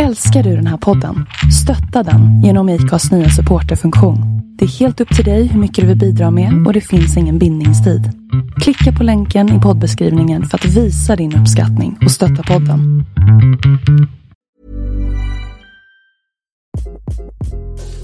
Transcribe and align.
Älskar 0.00 0.42
du 0.42 0.56
den 0.56 0.66
här 0.66 0.76
podden? 0.76 1.26
Stötta 1.62 2.10
den 2.10 2.42
genom 2.42 2.68
IKAs 2.68 3.12
nya 3.12 3.30
supporterfunktion. 3.30 4.18
Det 4.58 4.64
är 4.64 4.68
helt 4.68 5.00
upp 5.00 5.16
till 5.16 5.24
dig 5.24 5.46
hur 5.46 5.60
mycket 5.60 5.82
du 5.82 5.88
vill 5.88 5.98
bidra 5.98 6.30
med 6.30 6.66
och 6.66 6.72
det 6.72 6.80
finns 6.80 7.16
ingen 7.16 7.38
bindningstid. 7.38 8.10
Klicka 8.60 8.92
på 8.98 9.04
länken 9.04 9.58
i 9.58 9.60
poddbeskrivningen 9.60 10.44
för 10.44 10.58
att 10.58 10.64
visa 10.64 11.16
din 11.16 11.36
uppskattning 11.36 11.98
och 12.04 12.10
stötta 12.10 12.42
podden. 12.42 13.04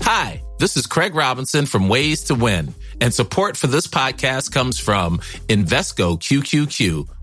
Hi, 0.00 0.40
this 0.60 0.76
is 0.76 0.86
Craig 0.86 1.12
Robinson 1.14 1.66
from 1.66 1.88
Ways 1.88 2.24
to 2.24 2.46
Win, 2.46 2.74
and 3.00 3.14
support 3.14 3.56
for 3.56 3.68
this 3.68 3.90
podcast 3.90 4.54
comes 4.54 4.80
from 4.80 5.20
Invesco 5.48 6.18
QQQ 6.18 7.08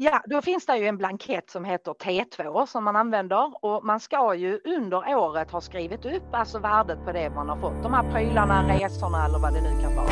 Ja, 0.00 0.22
då 0.26 0.42
finns 0.42 0.66
det 0.66 0.76
ju 0.76 0.86
en 0.86 0.96
blankett 0.96 1.50
som 1.50 1.64
heter 1.64 1.92
T2 1.92 2.66
som 2.66 2.84
man 2.84 2.96
använder 2.96 3.64
och 3.64 3.84
man 3.84 4.00
ska 4.00 4.34
ju 4.34 4.60
under 4.64 5.16
året 5.16 5.50
ha 5.50 5.60
skrivit 5.60 6.04
upp 6.04 6.34
alltså 6.34 6.58
värdet 6.58 7.04
på 7.04 7.12
det 7.12 7.30
man 7.30 7.48
har 7.48 7.56
fått. 7.56 7.82
De 7.82 7.94
här 7.94 8.12
prylarna, 8.12 8.78
resorna 8.78 9.24
eller 9.24 9.38
vad 9.38 9.54
det 9.54 9.60
nu 9.60 9.82
kan 9.82 9.96
vara. 9.96 10.08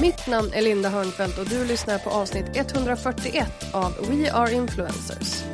Mitt 0.00 0.26
namn 0.26 0.50
är 0.54 0.62
Linda 0.62 0.88
Hörnfeldt 0.88 1.38
och 1.38 1.48
du 1.48 1.64
lyssnar 1.64 1.98
på 1.98 2.10
avsnitt 2.10 2.56
141 2.56 3.46
av 3.74 3.92
We 4.08 4.32
Are 4.32 4.52
Influencers. 4.52 5.44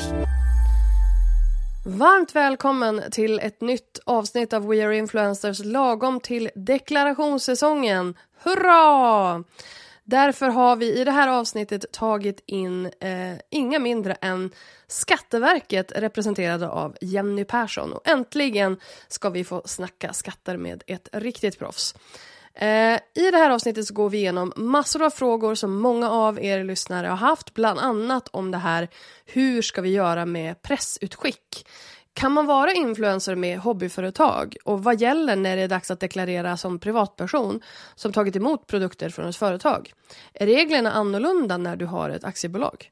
Varmt 1.87 2.35
välkommen 2.35 3.03
till 3.11 3.39
ett 3.39 3.61
nytt 3.61 4.01
avsnitt 4.07 4.53
av 4.53 4.67
We 4.67 4.87
Are 4.87 4.97
Influencers 4.97 5.65
lagom 5.65 6.21
till 6.21 6.51
deklarationssäsongen. 6.55 8.15
Hurra! 8.43 9.45
Därför 10.13 10.49
har 10.49 10.77
vi 10.77 11.01
i 11.01 11.05
det 11.05 11.11
här 11.11 11.29
avsnittet 11.29 11.93
tagit 11.93 12.43
in 12.47 12.87
eh, 12.87 13.39
inga 13.51 13.79
mindre 13.79 14.13
än 14.21 14.51
Skatteverket 14.87 15.93
representerade 15.97 16.69
av 16.69 16.97
Jenny 17.01 17.45
Persson. 17.45 17.93
Och 17.93 18.09
äntligen 18.09 18.77
ska 19.09 19.31
vi 19.31 19.45
få 19.45 19.63
snacka 19.65 20.13
skatter 20.13 20.57
med 20.57 20.83
ett 20.87 21.09
riktigt 21.13 21.59
proffs. 21.59 21.95
Eh, 22.55 22.95
I 23.15 23.31
det 23.31 23.37
här 23.37 23.51
avsnittet 23.51 23.87
så 23.87 23.95
går 23.95 24.11
vi 24.11 24.19
igenom 24.19 24.53
massor 24.57 25.03
av 25.03 25.11
frågor 25.11 25.55
som 25.55 25.81
många 25.81 26.11
av 26.11 26.45
er 26.45 26.65
lyssnare 26.65 27.07
har 27.07 27.17
haft, 27.17 27.55
bland 27.55 27.79
annat 27.79 28.29
om 28.29 28.51
det 28.51 28.59
här 28.59 28.89
hur 29.27 29.63
ska 29.63 29.83
vi 29.83 29.91
göra 29.91 30.27
med 30.27 30.63
pressutskick? 30.63 31.67
Kan 32.15 32.33
man 32.33 32.47
vara 32.47 32.73
influencer 32.73 33.35
med 33.35 33.59
hobbyföretag? 33.59 34.57
Och 34.65 34.85
vad 34.85 35.01
gäller 35.01 35.37
när 35.37 35.57
det 35.57 35.63
är 35.63 35.69
dags 35.69 35.91
att 35.91 36.01
deklarera 36.01 36.57
som 36.57 36.79
privatperson 36.79 37.61
som 37.95 38.13
tagit 38.13 38.37
emot 38.37 38.67
produkter 38.67 39.11
från 39.11 39.29
ett 39.29 39.37
företag? 39.37 39.93
Är 40.35 40.47
reglerna 40.47 40.93
annorlunda 40.93 41.57
när 41.57 41.77
du 41.77 41.87
har 41.87 42.11
ett 42.11 42.25
aktiebolag? 42.25 42.91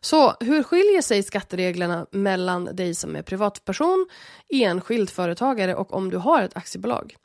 Så 0.00 0.34
hur 0.40 0.62
skiljer 0.62 1.02
sig 1.02 1.22
skattereglerna 1.22 2.06
mellan 2.10 2.64
dig 2.64 2.94
som 2.94 3.16
är 3.16 3.22
privatperson, 3.22 4.06
enskild 4.48 5.10
företagare 5.10 5.74
och 5.74 5.94
om 5.94 6.10
du 6.10 6.16
har 6.16 6.42
ett 6.42 6.56
aktiebolag? 6.56 7.16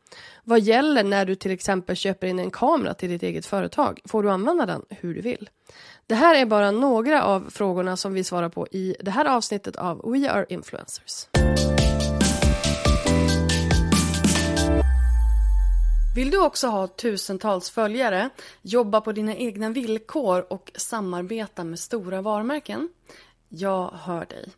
Vad 0.44 0.60
gäller 0.60 1.04
när 1.04 1.26
du 1.26 1.36
till 1.36 1.52
exempel 1.52 1.96
köper 1.96 2.28
in 2.28 2.40
en 2.40 2.52
kamera 2.52 2.94
till 2.94 3.10
ditt 3.10 3.24
eget 3.24 3.46
företag? 3.46 4.00
Får 4.06 4.24
du 4.24 4.32
använda 4.32 4.66
den 4.66 4.86
hur 4.90 5.16
du 5.16 5.22
vill? 5.22 5.50
Det 6.08 6.16
här 6.16 6.36
är 6.36 6.46
bara 6.46 6.72
några 6.72 7.24
av 7.24 7.50
frågorna 7.50 7.98
som 7.98 8.14
vi 8.14 8.24
svarar 8.24 8.50
på 8.50 8.68
i 8.68 8.96
det 9.00 9.12
här 9.12 9.26
avsnittet 9.26 9.76
av 9.76 10.12
We 10.12 10.32
Are 10.32 10.46
Influencers. 10.50 11.28
Vill 16.16 16.32
du 16.32 16.38
också 16.38 16.68
ha 16.68 16.88
tusentals 16.88 17.70
följare, 17.70 18.30
jobba 18.62 19.02
på 19.02 19.12
dina 19.12 19.36
egna 19.36 19.70
villkor 19.70 20.46
och 20.50 20.72
samarbeta 20.76 21.64
med 21.64 21.80
stora 21.80 22.22
varumärken? 22.22 22.90
Jag 23.50 23.92
hör 23.92 24.26
dig. 24.26 24.50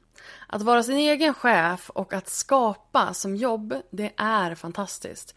Att 0.47 0.61
vara 0.61 0.83
sin 0.83 0.97
egen 0.97 1.33
chef 1.33 1.89
och 1.89 2.13
att 2.13 2.29
skapa 2.29 3.13
som 3.13 3.35
jobb, 3.35 3.75
det 3.89 4.13
är 4.17 4.55
fantastiskt. 4.55 5.35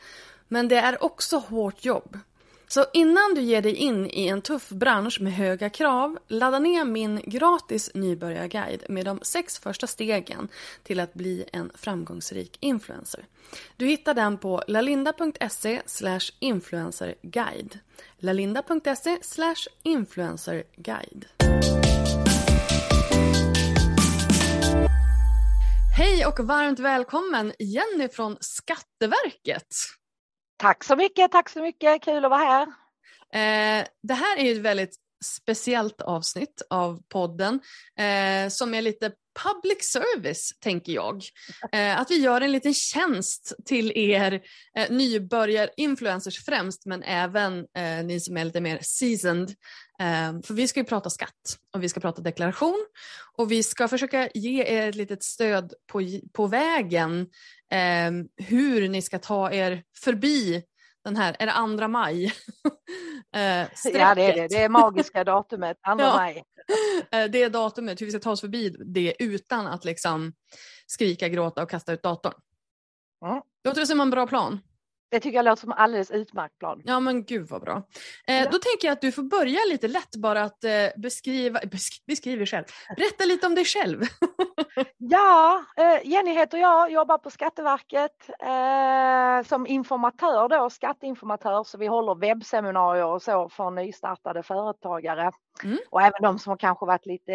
Men 0.48 0.68
det 0.68 0.76
är 0.76 1.04
också 1.04 1.36
hårt 1.38 1.84
jobb. 1.84 2.18
Så 2.68 2.84
innan 2.92 3.34
du 3.34 3.40
ger 3.40 3.62
dig 3.62 3.74
in 3.74 4.06
i 4.06 4.26
en 4.26 4.42
tuff 4.42 4.68
bransch 4.68 5.20
med 5.20 5.32
höga 5.32 5.70
krav, 5.70 6.18
ladda 6.28 6.58
ner 6.58 6.84
min 6.84 7.20
gratis 7.24 7.90
nybörjarguide 7.94 8.84
med 8.88 9.04
de 9.04 9.20
sex 9.22 9.58
första 9.58 9.86
stegen 9.86 10.48
till 10.82 11.00
att 11.00 11.14
bli 11.14 11.44
en 11.52 11.70
framgångsrik 11.74 12.56
influencer. 12.60 13.26
Du 13.76 13.86
hittar 13.86 14.14
den 14.14 14.38
på 14.38 14.62
lalinda.se 14.68 15.82
influencerguide. 16.40 17.78
lalinda.se 18.18 19.18
influencerguide. 19.82 21.26
Hej 25.96 26.26
och 26.26 26.40
varmt 26.40 26.78
välkommen 26.78 27.52
Jenny 27.58 28.08
från 28.08 28.36
Skatteverket. 28.40 29.74
Tack 30.56 30.84
så 30.84 30.96
mycket, 30.96 31.32
tack 31.32 31.48
så 31.48 31.62
mycket, 31.62 32.02
kul 32.02 32.24
att 32.24 32.30
vara 32.30 32.40
här. 32.40 32.62
Eh, 33.32 33.86
det 34.02 34.14
här 34.14 34.36
är 34.38 34.44
ju 34.44 34.52
ett 34.52 34.58
väldigt 34.58 34.96
speciellt 35.24 36.00
avsnitt 36.00 36.62
av 36.70 37.02
podden 37.08 37.60
eh, 37.98 38.48
som 38.48 38.74
är 38.74 38.82
lite 38.82 39.12
public 39.44 39.82
service, 39.82 40.52
tänker 40.60 40.92
jag. 40.92 41.22
Eh, 41.72 42.00
att 42.00 42.10
vi 42.10 42.16
gör 42.16 42.40
en 42.40 42.52
liten 42.52 42.74
tjänst 42.74 43.54
till 43.64 43.92
er 43.94 44.32
eh, 44.76 44.90
nybörjar-influencers 44.90 46.44
främst, 46.44 46.86
men 46.86 47.02
även 47.02 47.58
eh, 47.58 48.04
ni 48.04 48.20
som 48.20 48.36
är 48.36 48.44
lite 48.44 48.60
mer 48.60 48.78
seasoned. 48.82 49.50
Eh, 50.00 50.40
för 50.44 50.54
vi 50.54 50.68
ska 50.68 50.80
ju 50.80 50.84
prata 50.84 51.10
skatt 51.10 51.58
och 51.74 51.82
vi 51.82 51.88
ska 51.88 52.00
prata 52.00 52.22
deklaration 52.22 52.86
och 53.38 53.52
vi 53.52 53.62
ska 53.62 53.88
försöka 53.88 54.28
ge 54.34 54.64
er 54.64 54.88
ett 54.88 54.94
litet 54.94 55.22
stöd 55.22 55.72
på, 55.92 56.00
på 56.32 56.46
vägen 56.46 57.20
eh, 57.72 58.46
hur 58.46 58.88
ni 58.88 59.02
ska 59.02 59.18
ta 59.18 59.52
er 59.52 59.82
förbi 60.04 60.62
den 61.06 61.16
här, 61.16 61.36
är 61.38 61.46
det 61.46 61.52
andra 61.52 61.88
maj? 61.88 62.24
eh, 63.36 63.42
ja 63.92 64.14
det 64.14 64.22
är 64.22 64.34
det, 64.34 64.48
det 64.48 64.62
är 64.62 64.68
magiska 64.68 65.24
datumet, 65.24 65.78
andra 65.82 66.04
ja. 66.06 66.16
maj. 66.16 66.44
Eh, 67.12 67.30
det 67.30 67.42
är 67.42 67.50
datumet, 67.50 68.00
hur 68.00 68.06
vi 68.06 68.12
ska 68.12 68.20
ta 68.20 68.30
oss 68.30 68.40
förbi 68.40 68.76
det 68.86 69.14
utan 69.18 69.66
att 69.66 69.84
liksom 69.84 70.32
skrika, 70.86 71.28
gråta 71.28 71.62
och 71.62 71.70
kasta 71.70 71.92
ut 71.92 72.02
datorn. 72.02 72.32
Mm. 73.26 73.42
Låter 73.64 73.80
det 73.80 73.86
som 73.86 74.00
en 74.00 74.10
bra 74.10 74.26
plan? 74.26 74.60
Det 75.10 75.20
tycker 75.20 75.36
jag 75.36 75.44
låter 75.44 75.60
som 75.60 75.72
alldeles 75.72 76.10
utmärkt 76.10 76.58
plan. 76.58 76.82
Ja 76.84 77.00
men 77.00 77.24
gud 77.24 77.48
vad 77.48 77.60
bra. 77.60 77.82
Eh. 78.26 78.42
Då 78.50 78.58
tänker 78.58 78.88
jag 78.88 78.92
att 78.92 79.00
du 79.00 79.12
får 79.12 79.22
börja 79.22 79.58
lite 79.68 79.88
lätt 79.88 80.16
bara 80.16 80.42
att 80.42 80.64
eh, 80.64 80.70
beskriva, 80.96 81.60
besk 81.70 82.06
beskriv 82.06 82.38
dig 82.38 82.46
själv. 82.46 82.64
Berätta 82.96 83.24
lite 83.24 83.46
om 83.46 83.54
dig 83.54 83.64
själv. 83.64 84.02
ja, 84.96 85.64
eh, 85.76 86.08
Jenny 86.10 86.32
heter 86.32 86.58
jag, 86.58 86.92
jobbar 86.92 87.18
på 87.18 87.30
Skatteverket 87.30 88.30
eh, 88.40 89.48
som 89.48 89.66
informatör 89.66 90.48
då, 90.48 90.70
skatteinformatör. 90.70 91.64
Så 91.64 91.78
vi 91.78 91.86
håller 91.86 92.14
webbseminarier 92.14 93.06
och 93.06 93.22
så 93.22 93.48
för 93.48 93.70
nystartade 93.70 94.42
företagare. 94.42 95.32
Mm. 95.64 95.78
Och 95.90 96.02
även 96.02 96.22
de 96.22 96.38
som 96.38 96.50
har 96.50 96.56
kanske 96.56 96.86
varit 96.86 97.06
lite 97.06 97.32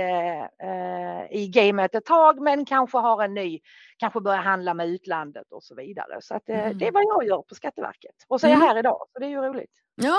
eh, 0.64 1.38
i 1.38 1.48
gamet 1.54 1.96
ett 1.96 2.06
tag 2.06 2.42
men 2.42 2.66
kanske 2.66 2.98
har 2.98 3.24
en 3.24 3.34
ny, 3.34 3.60
kanske 3.98 4.22
börjar 4.22 4.42
handla 4.42 4.74
med 4.74 4.88
utlandet 4.88 5.52
och 5.52 5.64
så 5.64 5.76
vidare. 5.76 6.18
Så 6.22 6.36
att, 6.36 6.50
eh, 6.50 6.66
mm. 6.66 6.78
det 6.78 6.88
är 6.88 6.92
vad 6.92 7.04
jag 7.04 7.24
gör 7.28 7.42
på 7.42 7.56
Skatteverket. 7.62 8.16
Och 8.28 8.42
så 8.42 8.48
är 8.48 8.52
jag 8.52 8.58
Mm. 8.58 8.68
här 8.68 8.80
idag, 8.80 8.98
så 9.14 9.20
det 9.20 9.26
är 9.26 9.30
ju 9.30 9.38
roligt. 9.38 9.72
Ja, 9.96 10.18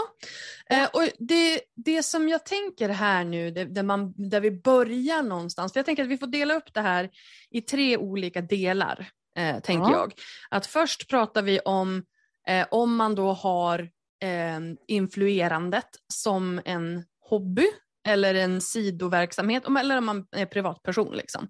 eh, 0.71 0.89
och 0.93 1.03
det, 1.19 1.61
det 1.77 2.03
som 2.03 2.29
jag 2.29 2.45
tänker 2.47 2.89
här 2.89 3.25
nu, 3.25 3.51
det, 3.51 3.65
där, 3.65 3.83
man, 3.83 4.15
där 4.17 4.41
vi 4.41 4.51
börjar 4.51 5.23
någonstans, 5.23 5.73
för 5.73 5.79
jag 5.81 5.87
tänker 5.87 6.03
att 6.03 6.09
vi 6.09 6.19
får 6.19 6.27
dela 6.27 6.55
upp 6.55 6.75
det 6.75 6.81
här 6.81 7.11
i 7.51 7.61
tre 7.61 7.97
olika 7.97 8.41
delar, 8.41 9.09
eh, 9.37 9.61
tänker 9.61 9.91
Ja. 9.91 9.99
jag. 9.99 10.13
Att 10.51 10.67
först 10.67 11.09
pratar 11.11 11.43
vi 11.43 11.61
om 11.61 12.05
eh, 12.49 12.67
om 12.71 12.97
man 12.97 13.15
då 13.15 13.33
har 13.33 13.79
eh, 14.23 14.61
influerandet 14.89 15.89
som 16.13 16.61
en 16.65 17.05
hobby 17.21 17.67
eller 18.09 18.35
en 18.35 18.61
sidoverksamhet, 18.61 19.63
eller 19.81 19.99
om 19.99 20.05
man 20.07 20.27
är 20.37 20.47
privatperson. 20.47 21.17
Liksom. 21.17 21.49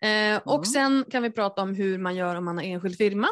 Eh, 0.00 0.08
Mm. 0.10 0.40
Och 0.44 0.66
sen 0.66 1.04
kan 1.10 1.22
vi 1.22 1.30
prata 1.30 1.62
om 1.62 1.74
hur 1.74 1.98
man 1.98 2.16
gör 2.16 2.34
om 2.36 2.44
man 2.44 2.56
har 2.56 2.64
enskild 2.64 2.96
firma 2.96 3.28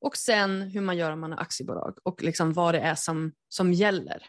och 0.00 0.16
sen 0.16 0.62
hur 0.62 0.80
man 0.80 0.96
gör 0.96 1.12
om 1.12 1.20
man 1.20 1.32
har 1.32 1.38
aktiebolag 1.38 1.98
och 2.02 2.22
liksom 2.22 2.52
vad 2.52 2.74
det 2.74 2.80
är 2.80 2.94
som, 2.94 3.32
som 3.48 3.72
gäller. 3.72 4.22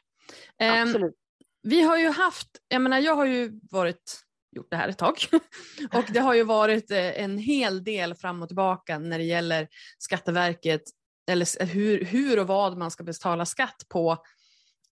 Ehm, 0.60 0.88
Absolut. 0.88 1.16
vi 1.62 1.81
har 1.81 1.98
ju 1.98 2.10
haft, 2.10 2.48
jag 2.68 2.81
menar 2.81 3.00
jag 3.00 3.16
har 3.16 3.25
ju 3.25 3.60
varit, 3.71 4.21
gjort 4.56 4.68
det 4.69 4.77
här 4.77 4.89
ett 4.89 4.98
tag 4.98 5.16
och 5.94 6.06
det 6.13 6.19
har 6.19 6.33
ju 6.33 6.44
varit 6.44 6.92
eh, 6.92 7.21
en 7.21 7.38
hel 7.38 7.83
del 7.83 8.16
fram 8.16 8.42
och 8.42 8.50
tillbaka 8.50 9.00
när 9.00 9.18
det 9.18 9.24
gäller 9.24 9.68
Skatteverket 9.98 10.81
eller 11.31 11.66
hur, 11.66 12.06
hur 12.06 12.39
och 12.39 12.48
vad 12.48 12.77
man 12.77 12.92
ska 12.92 13.04
betala 13.04 13.45
skatt 13.45 13.86
på 13.89 14.12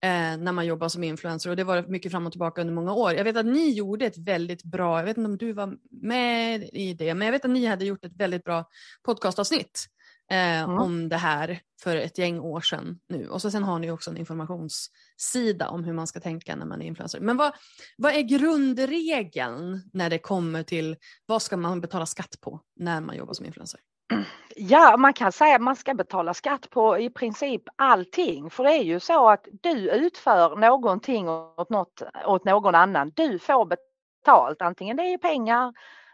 eh, 0.03 0.37
när 0.37 0.51
man 0.51 0.65
jobbar 0.65 0.89
som 0.89 1.03
influencer 1.03 1.49
och 1.49 1.55
det 1.55 1.63
var 1.63 1.83
mycket 1.87 2.11
fram 2.11 2.25
och 2.25 2.31
tillbaka 2.31 2.61
under 2.61 2.73
många 2.73 2.93
år. 2.93 3.13
Jag 3.13 3.23
vet 3.23 3.37
att 3.37 3.45
ni 3.45 3.71
gjorde 3.71 4.05
ett 4.05 4.17
väldigt 4.17 4.63
bra, 4.63 4.99
jag 4.99 5.05
vet 5.05 5.17
inte 5.17 5.29
om 5.29 5.37
du 5.37 5.53
var 5.53 5.77
med 6.01 6.69
i 6.73 6.93
det, 6.93 7.13
men 7.13 7.25
jag 7.25 7.31
vet 7.31 7.45
att 7.45 7.51
ni 7.51 7.65
hade 7.65 7.85
gjort 7.85 8.05
ett 8.05 8.15
väldigt 8.15 8.43
bra 8.43 8.69
podcastavsnitt 9.03 9.87
eh, 10.31 10.63
Mm. 10.63 10.79
om 10.79 11.09
det 11.09 11.17
här 11.17 11.59
för 11.83 11.95
ett 11.95 12.17
gäng 12.17 12.39
år 12.39 12.61
sedan 12.61 12.99
nu. 13.09 13.29
Och 13.29 13.41
så 13.41 13.51
sen 13.51 13.63
har 13.63 13.79
ni 13.79 13.91
också 13.91 14.09
en 14.11 14.17
informationssida 14.17 15.69
om 15.69 15.83
hur 15.83 15.93
man 15.93 16.07
ska 16.07 16.19
tänka 16.19 16.55
när 16.55 16.65
man 16.65 16.81
är 16.81 16.85
influencer. 16.85 17.19
Men 17.19 17.37
vad, 17.37 17.53
vad 17.97 18.13
är 18.13 18.21
grundregeln 18.21 19.89
när 19.93 20.09
det 20.09 20.19
kommer 20.19 20.63
till 20.63 20.95
vad 21.25 21.41
ska 21.41 21.57
man 21.57 21.81
betala 21.81 22.05
skatt 22.05 22.35
på 22.41 22.61
när 22.75 23.01
man 23.01 23.15
jobbar 23.15 23.33
som 23.33 23.45
influencer? 23.45 23.79
Ja, 24.55 24.97
man 24.97 25.13
kan 25.13 25.31
säga 25.31 25.55
att 25.55 25.61
man 25.61 25.75
ska 25.75 25.93
betala 25.93 26.33
skatt 26.33 26.69
på 26.69 26.99
i 26.99 27.09
princip 27.09 27.61
allting. 27.75 28.49
För 28.49 28.63
det 28.63 28.71
är 28.71 28.83
ju 28.83 28.99
så 28.99 29.29
att 29.29 29.47
du 29.61 29.89
utför 29.91 30.55
någonting 30.55 31.29
åt, 31.29 31.69
något, 31.69 32.01
åt 32.25 32.45
någon 32.45 32.75
annan. 32.75 33.11
Du 33.15 33.39
får 33.39 33.65
betalt, 33.65 34.61
antingen 34.61 34.97
det 34.97 35.03
är 35.03 35.17
pengar, 35.17 35.73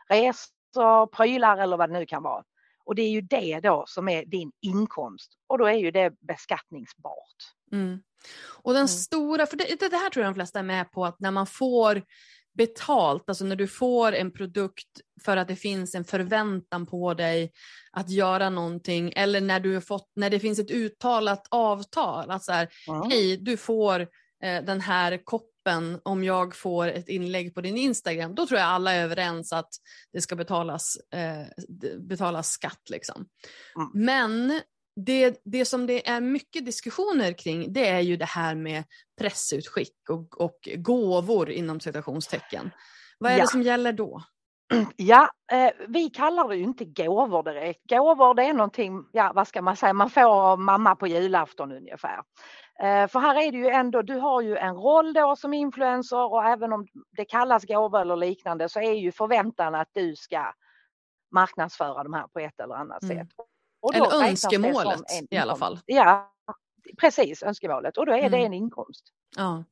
resor, 0.09 1.05
prylar 1.07 1.57
eller 1.57 1.77
vad 1.77 1.89
det 1.89 1.99
nu 1.99 2.05
kan 2.05 2.23
vara. 2.23 2.43
Och 2.85 2.95
det 2.95 3.01
är 3.01 3.09
ju 3.09 3.21
det 3.21 3.59
då 3.59 3.83
som 3.87 4.09
är 4.09 4.25
din 4.25 4.51
inkomst 4.61 5.31
och 5.47 5.57
då 5.57 5.65
är 5.65 5.73
ju 5.77 5.91
det 5.91 6.13
beskattningsbart. 6.19 7.35
Mm. 7.71 7.99
Och 8.63 8.73
den 8.73 8.79
Mm. 8.79 8.87
stora, 8.87 9.45
för 9.45 9.57
det, 9.57 9.89
det 9.89 9.97
här 9.97 10.09
tror 10.09 10.25
jag 10.25 10.33
de 10.33 10.35
flesta 10.35 10.59
är 10.59 10.63
med 10.63 10.91
på, 10.91 11.05
att 11.05 11.19
när 11.19 11.31
man 11.31 11.47
får 11.47 12.01
betalt, 12.57 13.23
alltså 13.29 13.45
när 13.45 13.55
du 13.55 13.67
får 13.67 14.11
en 14.13 14.31
produkt 14.31 14.87
för 15.23 15.37
att 15.37 15.47
det 15.47 15.55
finns 15.55 15.95
en 15.95 16.05
förväntan 16.05 16.85
på 16.85 17.13
dig 17.13 17.51
att 17.91 18.09
göra 18.09 18.49
någonting 18.49 19.13
eller 19.15 19.41
när, 19.41 19.59
du 19.59 19.73
har 19.73 19.81
fått, 19.81 20.11
när 20.15 20.29
det 20.29 20.39
finns 20.39 20.59
ett 20.59 20.71
uttalat 20.71 21.47
avtal, 21.51 22.31
att 22.31 22.43
så 22.43 22.51
här, 22.51 22.69
Mm. 22.89 23.09
hej 23.09 23.37
du 23.37 23.57
får 23.57 23.99
eh, 24.43 24.63
den 24.63 24.81
här 24.81 25.23
koppen 25.23 25.52
om 26.03 26.23
jag 26.23 26.55
får 26.55 26.87
ett 26.87 27.09
inlägg 27.09 27.55
på 27.55 27.61
din 27.61 27.77
Instagram, 27.77 28.35
då 28.35 28.47
tror 28.47 28.59
jag 28.59 28.67
alla 28.69 28.93
är 28.93 29.03
överens 29.03 29.53
att 29.53 29.69
det 30.13 30.21
ska 30.21 30.35
betalas, 30.35 30.97
eh, 31.13 31.47
betalas 31.99 32.49
skatt. 32.49 32.89
Liksom. 32.89 33.25
Mm. 33.75 33.89
Men 33.93 34.61
det, 34.95 35.41
det 35.45 35.65
som 35.65 35.87
det 35.87 36.07
är 36.07 36.21
mycket 36.21 36.65
diskussioner 36.65 37.33
kring 37.33 37.73
det 37.73 37.87
är 37.87 37.99
ju 37.99 38.17
det 38.17 38.25
här 38.25 38.55
med 38.55 38.83
pressutskick 39.19 40.09
och, 40.09 40.41
och 40.41 40.69
gåvor 40.77 41.49
inom 41.51 41.79
citationstecken. 41.79 42.71
Vad 43.19 43.31
är 43.31 43.37
Ja. 43.37 43.43
det 43.43 43.49
som 43.49 43.61
gäller 43.61 43.93
då? 43.93 44.23
Ja, 44.97 45.29
eh, 45.51 45.71
vi 45.87 46.09
kallar 46.09 46.47
det 46.47 46.55
ju 46.55 46.63
inte 46.63 46.85
gåvor 46.85 47.43
direkt. 47.43 47.79
Gåvor 47.89 48.33
det 48.33 48.43
är 48.43 48.53
någonting, 48.53 49.05
ja 49.11 49.31
vad 49.35 49.47
ska 49.47 49.61
man 49.61 49.75
säga, 49.77 49.93
man 49.93 50.09
får 50.09 50.21
av 50.51 50.59
mamma 50.59 50.95
på 50.95 51.07
julafton 51.07 51.71
ungefär. 51.71 52.17
Eh, 52.83 53.07
för 53.07 53.19
här 53.19 53.35
är 53.41 53.51
det 53.51 53.57
ju 53.57 53.67
ändå, 53.67 54.01
du 54.01 54.15
har 54.19 54.41
ju 54.41 54.57
en 54.57 54.75
roll 54.75 55.13
då 55.13 55.35
som 55.35 55.53
influencer 55.53 56.31
och 56.33 56.43
även 56.45 56.73
om 56.73 56.87
det 57.17 57.25
kallas 57.25 57.65
gåva 57.65 58.01
eller 58.01 58.15
liknande 58.15 58.69
så 58.69 58.79
är 58.79 58.93
ju 58.93 59.11
förväntan 59.11 59.75
att 59.75 59.89
du 59.93 60.15
ska 60.15 60.53
marknadsföra 61.35 62.03
de 62.03 62.13
här 62.13 62.27
på 62.27 62.39
ett 62.39 62.59
eller 62.59 62.75
annat 62.75 63.03
Mm. 63.03 63.17
sätt. 63.17 63.27
Och 63.81 63.93
det 63.93 64.09
som 64.09 64.21
önskemålet 64.23 64.99
en 65.19 65.27
i 65.31 65.37
alla 65.37 65.55
fall. 65.55 65.79
Ja, 65.85 66.31
precis 67.01 67.43
önskemålet 67.43 67.97
och 67.97 68.05
då 68.05 68.11
är 68.13 68.29
det 68.29 68.37
Mm. 68.37 68.45
en 68.45 68.53
inkomst. 68.53 69.05
Ja. 69.37 69.63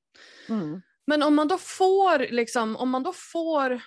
Mm. 0.50 0.82
Men 1.08 1.24
om 1.24 1.36
man 1.36 1.48
då 1.48 1.58
får, 1.58 2.20
liksom, 2.34 2.76
om 2.76 2.90
man 2.90 3.04
då 3.04 3.14
får, 3.14 3.82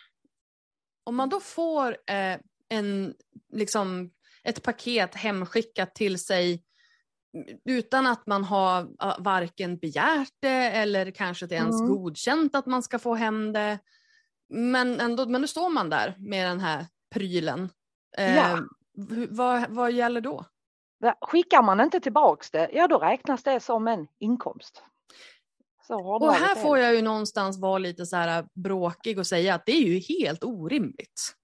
om 1.05 1.17
man 1.17 1.29
då 1.29 1.41
får 1.41 1.97
eh, 2.07 2.37
en, 2.69 3.15
liksom, 3.53 4.11
ett 4.45 4.63
paket 4.63 5.15
hemskickat 5.15 5.95
till 5.95 6.19
sig 6.19 6.63
utan 7.65 8.07
att 8.07 8.27
man 8.27 8.45
har 8.45 8.89
varken 9.23 9.77
begärt 9.79 10.33
det 10.41 10.49
eller 10.71 11.11
kanske 11.11 11.45
inte 11.45 11.55
ens 11.55 11.81
Mm. 11.81 11.93
godkänt 11.95 12.55
att 12.55 12.67
man 12.67 12.83
ska 12.83 12.99
få 12.99 13.15
hem 13.15 13.53
det. 13.53 13.79
Men 14.49 15.01
ändå, 15.01 15.27
men 15.27 15.41
nu 15.41 15.47
står 15.47 15.71
man 15.71 15.91
där 15.91 16.15
med 16.19 16.47
den 16.51 16.61
här 16.61 16.87
prylen. 17.15 17.71
Eh, 18.19 18.37
Ja. 18.37 18.59
vad, 19.31 19.71
vad 19.71 19.93
gäller 19.93 20.21
då? 20.21 20.45
Skickar 21.21 21.63
man 21.63 21.81
inte 21.81 22.01
tillbaks 22.01 22.51
det, 22.51 22.71
ja 22.73 22.89
då 22.89 22.99
räknas 22.99 23.43
det 23.43 23.61
som 23.61 23.89
en 23.89 24.07
inkomst. 24.19 24.83
Och 25.89 26.33
här 26.35 26.55
får 26.55 26.79
jag 26.79 26.95
ju 26.95 27.03
någonstans 27.03 27.61
vara 27.61 27.79
lite 27.79 28.07
så 28.07 28.17
här 28.17 28.45
bråkig 28.55 29.19
och 29.19 29.27
säga 29.27 29.55
att 29.55 29.67
det 29.67 29.73
är 29.73 29.83
ju 29.83 29.99
helt 30.19 30.45
orimligt. 30.45 31.35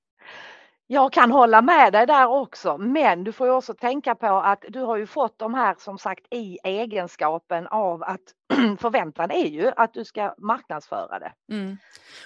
Jag 0.93 1.13
kan 1.13 1.31
hålla 1.31 1.63
med 1.63 1.93
dig 1.93 2.07
där 2.07 2.27
också, 2.27 2.79
men 2.79 3.25
du 3.25 3.33
får 3.33 3.47
ju 3.47 3.53
också 3.53 3.75
tänka 3.75 4.15
på 4.15 4.27
att 4.27 4.65
du 4.69 4.81
har 4.81 4.97
ju 4.97 5.07
fått 5.07 5.39
de 5.39 5.55
här 5.55 5.77
som 5.79 5.99
sagt 5.99 6.27
i 6.31 6.59
egenskapen 6.65 7.67
av 7.67 8.03
att 8.03 8.21
förväntan 8.81 9.31
är 9.31 9.47
ju 9.47 9.73
att 9.77 9.95
du 9.95 10.05
ska 10.05 10.35
marknadsföra 10.39 11.19
det. 11.19 11.33
Mm. 11.53 11.77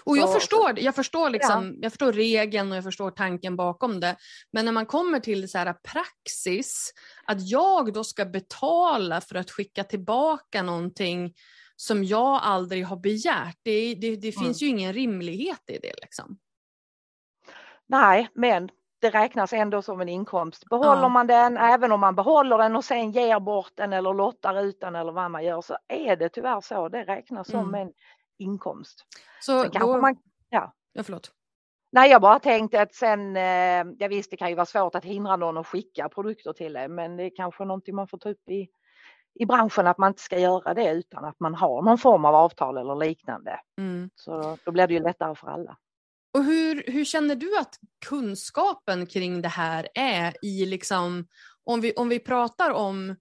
Och 0.04 0.16
jag 0.16 0.28
Så- 0.28 0.34
förstår, 0.34 0.78
jag 0.80 0.94
förstår 0.94 1.30
liksom, 1.30 1.78
jag 1.82 1.92
förstår 1.92 2.12
regeln 2.12 2.70
och 2.70 2.76
jag 2.76 2.84
förstår 2.84 3.10
tanken 3.10 3.56
bakom 3.56 4.00
det. 4.00 4.16
Men 4.52 4.64
när 4.64 4.72
man 4.72 4.86
kommer 4.86 5.20
till 5.20 5.48
så 5.48 5.58
här 5.58 5.72
praxis, 5.72 6.92
att 7.24 7.48
jag 7.48 7.92
då 7.92 8.04
ska 8.04 8.24
betala 8.24 9.20
för 9.20 9.34
att 9.34 9.50
skicka 9.50 9.84
tillbaka 9.84 10.62
någonting 10.62 11.34
som 11.76 12.04
jag 12.04 12.40
aldrig 12.42 12.86
har 12.86 12.96
begärt, 12.96 13.58
det, 13.62 13.94
det, 13.94 14.16
det 14.16 14.36
Mm. 14.36 14.44
finns 14.46 14.62
ju 14.62 14.66
ingen 14.66 14.92
rimlighet 14.92 15.62
i 15.66 15.78
det. 15.78 15.92
Liksom. 16.02 16.38
Nej, 17.86 18.28
men 18.34 18.68
det 19.00 19.10
räknas 19.10 19.52
ändå 19.52 19.82
som 19.82 20.00
en 20.00 20.08
inkomst. 20.08 20.64
Behåller 20.70 21.02
Ja. 21.02 21.08
man 21.08 21.26
den, 21.26 21.56
även 21.56 21.92
om 21.92 22.00
man 22.00 22.14
behåller 22.14 22.58
den 22.58 22.76
och 22.76 22.84
sen 22.84 23.10
ger 23.12 23.40
bort 23.40 23.72
den 23.74 23.92
eller 23.92 24.14
lottar 24.14 24.60
ut 24.62 24.80
den 24.80 24.94
eller 24.96 25.12
vad 25.12 25.30
man 25.30 25.44
gör 25.44 25.60
så 25.60 25.76
är 25.88 26.16
det 26.16 26.28
tyvärr 26.28 26.60
så. 26.60 26.88
Det 26.88 27.04
räknas 27.04 27.50
som 27.50 27.68
Mm. 27.68 27.74
en 27.86 27.92
inkomst. 28.38 29.04
Så 29.40 29.62
Sen 29.62 29.70
kanske 29.70 29.92
då, 29.92 30.00
man, 30.00 30.16
ja. 30.48 30.72
ja, 30.92 31.02
förlåt. 31.02 31.30
Nej, 31.92 32.10
jag 32.10 32.22
bara 32.22 32.38
tänkte 32.38 32.82
att 32.82 32.94
sen, 32.94 33.36
eh, 33.36 33.84
jag 33.98 34.08
visst 34.08 34.30
det 34.30 34.36
kan 34.36 34.48
ju 34.48 34.54
vara 34.54 34.66
svårt 34.66 34.94
att 34.94 35.04
hindra 35.04 35.36
någon 35.36 35.56
att 35.56 35.66
skicka 35.66 36.08
produkter 36.08 36.52
till 36.52 36.72
det, 36.72 36.88
men 36.88 37.16
det 37.16 37.24
är 37.24 37.30
kanske 37.36 37.64
någonting 37.64 37.94
man 37.94 38.08
får 38.08 38.18
ta 38.18 38.28
upp 38.30 38.48
i, 38.48 38.68
i 39.34 39.46
branschen 39.46 39.86
att 39.86 39.98
man 39.98 40.08
inte 40.08 40.22
ska 40.22 40.38
göra 40.38 40.74
det 40.74 40.92
utan 40.92 41.24
att 41.24 41.40
man 41.40 41.54
har 41.54 41.82
någon 41.82 41.98
form 41.98 42.24
av 42.24 42.34
avtal 42.34 42.78
eller 42.78 42.94
liknande. 42.94 43.60
Mm. 43.78 44.10
Så 44.14 44.58
då 44.64 44.72
blir 44.72 44.86
det 44.86 44.94
ju 44.94 45.00
lättare 45.00 45.34
för 45.34 45.48
alla. 45.48 45.76
Och 46.34 46.44
hur, 46.44 46.84
hur 46.86 47.04
känner 47.04 47.34
du 47.34 47.58
att 47.58 47.78
kunskapen 48.06 49.06
kring 49.06 49.42
det 49.42 49.48
här 49.48 49.88
är 49.94 50.34
i 50.42 50.66
liksom, 50.66 51.26
om 51.64 51.80
vi, 51.80 51.92
om 51.92 52.08
vi 52.08 52.18
pratar 52.18 52.70
om 52.70 53.16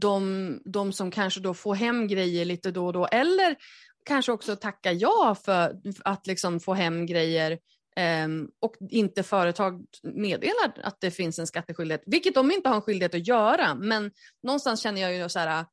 de, 0.00 0.62
de 0.64 0.92
som 0.92 1.10
kanske 1.10 1.40
då 1.40 1.54
får 1.54 1.74
hem 1.74 2.06
grejer 2.06 2.44
lite 2.44 2.70
då 2.70 2.86
och 2.86 2.92
då 2.92 3.06
eller 3.06 3.56
kanske 4.04 4.32
också 4.32 4.56
tacka 4.56 4.92
ja 4.92 5.36
för 5.44 5.76
att 6.04 6.26
liksom 6.26 6.60
få 6.60 6.74
hem 6.74 7.06
grejer 7.06 7.58
och 8.60 8.76
inte 8.90 9.22
företag 9.22 9.84
meddelar 10.02 10.72
att 10.82 11.00
det 11.00 11.10
finns 11.10 11.38
en 11.38 11.46
skatteskyldighet, 11.46 12.02
vilket 12.06 12.34
de 12.34 12.50
inte 12.50 12.68
har 12.68 12.76
en 12.76 12.82
skyldighet 12.82 13.14
att 13.14 13.26
göra. 13.26 13.74
Men 13.74 14.10
någonstans 14.42 14.82
känner 14.82 15.00
jag 15.00 15.14
ju 15.14 15.28
så 15.28 15.38
här, 15.38 15.64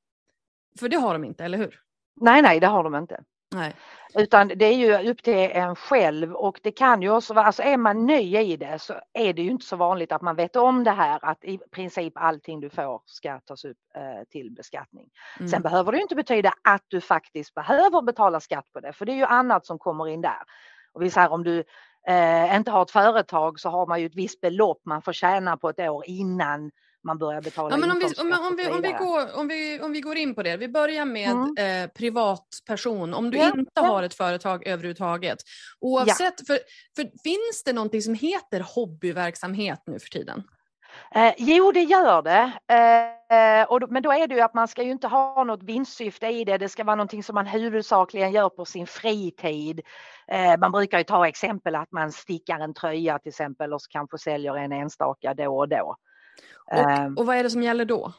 för 0.80 0.90
det 0.90 0.98
har 0.98 1.14
de 1.14 1.24
inte, 1.24 1.46
eller 1.46 1.58
hur? 1.58 1.80
Nej, 2.22 2.42
nej, 2.42 2.60
det 2.60 2.68
har 2.68 2.84
de 2.84 2.96
inte. 2.96 3.24
Nej. 3.56 3.76
Utan 4.14 4.48
det 4.48 4.66
är 4.66 4.74
ju 4.74 5.12
upp 5.12 5.24
till 5.24 5.34
en 5.34 5.76
själv 5.76 6.34
och 6.34 6.60
det 6.64 6.72
kan 6.72 7.02
ju 7.02 7.10
också 7.10 7.34
vara, 7.34 7.46
alltså 7.46 7.64
är 7.64 7.78
man 7.78 8.06
ny 8.06 8.38
i 8.38 8.58
det 8.58 8.80
så 8.80 8.94
är 9.14 9.34
det 9.34 9.42
ju 9.42 9.50
inte 9.50 9.66
så 9.66 9.76
vanligt 9.76 10.12
att 10.12 10.22
man 10.22 10.36
vet 10.36 10.56
om 10.56 10.84
det 10.84 10.92
här 10.92 11.20
att 11.26 11.44
i 11.44 11.58
princip 11.58 12.14
allting 12.16 12.60
du 12.60 12.70
får 12.70 13.02
ska 13.06 13.40
tas 13.40 13.66
upp 13.66 13.78
eh, 13.96 14.28
till 14.30 14.52
beskattning. 14.52 15.10
Mm. 15.40 15.50
Sen 15.50 15.62
behöver 15.62 15.92
det 15.92 15.98
ju 15.98 16.02
inte 16.02 16.16
betyda 16.16 16.54
att 16.64 16.84
du 16.88 17.02
faktiskt 17.02 17.54
behöver 17.54 18.02
betala 18.02 18.40
skatt 18.40 18.66
på 18.74 18.80
det 18.80 18.94
för 18.94 19.06
det 19.06 19.12
är 19.12 19.18
ju 19.18 19.26
annat 19.26 19.66
som 19.66 19.80
kommer 19.80 20.08
in 20.08 20.22
där. 20.22 20.44
Och 20.94 21.02
vi 21.02 21.10
säger 21.10 21.32
om 21.32 21.44
du 21.44 21.64
eh, 22.08 22.56
inte 22.56 22.72
har 22.72 22.82
ett 22.82 22.92
företag 22.92 23.60
så 23.60 23.70
har 23.70 23.88
man 23.88 24.00
ju 24.00 24.06
ett 24.06 24.16
visst 24.16 24.42
belopp 24.42 24.82
man 24.86 25.02
får 25.02 25.14
tjäna 25.14 25.58
på 25.58 25.70
ett 25.70 25.80
år 25.80 26.04
innan 26.08 26.72
man 27.04 27.18
börjar 27.18 27.42
betala 27.42 27.70
Ja, 27.70 27.78
men 27.78 27.92
om, 27.92 28.00
vi, 28.00 28.06
om, 28.06 28.46
om, 28.48 28.56
vi, 28.56 28.68
om, 28.68 28.82
vi 28.82 28.92
går, 28.92 29.38
om, 29.38 29.48
vi, 29.48 29.80
om 29.82 29.92
vi 29.92 30.02
går 30.02 30.18
in 30.18 30.36
på 30.36 30.44
det. 30.44 30.58
Vi 30.58 30.68
börjar 30.68 31.06
med 31.06 31.32
Mm. 31.32 31.84
eh, 31.84 31.90
privatperson. 31.90 33.14
Om 33.14 33.32
du 33.32 33.38
Ja, 33.38 33.52
inte 33.58 33.72
ja. 33.76 33.82
har 33.82 34.04
ett 34.04 34.14
företag 34.14 34.68
överhuvudtaget. 34.68 35.38
Oavsett, 35.80 36.48
för, 36.48 36.60
för 36.96 37.04
finns 37.24 37.64
det 37.66 37.74
någonting 37.74 38.02
som 38.02 38.14
heter 38.14 38.66
hobbyverksamhet 38.76 39.84
nu 39.86 40.00
för 40.00 40.10
tiden? 40.10 40.44
Eh, 41.16 41.34
jo, 41.38 41.72
det 41.72 41.84
gör 41.84 42.22
det. 42.22 42.52
Eh, 43.30 43.64
och 43.72 43.92
men 43.92 44.04
då 44.04 44.12
är 44.12 44.28
det 44.28 44.36
ju 44.36 44.42
att 44.42 44.54
man 44.54 44.68
ska 44.68 44.84
ju 44.84 44.92
inte 44.92 45.08
ha 45.08 45.44
något 45.44 45.64
vinstsyfte 45.64 46.28
i 46.28 46.44
det. 46.44 46.58
Det 46.58 46.70
ska 46.70 46.84
vara 46.84 46.96
någonting 46.96 47.24
som 47.24 47.36
man 47.36 47.48
huvudsakligen 47.48 48.32
gör 48.32 48.50
på 48.50 48.66
sin 48.66 48.88
fritid. 48.88 49.82
Eh, 50.28 50.58
man 50.60 50.72
brukar 50.72 50.98
ju 50.98 51.04
ta 51.04 51.28
exempel 51.28 51.76
att 51.76 51.92
man 51.92 52.12
stickar 52.12 52.60
en 52.60 52.74
tröja 52.74 53.20
till 53.20 53.30
exempel 53.30 53.74
och 53.74 53.82
så 53.82 53.90
kanske 53.90 54.18
säljer 54.18 54.56
en 54.58 54.72
enstaka 54.72 55.34
då 55.34 55.58
och 55.58 55.70
då. 55.70 55.96
Och, 56.72 57.18
och 57.20 57.26
vad 57.26 57.36
är 57.36 57.44
det 57.44 57.50
som 57.50 57.64
gäller 57.64 57.86
då? 57.86 58.14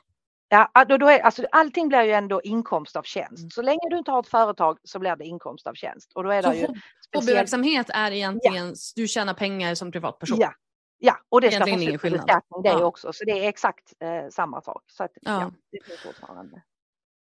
Ja, 0.48 0.84
då, 0.88 0.96
då 0.96 1.08
är, 1.08 1.20
alltså, 1.20 1.46
allting 1.52 1.88
blir 1.88 2.02
ju 2.02 2.12
ändå 2.12 2.42
inkomst 2.42 2.96
av 2.96 3.02
tjänst. 3.02 3.38
Mm. 3.38 3.50
Så 3.50 3.62
länge 3.62 3.80
du 3.90 3.98
inte 3.98 4.10
har 4.10 4.20
ett 4.20 4.28
företag 4.28 4.78
så 4.84 4.98
blir 4.98 5.16
det 5.16 5.24
inkomst 5.24 5.66
av 5.66 5.74
tjänst. 5.74 6.12
Och 6.14 6.24
då 6.24 6.30
är 6.30 6.42
Så 6.42 6.50
det 6.50 6.56
ju 6.56 6.62
hob- 6.66 6.66
speciellt- 7.06 7.14
hobbyverksamhet 7.14 7.90
är 7.94 8.10
egentligen, 8.10 8.74
du 8.96 9.08
tjänar 9.08 9.34
pengar 9.34 9.74
som 9.74 9.92
privatperson? 9.92 10.38
Ja, 10.40 10.52
ja, 11.00 11.16
och 11.28 11.40
det 11.40 11.50
ska 11.50 11.60
få 11.64 11.68
ingen 11.68 11.90
full 11.90 11.98
skillnad. 11.98 12.26
beskattning 12.26 12.62
det 12.62 12.68
Ja. 12.68 12.84
också. 12.84 13.12
Så 13.12 13.24
det 13.24 13.32
är 13.44 13.48
exakt 13.48 13.92
eh, 14.00 14.28
samma 14.30 14.60
sak. 14.60 14.82
Så 14.86 15.04
att, 15.04 15.10
Ja. 15.20 15.40
ja. 15.40 15.50
det 15.72 15.84
finns 15.86 16.00
fortfarande. 16.00 16.62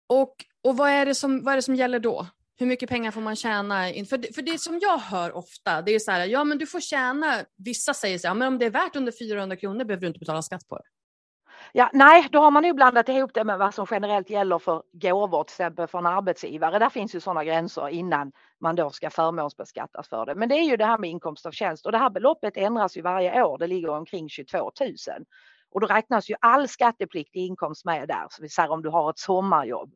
Och, 0.10 0.36
och 0.64 0.78
vad, 0.78 0.90
är 0.90 1.06
det 1.06 1.16
som, 1.16 1.44
vad 1.44 1.52
är 1.52 1.56
det 1.56 1.62
som 1.62 1.76
gäller 1.76 2.00
då? 2.00 2.28
Hur 2.56 2.66
mycket 2.66 2.90
pengar 2.90 3.12
får 3.12 3.22
man 3.22 3.36
tjäna? 3.36 3.84
För, 4.10 4.18
det, 4.18 4.36
för 4.36 4.42
det 4.42 4.62
som 4.62 4.80
jag 4.80 4.98
hör 4.98 5.36
ofta, 5.38 5.82
det 5.82 5.92
är 5.96 6.00
så 6.00 6.12
här, 6.12 6.26
ja 6.26 6.44
men 6.44 6.58
du 6.58 6.68
får 6.68 6.80
tjäna, 6.80 7.40
vissa 7.58 7.94
säger 7.94 8.18
så 8.18 8.28
här, 8.28 8.30
ja, 8.30 8.36
men 8.36 8.48
om 8.48 8.60
det 8.60 8.66
är 8.66 8.70
värt 8.70 8.96
under 8.96 9.12
400 9.12 9.56
kronor 9.56 9.86
behöver 9.86 10.02
du 10.02 10.08
inte 10.08 10.20
betala 10.20 10.42
skatt 10.42 10.68
på 10.68 10.78
det. 10.78 10.84
Ja, 11.76 11.90
nej, 11.94 12.28
då 12.32 12.40
har 12.40 12.52
man 12.52 12.64
ju 12.64 12.74
blandat 12.74 13.10
ihop 13.10 13.34
det 13.34 13.44
med 13.44 13.58
vad 13.58 13.74
som 13.74 13.88
generellt 13.92 14.30
gäller 14.30 14.60
för 14.60 14.84
gåvor, 14.92 15.44
till 15.44 15.52
exempel 15.54 15.88
från 15.88 16.06
arbetsgivare. 16.06 16.80
Där 16.80 16.90
finns 16.90 17.16
ju 17.16 17.20
sådana 17.20 17.44
gränser 17.44 17.90
innan 17.90 18.32
man 18.64 18.76
då 18.76 18.90
ska 18.90 19.10
förmånsbeskattas 19.10 20.08
för 20.08 20.26
det. 20.26 20.36
Men 20.36 20.50
det 20.50 20.56
är 20.56 20.64
ju 20.64 20.78
det 20.78 20.86
här 20.86 20.98
med 20.98 21.10
inkomst 21.10 21.46
av 21.46 21.52
tjänst 21.52 21.86
och 21.86 21.92
det 21.92 21.98
här 21.98 22.10
beloppet 22.10 22.58
ändras 22.58 22.98
ju 22.98 23.02
varje 23.02 23.44
år. 23.44 23.58
Det 23.58 23.68
ligger 23.68 23.90
omkring 23.90 24.30
22 24.30 24.58
000. 24.58 24.72
Och 25.72 25.82
då 25.82 25.88
räknas 25.88 26.30
ju 26.30 26.36
all 26.40 26.68
skattepliktig 26.68 27.40
inkomst 27.40 27.86
med 27.86 28.08
där. 28.08 28.28
Så 28.30 28.42
vi 28.42 28.50
säger 28.50 28.72
om 28.72 28.82
du 28.82 28.90
har 28.90 29.10
ett 29.10 29.20
sommarjobb 29.20 29.94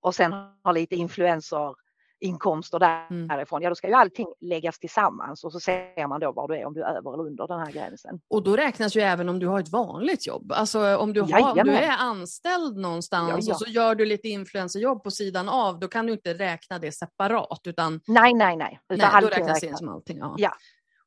och 0.00 0.14
sen 0.14 0.32
har 0.62 0.72
lite 0.72 0.96
influenser 0.96 1.74
inkomster 2.20 3.06
Mm. 3.10 3.28
därifrån, 3.28 3.62
ja 3.62 3.68
då 3.68 3.74
ska 3.74 3.88
ju 3.88 3.94
allting 3.94 4.26
läggas 4.40 4.78
tillsammans 4.78 5.44
och 5.44 5.52
så 5.52 5.60
ser 5.60 6.06
man 6.08 6.20
då 6.20 6.32
var 6.32 6.48
du 6.48 6.56
är, 6.56 6.64
om 6.64 6.74
du 6.74 6.82
är 6.82 6.96
över 6.96 7.14
eller 7.14 7.26
under 7.26 7.46
den 7.46 7.58
här 7.58 7.72
gränsen. 7.72 8.20
Och 8.30 8.42
då 8.42 8.56
räknas 8.56 8.96
ju 8.96 9.00
även 9.00 9.28
om 9.28 9.38
du 9.38 9.46
har 9.46 9.60
ett 9.60 9.68
vanligt 9.68 10.26
jobb. 10.26 10.52
Alltså 10.52 10.96
om 10.96 11.12
du, 11.12 11.20
har, 11.20 11.50
om 11.60 11.66
du 11.66 11.72
är 11.72 11.96
anställd 11.98 12.76
någonstans 12.76 13.30
Ja, 13.30 13.38
ja. 13.40 13.54
och 13.54 13.60
så 13.60 13.70
gör 13.70 13.94
du 13.94 14.04
lite 14.04 14.28
influencerjobb 14.28 15.04
på 15.04 15.10
sidan 15.10 15.48
av, 15.48 15.78
då 15.78 15.88
kan 15.88 16.06
du 16.06 16.12
inte 16.12 16.34
räkna 16.34 16.78
det 16.78 16.92
separat 16.92 17.60
utan 17.64 18.00
Nej, 18.06 18.34
nej, 18.34 18.56
nej. 18.56 18.80
Utan 18.92 19.10
nej, 19.12 19.22
då 19.22 19.28
räknas 19.28 19.62
in 19.62 19.66
räknas. 19.68 19.78
som 19.78 19.88
allting. 19.88 20.18
Ja. 20.18 20.34
Ja. 20.38 20.52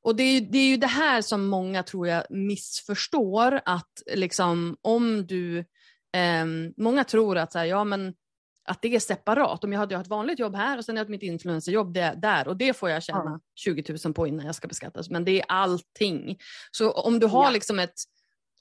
Och 0.02 0.16
det 0.16 0.24
är, 0.24 0.40
ju, 0.40 0.40
det 0.40 0.58
är 0.58 0.70
ju 0.70 0.78
det 0.78 0.88
här 0.88 1.22
som 1.22 1.48
många 1.48 1.84
tror 1.84 2.08
jag 2.08 2.24
missförstår 2.30 3.62
att 3.66 3.92
liksom 4.16 4.78
om 4.82 5.28
du, 5.28 5.66
ehm, 6.14 6.74
många 6.78 7.04
tror 7.04 7.38
att 7.38 7.52
så 7.52 7.60
här, 7.60 7.66
ja 7.66 7.84
men 7.84 8.14
att 8.70 8.82
det 8.82 8.96
är 8.96 9.00
separat. 9.00 9.64
Om 9.64 9.72
jag 9.74 9.80
hade 9.80 9.96
ett 9.96 10.08
vanligt 10.08 10.40
jobb 10.40 10.56
här 10.56 10.78
och 10.78 10.86
sen 10.86 10.98
har 10.98 11.04
jag 11.06 11.10
mitt 11.10 11.24
influencerjobb 11.24 11.94
där 12.16 12.48
och 12.48 12.58
det 12.58 12.74
får 12.78 12.90
jag 12.90 13.04
tjäna 13.04 13.22
Mm. 13.22 13.40
20 13.56 13.98
000 14.06 14.14
på 14.14 14.28
innan 14.28 14.46
jag 14.46 14.56
ska 14.56 14.68
beskattas. 14.68 15.10
Men 15.10 15.26
det 15.26 15.40
är 15.40 15.46
allting. 15.48 16.38
Så 16.72 16.92
om 16.92 17.20
du 17.20 17.28
har 17.28 17.44
Ja. 17.44 17.50
liksom 17.50 17.80
ett 17.80 17.94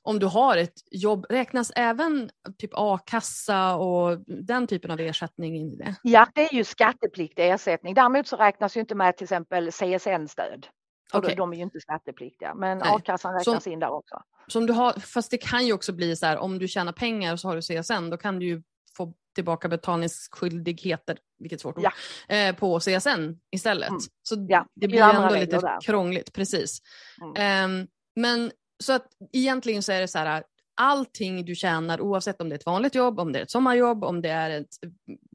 om 0.02 0.18
du 0.18 0.26
har 0.26 0.56
ett 0.56 0.72
jobb, 0.90 1.26
räknas 1.30 1.72
även 1.76 2.30
typ 2.58 2.70
a-kassa 2.74 3.74
och 3.76 4.18
den 4.26 4.66
typen 4.66 4.90
av 4.90 5.00
ersättning 5.00 5.56
in 5.56 5.72
i 5.72 5.76
det? 5.76 5.94
Ja, 6.02 6.26
det 6.34 6.48
är 6.48 6.54
ju 6.54 6.64
skattepliktig 6.64 7.50
ersättning. 7.50 7.94
Däremot 7.94 8.26
så 8.26 8.36
räknas 8.36 8.76
ju 8.76 8.80
inte 8.80 8.94
med 8.94 9.16
till 9.16 9.24
exempel 9.24 9.70
CSN-stöd. 9.72 10.66
Okej. 11.12 11.34
de, 11.36 11.52
är 11.52 11.56
ju 11.56 11.62
inte 11.62 11.80
skattepliktiga, 11.80 12.54
men 12.54 12.78
Nej. 12.78 12.88
a-kassan 12.90 13.40
Så- 13.40 13.50
räknas 13.50 13.66
in 13.66 13.80
där 13.80 13.90
också. 13.90 14.22
Så 14.46 14.58
om 14.58 14.66
du 14.66 14.72
har, 14.72 14.92
fast 14.92 15.30
det 15.30 15.38
kan 15.38 15.66
ju 15.66 15.72
också 15.72 15.92
bli 15.92 16.16
så 16.16 16.26
här, 16.26 16.36
om 16.38 16.58
du 16.58 16.68
tjänar 16.68 16.92
pengar 16.92 17.32
och 17.32 17.40
så 17.40 17.48
har 17.48 17.56
du 17.56 17.62
CSN, 17.62 18.10
då 18.10 18.16
kan 18.16 18.38
du 18.38 18.46
ju 18.46 18.62
få 18.96 19.12
tillbaka 19.38 19.68
betalningsskyldigheter, 19.68 21.18
vilket 21.38 21.60
svårt 21.60 21.78
ord, 21.78 21.84
Ja. 22.28 22.34
eh, 22.36 22.54
på 22.56 22.80
CSN 22.80 23.38
istället. 23.50 23.88
Mm. 23.88 24.00
Så 24.22 24.46
Ja, 24.48 24.66
det 24.74 24.88
blir 24.88 25.00
ändå 25.02 25.34
lite 25.34 25.58
där. 25.60 25.80
krångligt, 25.80 26.32
precis. 26.32 26.78
Mm. 27.22 27.34
Ehm, 27.36 27.86
men 28.16 28.52
så 28.84 28.92
att 28.92 29.06
egentligen 29.32 29.82
så 29.82 29.92
är 29.92 30.00
det 30.00 30.08
så 30.08 30.18
här, 30.18 30.44
allting 30.80 31.44
du 31.44 31.54
tjänar, 31.54 32.00
oavsett 32.00 32.40
om 32.40 32.48
det 32.48 32.54
är 32.54 32.58
ett 32.58 32.66
vanligt 32.66 32.94
jobb, 32.94 33.20
om 33.20 33.32
det 33.32 33.38
är 33.38 33.42
ett 33.42 33.50
sommarjobb, 33.50 34.04
om 34.04 34.22
det 34.22 34.28
är 34.28 34.50
ett 34.50 34.66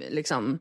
eh, 0.01 0.09
liksom, 0.13 0.59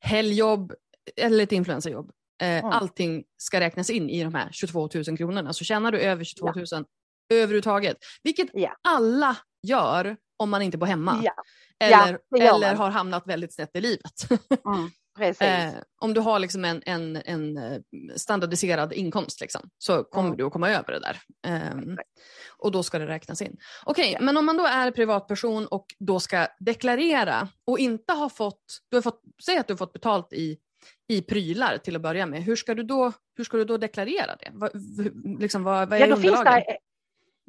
helgjobb 0.00 0.72
eller 1.16 1.44
ett 1.44 1.52
influencerjobb, 1.52 2.10
eh, 2.42 2.58
Mm. 2.58 2.64
allting 2.70 3.24
ska 3.36 3.60
räknas 3.60 3.90
in 3.90 4.10
i 4.10 4.24
de 4.24 4.34
här 4.34 4.48
22 4.52 4.88
000 4.94 5.16
kronorna. 5.18 5.52
Så 5.52 5.64
tjänar 5.64 5.92
du 5.92 5.98
över 6.00 6.24
22 6.24 6.52
000 6.76 6.84
överhuvudtaget, 7.32 7.96
vilket 8.22 8.48
Ja. 8.52 8.76
alla 8.88 9.36
gör 9.66 10.16
om 10.38 10.50
man 10.50 10.62
inte 10.62 10.78
bor 10.78 10.86
hemma. 10.86 11.20
Ja, 11.24 11.32
Eller, 11.80 12.18
gör 12.38 12.54
eller 12.56 12.74
har 12.74 12.90
hamnat 12.90 13.26
väldigt 13.26 13.54
snett 13.54 13.70
i 13.76 13.80
livet. 13.80 14.12
mm, 14.66 15.34
eh, 15.40 15.74
om 16.00 16.14
du 16.14 16.20
har 16.20 16.38
liksom 16.38 16.64
en, 16.64 16.82
en, 16.86 17.16
en 17.24 17.56
eh, 17.56 17.78
standardiserad 18.16 18.92
inkomst 18.92 19.40
liksom, 19.40 19.70
så 19.78 20.04
kommer 20.04 20.28
Mm. 20.28 20.36
du 20.38 20.44
att 20.44 20.52
komma 20.52 20.70
över 20.70 20.92
det 20.92 21.00
där. 21.00 21.20
Exakt. 21.80 22.08
och 22.58 22.72
då 22.72 22.82
ska 22.82 22.98
det 22.98 23.06
räknas 23.06 23.42
in. 23.42 23.56
Okej, 23.84 24.12
Ja. 24.12 24.18
men 24.20 24.36
om 24.36 24.46
man 24.46 24.56
då 24.56 24.66
är 24.66 24.90
privatperson 24.90 25.66
och 25.66 25.86
då 25.98 26.20
ska 26.20 26.46
deklarera 26.60 27.48
och 27.66 27.78
inte 27.78 28.12
har 28.12 28.28
fått, 28.28 28.62
du 28.90 28.96
har 28.96 29.02
fått 29.02 29.20
säg 29.44 29.58
att 29.58 29.66
du 29.66 29.72
har 29.72 29.78
fått 29.78 29.92
betalt 29.92 30.32
i, 30.32 30.58
i 31.08 31.22
prylar 31.22 31.78
till 31.78 31.96
att 31.96 32.02
börja 32.02 32.26
med. 32.26 32.42
Hur 32.42 32.56
ska 32.56 32.74
du 32.74 32.82
då, 32.82 33.12
hur 33.36 33.44
ska 33.44 33.56
du 33.56 33.64
då 33.64 33.76
deklarera 33.76 34.36
det? 34.36 34.50
Vad, 34.52 34.70
liksom, 35.40 35.62
vad, 35.62 35.88
vad 35.88 35.98
är 35.98 36.06
ja, 36.06 36.14
då 36.16 36.22
finns 36.22 36.38
underlagen? 36.38 36.62
det, 36.66 36.78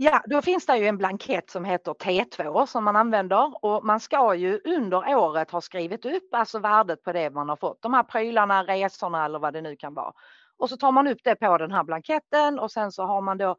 ja, 0.01 0.23
då 0.25 0.41
finns 0.41 0.65
det 0.65 0.77
ju 0.77 0.87
en 0.87 0.97
blankett 0.97 1.49
som 1.49 1.65
heter 1.65 1.91
T2 1.91 2.65
som 2.65 2.83
man 2.83 2.95
använder 2.95 3.65
och 3.65 3.85
man 3.85 3.99
ska 3.99 4.35
ju 4.35 4.61
under 4.65 5.15
året 5.15 5.51
ha 5.51 5.61
skrivit 5.61 6.05
upp 6.05 6.33
alltså 6.33 6.59
värdet 6.59 7.03
på 7.03 7.13
det 7.13 7.29
man 7.29 7.49
har 7.49 7.55
fått. 7.55 7.81
De 7.81 7.93
här 7.93 8.03
prylarna, 8.03 8.63
resorna 8.63 9.25
eller 9.25 9.39
vad 9.39 9.53
det 9.53 9.61
nu 9.61 9.75
kan 9.75 9.93
vara. 9.93 10.13
Och 10.57 10.69
så 10.69 10.77
tar 10.77 10.91
man 10.91 11.07
upp 11.07 11.17
det 11.23 11.35
på 11.35 11.57
den 11.57 11.71
här 11.71 11.83
blanketten 11.83 12.59
och 12.59 12.71
sen 12.71 12.91
så 12.91 13.03
har 13.03 13.21
man 13.21 13.37
då 13.37 13.55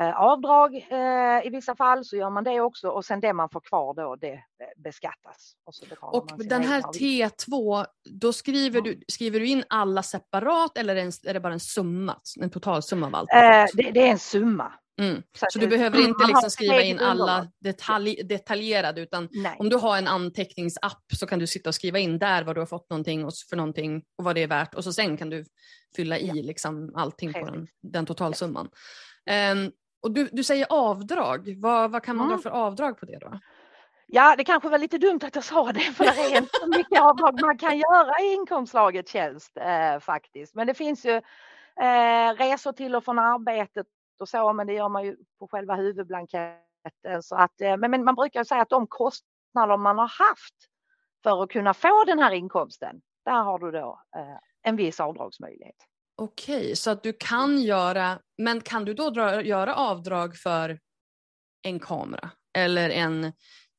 eh, 0.00 0.20
avdrag 0.20 0.74
eh, 0.74 1.46
i 1.46 1.50
vissa 1.52 1.76
fall 1.76 2.04
så 2.04 2.16
gör 2.16 2.30
man 2.30 2.44
det 2.44 2.60
också 2.60 2.88
och 2.88 3.04
sen 3.04 3.20
det 3.20 3.32
man 3.32 3.48
får 3.48 3.60
kvar 3.60 3.94
då 3.94 4.16
det 4.16 4.32
eh, 4.32 4.38
beskattas. 4.76 5.52
Och, 5.64 5.74
så 5.74 5.86
Och 6.00 6.30
den 6.38 6.62
här 6.62 6.76
egna 6.76 6.88
avgifter. 6.88 7.46
T2, 7.46 7.86
då 8.10 8.32
skriver 8.32 8.80
du, 8.80 9.00
skriver 9.08 9.40
du 9.40 9.46
in 9.46 9.64
alla 9.68 10.02
separat 10.02 10.78
eller 10.78 10.96
är 10.96 11.34
det, 11.34 11.40
bara 11.40 11.52
en 11.52 11.60
summa, 11.60 12.16
en 12.40 12.50
totalsumma 12.50 13.06
av 13.06 13.14
allt? 13.14 13.32
Eh, 13.32 13.64
det, 13.74 13.90
det 13.90 14.00
är 14.00 14.10
en 14.10 14.18
summa. 14.18 14.72
Mm. 15.00 15.22
att 15.40 15.52
Så 15.52 15.58
du 15.58 15.66
behöver 15.66 15.98
inte 16.00 16.26
liksom 16.26 16.50
skriva 16.50 16.82
in 16.82 16.98
alla 16.98 17.48
detalj, 17.60 18.22
detaljerade 18.24 19.00
utan 19.00 19.28
Nej. 19.32 19.56
om 19.58 19.68
du 19.68 19.76
har 19.76 19.98
en 19.98 20.08
anteckningsapp 20.08 21.02
så 21.16 21.26
kan 21.26 21.38
du 21.38 21.46
sitta 21.46 21.70
och 21.70 21.74
skriva 21.74 21.98
in 21.98 22.18
där 22.18 22.42
vad 22.44 22.56
du 22.56 22.60
har 22.60 22.66
fått 22.66 22.90
någonting 22.90 23.24
och 23.24 23.32
för 23.50 23.56
någonting 23.56 24.02
och 24.18 24.24
vad 24.24 24.34
det 24.34 24.42
är 24.42 24.46
värt 24.46 24.74
och 24.74 24.84
så 24.84 24.92
sen 24.92 25.16
kan 25.16 25.30
du 25.30 25.44
fylla 25.96 26.18
i 26.18 26.42
liksom 26.42 26.92
allting 26.96 27.32
på 27.32 27.38
den, 27.38 27.52
Precis. 27.54 27.68
den 27.82 28.06
totalsumman. 28.06 28.68
Ehm, 29.30 29.70
och 30.02 30.10
du, 30.14 30.28
du 30.32 30.44
säger 30.44 30.66
avdrag, 30.70 31.54
vad, 31.60 31.90
vad 31.90 32.02
kan 32.02 32.16
man 32.16 32.26
dra 32.28 32.34
Mm. 32.34 32.42
för 32.42 32.50
avdrag 32.50 32.98
på 33.00 33.06
det 33.06 33.18
då? 33.20 33.40
Ja, 34.06 34.34
det 34.36 34.44
kanske 34.44 34.68
var 34.68 34.78
lite 34.78 34.98
dumt 34.98 35.20
att 35.22 35.34
jag 35.34 35.44
sa 35.44 35.72
det, 35.72 35.80
för 35.80 36.04
det 36.04 36.10
är 36.34 36.36
inte 36.38 36.58
så 36.60 36.66
mycket 36.68 37.00
avdrag 37.00 37.40
man 37.40 37.58
kan 37.58 37.78
göra 37.78 38.20
i 38.20 38.32
inkomstslaget 38.32 39.08
tjänst 39.08 39.56
eh, 39.56 39.98
faktiskt. 40.00 40.54
Men 40.54 40.66
det 40.66 40.74
finns 40.74 41.06
ju 41.06 41.16
eh, 41.82 42.34
resor 42.38 42.72
till 42.72 42.94
och 42.94 43.04
från 43.04 43.18
arbetet 43.18 43.86
och 44.20 44.28
så, 44.28 44.52
men 44.52 44.66
det 44.66 44.72
gör 44.72 44.88
man 44.88 45.04
ju 45.04 45.16
på 45.38 45.48
själva 45.48 45.74
huvudblanketten. 45.74 47.22
Så 47.22 47.36
att, 47.36 47.60
eh, 47.60 47.76
men, 47.76 47.90
men 47.90 48.04
man 48.04 48.14
brukar 48.14 48.44
säga 48.44 48.62
att 48.62 48.70
de 48.70 48.86
kostnader 48.86 49.76
man 49.76 49.98
har 49.98 50.08
haft 50.08 50.54
för 51.22 51.42
att 51.42 51.50
kunna 51.50 51.74
få 51.74 52.04
den 52.06 52.18
här 52.18 52.32
inkomsten, 52.32 53.00
där 53.24 53.42
har 53.42 53.58
du 53.58 53.70
då 53.70 54.00
eh, 54.16 54.38
en 54.62 54.76
viss 54.76 55.00
avdragsmöjlighet. 55.00 55.76
Okej, 56.16 56.76
så 56.76 56.90
att 56.90 57.02
du 57.02 57.12
kan 57.12 57.58
göra, 57.58 58.18
men 58.38 58.60
kan 58.60 58.84
du 58.84 58.94
då 58.94 59.10
dra, 59.10 59.42
göra 59.42 59.74
avdrag 59.74 60.36
för 60.36 60.78
en 61.62 61.80
kamera 61.80 62.30
eller 62.58 62.90
en 62.90 63.32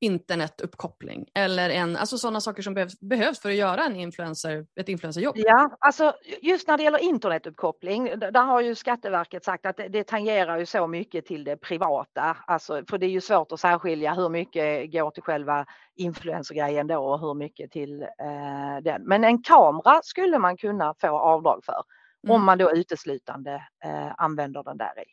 internetuppkoppling 0.05 1.25
eller 1.33 1.69
en, 1.69 1.97
alltså 1.97 2.17
sådana 2.17 2.41
saker 2.41 2.63
som 2.63 2.73
behövs, 2.73 2.99
behövs 2.99 3.39
för 3.41 3.49
att 3.49 3.55
göra 3.55 3.83
en 3.83 3.95
influencer, 3.95 4.65
ett 4.75 4.89
influencerjobb? 4.89 5.35
Ja, 5.37 5.77
alltså 5.79 6.13
just 6.41 6.67
när 6.67 6.77
det 6.77 6.83
gäller 6.83 7.03
internetuppkoppling, 7.03 8.19
där 8.19 8.45
har 8.45 8.61
ju 8.61 8.75
Skatteverket 8.75 9.43
sagt 9.43 9.65
att 9.65 9.77
det, 9.77 9.87
det 9.87 10.03
tangerar 10.03 10.57
ju 10.57 10.65
så 10.65 10.87
mycket 10.87 11.25
till 11.25 11.43
det 11.43 11.57
privata, 11.57 12.37
alltså, 12.47 12.83
för 12.89 12.97
det 12.97 13.05
är 13.05 13.09
ju 13.09 13.21
svårt 13.21 13.51
att 13.51 13.59
särskilja 13.59 14.13
hur 14.13 14.29
mycket 14.29 14.91
går 14.91 15.11
till 15.11 15.23
själva 15.23 15.65
influencergrejen 15.95 16.87
då 16.87 16.97
och 16.97 17.19
hur 17.19 17.33
mycket 17.33 17.71
till 17.71 18.01
eh, 18.01 18.81
den. 18.83 19.03
Men 19.03 19.23
en 19.23 19.43
kamera 19.43 20.01
skulle 20.03 20.39
man 20.39 20.57
kunna 20.57 20.93
få 21.01 21.19
avdrag 21.19 21.63
för 21.65 21.83
Mm. 22.25 22.35
om 22.35 22.45
man 22.45 22.57
då 22.57 22.71
uteslutande 22.71 23.53
eh, 23.83 24.11
använder 24.17 24.63
den 24.63 24.77
där 24.77 24.99
i. 24.99 25.05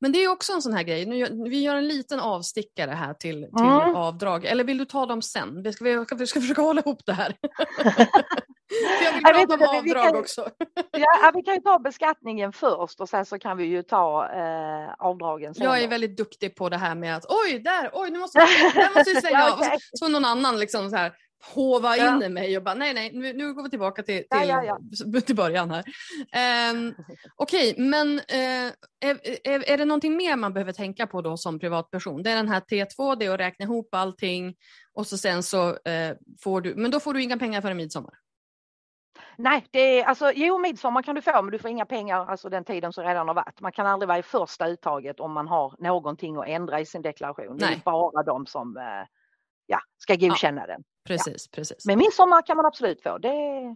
Men 0.00 0.12
det 0.12 0.18
är 0.24 0.28
också 0.28 0.52
en 0.52 0.62
sån 0.62 0.72
här 0.72 0.82
grej, 0.82 1.06
nu, 1.06 1.48
vi 1.50 1.62
gör 1.62 1.76
en 1.76 1.88
liten 1.88 2.20
avstickare 2.20 2.90
här 2.90 3.14
till, 3.14 3.34
till 3.56 3.66
Mm. 3.66 3.96
avdrag. 3.96 4.44
Eller 4.44 4.64
vill 4.64 4.78
du 4.78 4.84
ta 4.84 5.06
dem 5.06 5.22
sen? 5.22 5.62
Vi 5.62 5.72
ska, 5.72 5.84
vi 5.84 6.04
ska, 6.04 6.14
vi 6.16 6.26
ska 6.26 6.40
försöka 6.40 6.62
hålla 6.62 6.80
ihop 6.80 7.00
det 7.06 7.12
här. 7.12 7.36
Jag 9.02 9.12
vill 9.12 9.46
prata 9.46 9.54
om 9.70 9.74
inte, 9.76 9.84
vi 9.84 9.90
avdrag 9.94 10.04
kan- 10.12 10.16
också. 10.20 10.48
Ja, 10.92 11.32
vi 11.34 11.42
kan 11.42 11.54
ju 11.54 11.60
ta 11.60 11.78
beskattningen 11.78 12.52
först 12.52 13.00
och 13.00 13.08
sen 13.08 13.26
så 13.26 13.38
kan 13.38 13.56
vi 13.56 13.64
ju 13.64 13.82
ta 13.82 14.28
eh, 14.28 14.94
avdragen 14.98 15.54
sen. 15.54 15.64
Jag 15.64 15.82
är 15.82 15.88
väldigt 15.88 16.16
duktig 16.16 16.54
på 16.56 16.68
det 16.68 16.76
här 16.76 16.94
med 16.94 17.16
att 17.16 17.24
oj, 17.28 17.58
där, 17.58 17.90
oj, 17.92 18.10
nu 18.10 18.18
måste 18.18 18.38
där 18.38 18.94
måste 18.94 19.10
jag 19.10 19.22
svänga 19.22 19.38
Ja, 19.38 19.56
okej. 19.58 19.78
så 19.92 20.08
någon 20.08 20.24
annan 20.24 20.58
liksom 20.58 20.90
så 20.90 20.96
här 20.96 21.12
hova 21.54 21.96
Ja. 21.96 22.16
in 22.16 22.22
i 22.22 22.28
mig 22.28 22.56
och 22.56 22.62
bara 22.62 22.74
nej, 22.74 22.94
nej, 22.94 23.10
nu, 23.12 23.32
nu 23.32 23.54
går 23.54 23.62
vi 23.62 23.70
tillbaka 23.70 24.02
till, 24.02 24.24
Ja, 24.30 24.40
till, 24.40 24.48
ja, 25.14 25.20
till 25.26 25.36
början 25.36 25.70
här. 25.70 25.84
Um, 26.72 26.94
Okej, 27.36 27.74
men 27.78 28.18
eh, 28.18 28.72
är, 29.00 29.20
är, 29.48 29.70
är 29.70 29.78
det 29.78 29.84
någonting 29.84 30.16
mer 30.16 30.36
man 30.36 30.52
behöver 30.52 30.72
tänka 30.72 31.06
på 31.06 31.22
då 31.22 31.36
som 31.36 31.58
privatperson? 31.58 32.22
Det 32.22 32.30
är 32.30 32.36
den 32.36 32.48
här 32.48 32.60
T2, 32.60 33.16
det 33.18 33.26
är 33.26 33.30
att 33.30 33.40
räkna 33.40 33.64
ihop 33.64 33.94
allting 33.94 34.54
och 34.94 35.06
så 35.06 35.18
sen 35.18 35.42
så 35.42 35.68
eh, 35.68 36.16
får 36.42 36.60
du, 36.60 36.74
men 36.74 36.90
då 36.90 37.00
får 37.00 37.14
du 37.14 37.22
inga 37.22 37.38
pengar 37.38 37.60
före 37.60 37.74
midsommar. 37.74 38.14
Nej, 39.36 39.66
det 39.70 40.00
är 40.00 40.04
alltså 40.04 40.32
jo 40.34 40.58
midsommar 40.58 41.02
kan 41.02 41.14
du 41.14 41.22
få 41.22 41.42
men 41.42 41.52
du 41.52 41.58
får 41.58 41.70
inga 41.70 41.86
pengar 41.86 42.26
alltså 42.26 42.48
den 42.48 42.64
tiden 42.64 42.92
som 42.92 43.04
redan 43.04 43.28
har 43.28 43.34
varit. 43.34 43.60
Man 43.60 43.72
kan 43.72 43.86
aldrig 43.86 44.08
vara 44.08 44.18
i 44.18 44.22
första 44.22 44.68
uttaget 44.68 45.20
om 45.20 45.32
man 45.32 45.48
har 45.48 45.74
någonting 45.78 46.36
att 46.36 46.48
ändra 46.48 46.80
i 46.80 46.86
sin 46.86 47.02
deklaration. 47.02 47.56
Det 47.58 47.64
är 47.64 47.70
Nej. 47.70 47.82
bara 47.84 48.22
de 48.22 48.46
som 48.46 48.76
eh, 48.76 49.06
ja, 49.66 49.80
ska 49.98 50.14
godkänna 50.14 50.66
den. 50.66 50.82
Precis, 51.04 51.48
precis. 51.50 51.86
Men 51.86 51.98
midsommar 51.98 52.42
kan 52.46 52.56
man 52.56 52.66
absolut 52.66 53.02
få. 53.02 53.18
Det, 53.18 53.30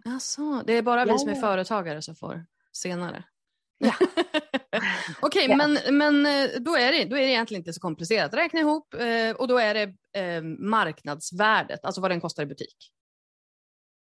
Alltså, 0.04 0.62
det 0.66 0.73
är 0.73 0.83
bara 0.83 1.04
vi 1.04 1.11
Ja, 1.11 1.19
som 1.19 1.28
är 1.31 1.35
ja. 1.35 1.40
företagare 1.40 2.02
som 2.02 2.14
får 2.14 2.45
senare. 2.73 3.25
Ja. 3.78 3.93
Okej, 5.21 5.47
Ja. 5.50 5.57
men, 5.57 5.78
men 5.99 6.26
eh, 6.26 6.50
då, 6.61 6.76
är 6.76 6.93
det, 6.93 7.04
då 7.04 7.16
är 7.16 7.21
det 7.21 7.28
egentligen 7.28 7.61
inte 7.61 7.73
så 7.73 7.81
komplicerat. 7.81 8.35
Räkna 8.35 8.61
ihop 8.61 8.95
eh, 8.95 9.37
och 9.37 9.49
då 9.49 9.59
är 9.59 9.75
det 9.75 9.83
eh, 10.21 10.43
marknadsvärdet, 10.43 11.85
alltså 11.85 12.00
vad 12.00 12.11
den 12.11 12.21
kostar 12.21 12.43
i 12.43 12.47
butik. 12.47 12.76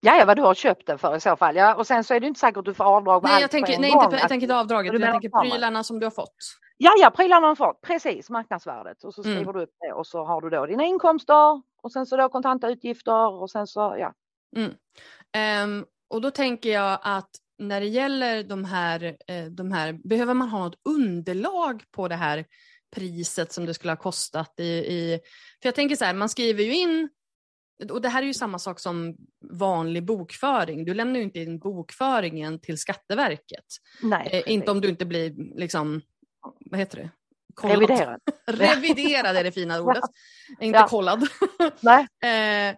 ja, 0.00 0.16
ja, 0.18 0.24
vad 0.24 0.36
du 0.36 0.42
har 0.42 0.54
köpt 0.54 0.86
den 0.86 0.98
för 0.98 1.16
i 1.16 1.20
så 1.20 1.36
fall. 1.36 1.56
Ja, 1.56 1.74
och 1.74 1.86
sen 1.86 2.04
så 2.04 2.14
är 2.14 2.20
det 2.20 2.26
inte 2.26 2.40
säkert 2.40 2.56
att 2.56 2.64
du 2.64 2.74
får 2.74 2.84
avdrag 2.84 3.22
Nej, 3.22 3.40
jag 3.40 3.50
tänker, 3.50 3.78
nej 3.78 3.90
gång. 3.92 4.04
inte, 4.04 4.16
jag 4.16 4.28
tänker 4.28 4.44
inte 4.44 4.56
avdraget, 4.56 4.92
du 4.92 4.98
jag 4.98 5.12
tänker 5.12 5.40
prylarna 5.50 5.84
som 5.84 6.00
du 6.00 6.06
har 6.06 6.10
fått. 6.10 6.36
Ja, 6.76 6.90
ja, 6.98 7.10
prylarna 7.10 7.46
har 7.46 7.54
fått. 7.54 7.80
Precis, 7.82 8.30
marknadsvärdet. 8.30 9.04
Och 9.04 9.14
så 9.14 9.22
Mm. 9.22 9.34
skriver 9.36 9.52
du 9.52 9.62
upp 9.62 9.74
det 9.80 9.92
och 9.92 10.06
så 10.06 10.24
har 10.24 10.40
du 10.40 10.50
då 10.50 10.66
dina 10.66 10.84
inkomster 10.84 11.62
och 11.84 11.92
sen 11.92 12.06
så 12.06 12.16
då 12.16 12.28
kontanta 12.28 12.68
utgifter 12.68 13.28
och 13.28 13.50
sen 13.50 13.66
så 13.66 13.96
ja. 13.98 14.14
Ehm, 15.32 15.84
och 16.08 16.20
då 16.20 16.30
tänker 16.30 16.70
jag 16.70 16.98
att 17.02 17.30
när 17.58 17.80
det 17.80 17.86
gäller 17.86 18.44
de 18.44 18.64
här, 18.64 19.16
eh, 19.26 19.44
de 19.44 19.72
här, 19.72 19.92
behöver 19.92 20.34
man 20.34 20.48
ha 20.48 20.64
något 20.64 20.80
underlag 20.84 21.82
på 21.90 22.08
det 22.08 22.14
här 22.14 22.44
priset 22.96 23.52
som 23.52 23.66
det 23.66 23.74
skulle 23.74 23.90
ha 23.90 23.96
kostat 23.96 24.54
i, 24.60 24.64
i 24.64 25.20
för 25.62 25.68
jag 25.68 25.74
tänker 25.74 25.96
så 25.96 26.04
här, 26.04 26.14
man 26.14 26.28
skriver 26.28 26.64
ju 26.64 26.74
in 26.74 27.08
och 27.90 28.00
det 28.00 28.08
här 28.08 28.22
är 28.22 28.26
ju 28.26 28.34
samma 28.34 28.58
sak 28.58 28.80
som 28.80 29.16
vanlig 29.50 30.04
bokföring. 30.04 30.84
Du 30.84 30.94
lämnar 30.94 31.16
ju 31.16 31.22
inte 31.22 31.40
in 31.40 31.58
bokföringen 31.58 32.60
till 32.60 32.78
Skatteverket. 32.78 33.64
Nej, 34.02 34.28
Eh, 34.32 34.52
inte 34.52 34.70
om 34.70 34.80
du 34.80 34.88
inte 34.88 35.06
blir, 35.06 35.34
liksom, 35.58 36.00
vad 36.70 36.80
heter 36.80 36.96
det? 36.98 37.10
Kollad. 37.54 37.80
reviderad. 37.80 38.20
Reviderad 38.46 39.36
är 39.36 39.44
det 39.44 39.52
fina 39.52 39.80
ordet. 39.82 40.04
Inte 40.60 40.78
Ja. 40.78 40.88
kollad. 40.88 41.28
Nej. 41.80 42.06
Eh, 42.70 42.76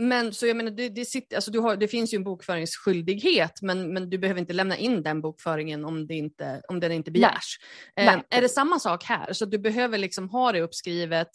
men 0.00 0.32
så 0.34 0.46
jag 0.46 0.56
menar, 0.56 0.70
det, 0.70 0.88
det, 0.88 1.04
sitter, 1.04 1.36
alltså 1.36 1.50
du 1.50 1.58
har, 1.58 1.76
det 1.76 1.88
finns 1.88 2.14
ju 2.14 2.16
en 2.16 2.24
bokföringsskyldighet 2.24 3.62
men, 3.62 3.92
men 3.92 4.10
du 4.10 4.18
behöver 4.18 4.40
inte 4.40 4.52
lämna 4.52 4.76
in 4.76 5.02
den 5.02 5.20
bokföringen 5.20 5.84
om, 5.84 6.06
det 6.06 6.14
inte, 6.14 6.62
om 6.68 6.80
den 6.80 6.92
inte 6.92 7.10
begärs. 7.10 7.58
Eh, 7.96 8.06
Nej. 8.06 8.22
är 8.30 8.42
det 8.42 8.48
samma 8.48 8.78
sak 8.78 9.04
här? 9.04 9.32
Så 9.32 9.44
du 9.44 9.58
behöver 9.58 9.98
liksom 9.98 10.28
ha 10.28 10.52
det 10.52 10.60
uppskrivet. 10.60 11.28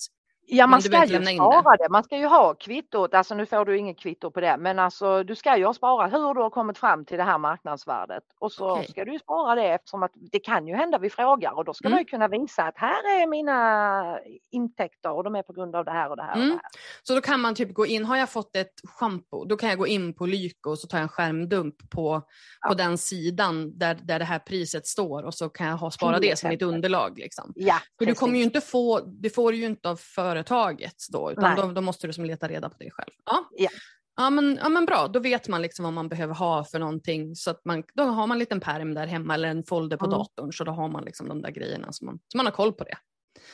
Ja, 0.45 0.67
man 0.67 0.81
ska 0.81 1.05
ju 1.05 1.25
spara 1.35 1.77
det. 1.77 1.89
Man 1.89 2.03
ska 2.03 2.17
ju 2.17 2.25
ha 2.25 2.53
kvittot. 2.53 3.13
Alltså 3.13 3.35
nu 3.35 3.45
får 3.45 3.65
du 3.65 3.77
inget 3.77 3.99
kvitto 3.99 4.31
på 4.31 4.39
det, 4.41 4.57
men 4.57 4.79
alltså 4.79 5.23
du 5.23 5.35
ska 5.35 5.57
ju 5.57 5.65
ha 5.65 5.73
sparat 5.73 6.13
hur 6.13 6.33
du 6.33 6.41
har 6.41 6.49
kommit 6.49 6.77
fram 6.77 7.05
till 7.05 7.17
det 7.17 7.23
här 7.23 7.37
marknadsvärdet 7.37 8.23
och 8.39 8.51
så 8.51 8.71
Okej. 8.71 8.87
ska 8.89 9.05
du 9.05 9.13
ju 9.13 9.19
spara 9.19 9.55
det 9.55 9.63
eftersom 9.67 10.03
att 10.03 10.11
det 10.31 10.39
kan 10.39 10.67
ju 10.67 10.75
hända 10.75 10.97
vi 10.97 11.09
frågar 11.09 11.51
och 11.57 11.65
då 11.65 11.73
ska 11.73 11.87
Mm. 11.87 11.95
man 11.95 11.99
ju 12.01 12.05
kunna 12.05 12.27
visa 12.27 12.63
att 12.63 12.77
här 12.77 13.21
är 13.21 13.27
mina 13.27 14.19
intäkter 14.51 15.11
och 15.11 15.23
de 15.23 15.35
är 15.35 15.43
på 15.43 15.53
grund 15.53 15.75
av 15.75 15.85
det 15.85 15.91
här 15.91 16.09
och 16.09 16.17
det 16.17 16.23
här. 16.23 16.31
Och 16.31 16.37
Mm. 16.37 16.49
det 16.49 16.53
här. 16.55 16.71
Så 17.03 17.15
då 17.15 17.21
kan 17.21 17.39
man 17.41 17.55
typ 17.55 17.73
gå 17.73 17.85
in, 17.85 18.05
har 18.05 18.17
jag 18.17 18.29
fått 18.29 18.55
ett 18.55 18.73
schampo, 18.83 19.45
då 19.45 19.57
kan 19.57 19.69
jag 19.69 19.77
gå 19.77 19.87
in 19.87 20.13
på 20.13 20.25
Lyko 20.25 20.69
och 20.69 20.79
så 20.79 20.87
tar 20.87 20.97
jag 20.97 21.03
en 21.03 21.09
skärmdump 21.09 21.75
på, 21.89 22.19
på 22.19 22.23
Ja. 22.61 22.73
den 22.73 22.97
sidan 22.97 23.77
där, 23.79 23.97
där 24.03 24.19
det 24.19 24.25
här 24.25 24.39
priset 24.39 24.87
står 24.87 25.23
och 25.23 25.33
så 25.33 25.49
kan 25.49 25.67
jag 25.67 25.77
ha, 25.77 25.91
spara 25.91 26.19
det 26.19 26.39
som 26.39 26.49
mitt 26.49 26.61
underlag. 26.61 27.19
Liksom. 27.19 27.51
Ja, 27.55 27.75
För 27.97 28.05
du 28.05 28.15
kommer 28.15 28.37
ju 28.37 28.43
inte 28.43 28.61
få, 28.61 28.99
det 28.99 29.29
får 29.29 29.51
du 29.51 29.57
ju 29.57 29.65
inte 29.65 29.89
av 29.89 29.95
företaget 30.33 30.95
då, 31.11 31.31
utan 31.31 31.55
då, 31.55 31.71
då 31.71 31.81
måste 31.81 32.07
du 32.07 32.13
som 32.13 32.25
leta 32.25 32.47
reda 32.47 32.69
på 32.69 32.75
det 32.79 32.91
själv. 32.91 33.11
Ja. 33.25 33.49
Ja. 33.57 33.69
Ja, 34.15 34.29
men, 34.29 34.59
ja 34.61 34.69
men 34.69 34.85
bra, 34.85 35.07
då 35.07 35.19
vet 35.19 35.47
man 35.47 35.61
liksom 35.61 35.83
vad 35.83 35.93
man 35.93 36.09
behöver 36.09 36.33
ha 36.33 36.63
för 36.63 36.79
någonting. 36.79 37.35
Så 37.35 37.51
att 37.51 37.65
man, 37.65 37.83
då 37.93 38.03
har 38.03 38.27
man 38.27 38.35
en 38.35 38.39
liten 38.39 38.59
pärm 38.59 38.93
där 38.93 39.07
hemma 39.07 39.33
eller 39.33 39.47
en 39.49 39.63
folder 39.63 39.97
på 39.97 40.05
Mm. 40.05 40.17
datorn 40.17 40.53
så 40.53 40.63
då 40.63 40.71
har 40.71 40.89
man 40.89 41.03
liksom 41.05 41.27
de 41.27 41.41
där 41.41 41.51
grejerna 41.51 41.87
så 41.91 42.05
man, 42.05 42.19
så 42.27 42.37
man 42.37 42.45
har 42.45 42.53
koll 42.53 42.73
på 42.73 42.83
det. 42.83 42.97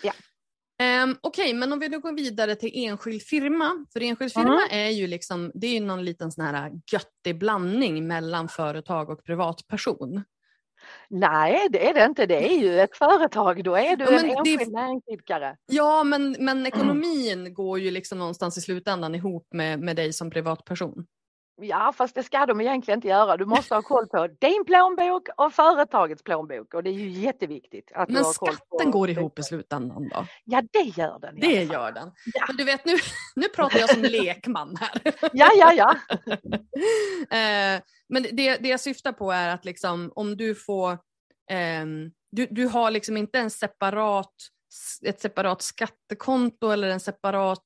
Ja. 0.03 0.13
Um, 1.03 1.17
Okej, 1.21 1.53
men 1.53 1.73
om 1.73 1.79
vi 1.79 1.89
nu 1.89 1.99
går 1.99 2.13
vidare 2.13 2.55
till 2.55 2.71
enskild 2.73 3.21
firma. 3.21 3.85
För 3.93 4.01
enskild 4.03 4.33
firma 4.33 4.61
Mm. 4.63 4.67
är 4.71 4.89
ju 4.89 5.07
liksom, 5.07 5.51
det 5.53 5.67
är 5.67 5.73
ju 5.73 5.79
någon 5.79 6.05
liten 6.05 6.31
sån 6.31 6.45
här 6.45 6.71
göttig 6.91 7.39
blandning 7.39 8.07
mellan 8.07 8.47
företag 8.49 9.09
och 9.09 9.23
privatperson. 9.23 10.23
Nej, 11.10 11.67
det 11.69 11.89
är 11.89 11.93
det 11.93 12.06
inte. 12.06 12.25
Det 12.25 12.52
är 12.54 12.58
ju 12.62 12.80
ett 12.80 12.97
företag. 12.97 13.63
Då 13.63 13.75
är 13.75 13.95
du 13.95 14.04
Ja, 14.04 14.10
en 14.10 14.15
men 14.28 14.43
det- 14.43 14.52
enskild 14.52 14.71
näringsidkare. 14.73 15.58
Ja, 15.65 16.04
men, 16.04 16.36
men 16.39 16.65
ekonomin 16.65 17.54
går 17.54 17.80
ju 17.80 17.91
liksom 17.91 18.17
någonstans 18.19 18.58
i 18.58 18.62
slutändan 18.62 19.15
ihop 19.15 19.47
med, 19.54 19.80
med 19.80 19.95
dig 19.95 20.13
som 20.13 20.30
privatperson. 20.30 21.06
Ja, 21.62 21.93
fast 21.98 22.15
det 22.15 22.24
ska 22.24 22.45
de 22.45 22.62
egentligen 22.62 22.98
inte 22.98 23.08
göra. 23.08 23.38
Du 23.38 23.45
måste 23.45 23.76
ha 23.76 23.82
koll 23.82 24.08
på 24.08 24.28
din 24.28 24.65
plånbok 24.65 25.28
och 25.38 25.54
företagets 25.54 26.24
plånbok 26.24 26.74
och 26.74 26.84
det 26.84 26.89
är 26.89 26.93
ju 26.93 27.10
jätteviktigt. 27.10 27.91
Att 27.95 28.08
du 28.08 28.13
Men 28.13 28.26
skatten 28.26 28.91
går 28.91 29.10
ihop 29.10 29.39
i 29.39 29.43
slutändan 29.43 30.10
då? 30.10 30.26
Ja, 30.45 30.63
det 30.72 31.02
gör 31.02 31.19
den. 31.19 31.39
Det 31.39 31.63
gör 31.63 31.91
den. 31.91 32.12
Ja. 32.34 32.45
Men 32.48 32.58
du 32.58 32.63
vet, 32.63 32.86
nu, 32.86 32.95
nu 33.36 33.50
pratar 33.50 33.80
jag 33.80 33.89
som 33.89 34.02
lekman 34.02 34.78
här. 34.80 35.02
Ja, 35.34 35.50
ja, 35.56 35.74
ja. 35.74 35.95
Eh, 37.32 37.82
men 38.10 38.24
det, 38.32 38.58
det 38.58 38.69
jag 38.69 38.80
syftar 38.80 39.12
på 39.12 39.32
är 39.32 39.50
att 39.50 39.65
liksom, 39.65 40.12
om 40.15 40.38
du 40.38 40.56
får, 40.56 40.98
ehm, 41.50 42.12
du, 42.32 42.48
du 42.52 42.65
har 42.65 42.91
liksom 42.91 43.17
inte 43.17 43.39
en 43.39 43.50
separat, 43.50 44.34
ett 45.06 45.22
separat 45.22 45.62
skattekonto 45.62 46.72
eller 46.72 46.89
en 46.89 47.00
separat 47.00 47.65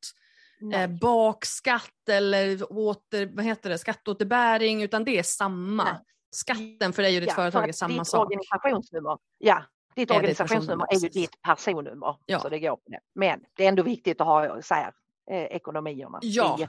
eh, 0.74 0.88
bakskatt 0.88 2.10
eller 2.10 2.72
åter, 2.72 3.36
vad 3.36 3.46
heter 3.46 3.70
det, 3.70 3.78
skatteåterbäring 3.78 4.84
utan 4.84 5.04
det 5.04 5.20
är 5.20 5.24
samma. 5.24 5.84
Nej. 5.84 5.94
Skatten 6.32 6.94
för 6.94 7.02
dig 7.02 7.16
och 7.16 7.22
ditt 7.22 7.30
Ja, 7.30 7.36
för 7.36 7.42
företag 7.42 7.70
är 7.70 7.74
samma 7.74 8.00
ditt 8.00 8.08
sak. 8.08 8.26
organisationsnummer, 8.26 9.18
ja, 9.38 9.64
ditt 9.96 10.12
Är 10.12 10.16
organisationsnummer 10.16 10.86
är 10.94 11.00
ju 11.00 11.10
ditt 11.10 11.42
personnummer. 11.42 12.16
Ja. 12.26 12.40
Så 12.40 12.50
det 12.50 12.60
går 12.60 12.76
på 12.76 12.82
det. 12.86 13.00
Men 13.16 13.40
det 13.58 13.64
är 13.64 13.70
ändå 13.70 13.84
viktigt 13.84 14.22
att 14.22 14.28
ha 14.28 14.62
här, 14.70 14.92
eh, 15.32 15.44
ekonomierna. 15.44 16.20
Ja. 16.22 16.60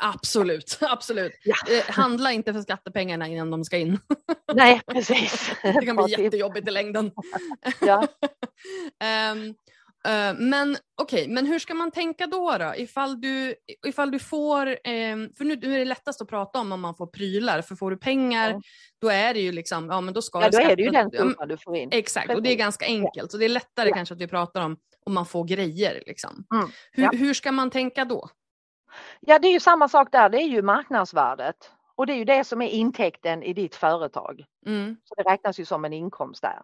Absolut, 0.00 0.78
absolut. 0.82 1.32
Ja. 1.44 1.54
Eh, 1.70 1.84
handla 1.94 2.32
inte 2.32 2.52
för 2.52 2.60
skattepengarna 2.60 3.28
innan 3.28 3.50
de 3.50 3.64
ska 3.64 3.78
in. 3.78 3.98
Nej, 4.54 4.80
precis. 4.86 5.52
Det 5.62 5.86
kan 5.86 5.96
bli 5.96 6.22
jättejobbigt 6.22 6.68
i 6.68 6.70
längden. 6.70 7.10
Ja. 7.80 8.06
Eh, 9.02 9.34
men 10.36 10.76
okej, 11.02 11.28
men 11.28 11.46
hur 11.46 11.58
ska 11.58 11.74
man 11.74 11.90
tänka 11.90 12.26
då? 12.26 12.56
då? 12.58 12.72
Ifall, 12.76 13.20
du, 13.20 13.54
ifall 13.86 14.10
du 14.10 14.18
får, 14.18 14.78
ehm, 14.84 15.30
för 15.38 15.44
nu, 15.44 15.56
nu 15.56 15.74
är 15.74 15.78
det 15.78 15.84
lättast 15.84 16.22
att 16.22 16.28
prata 16.28 16.58
om 16.58 16.72
om 16.72 16.80
man 16.80 16.94
får 16.94 17.06
prylar, 17.06 17.62
för 17.62 17.74
får 17.76 17.90
du 17.90 17.96
pengar 17.96 18.50
Ja. 18.50 18.60
då 19.00 19.08
är 19.08 19.34
det 19.34 19.40
ju 19.40 19.52
liksom, 19.52 19.88
ja 19.90 20.00
men 20.00 20.14
då 20.14 20.22
ska 20.22 20.42
Ja, 20.42 20.50
då 20.50 20.58
är 20.58 20.76
det 20.76 20.82
ju 20.82 20.90
den 20.90 21.10
summan 21.10 21.48
du 21.48 21.56
får 21.56 21.76
in. 21.76 21.88
Exakt, 21.92 22.28
och 22.34 22.42
det 22.42 22.48
är 22.48 22.50
Precis. 22.50 22.58
ganska 22.58 22.84
enkelt. 22.86 23.30
Så 23.30 23.36
det 23.38 23.44
är 23.44 23.48
lättare 23.48 23.88
Ja. 23.88 23.94
kanske 23.96 24.14
att 24.14 24.20
vi 24.20 24.26
pratar 24.28 24.60
om 24.64 24.76
om 25.06 25.14
man 25.14 25.26
får 25.26 25.44
grejer. 25.44 26.02
Liksom. 26.06 26.44
Mm, 26.54 26.68
Hur, 26.92 27.02
ja. 27.02 27.10
hur 27.12 27.34
ska 27.34 27.52
man 27.52 27.70
tänka 27.70 28.04
då? 28.04 28.28
Ja, 29.20 29.38
det 29.38 29.48
är 29.48 29.52
ju 29.52 29.60
samma 29.60 29.88
sak 29.88 30.08
där. 30.12 30.28
Det 30.28 30.38
är 30.38 30.46
ju 30.48 30.62
marknadsvärdet. 30.62 31.70
Och 31.96 32.06
det 32.06 32.12
är 32.12 32.16
ju 32.16 32.24
det 32.24 32.44
som 32.44 32.62
är 32.62 32.68
intäkten 32.68 33.42
i 33.42 33.52
ditt 33.52 33.74
företag. 33.74 34.44
Mm. 34.66 34.96
Så 35.04 35.14
det 35.14 35.22
räknas 35.22 35.60
ju 35.60 35.64
som 35.64 35.84
en 35.84 35.92
inkomst 35.92 36.42
där. 36.42 36.62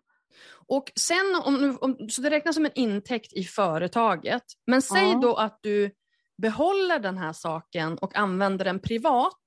Och 0.66 0.93
sen, 0.97 1.43
om, 1.45 1.79
om, 1.81 2.09
så 2.09 2.23
det 2.23 2.31
räknas 2.31 2.55
som 2.55 2.64
en 2.64 2.73
intäkt 2.75 3.33
i 3.33 3.45
företaget. 3.45 4.43
Men 4.66 4.83
säg 4.83 5.09
Ja. 5.12 5.19
då 5.23 5.35
att 5.35 5.59
du 5.62 5.90
behåller 6.38 6.99
den 6.99 7.19
här 7.19 7.33
saken 7.33 7.99
och 7.99 8.16
använder 8.16 8.64
den 8.64 8.79
privat. 8.81 9.45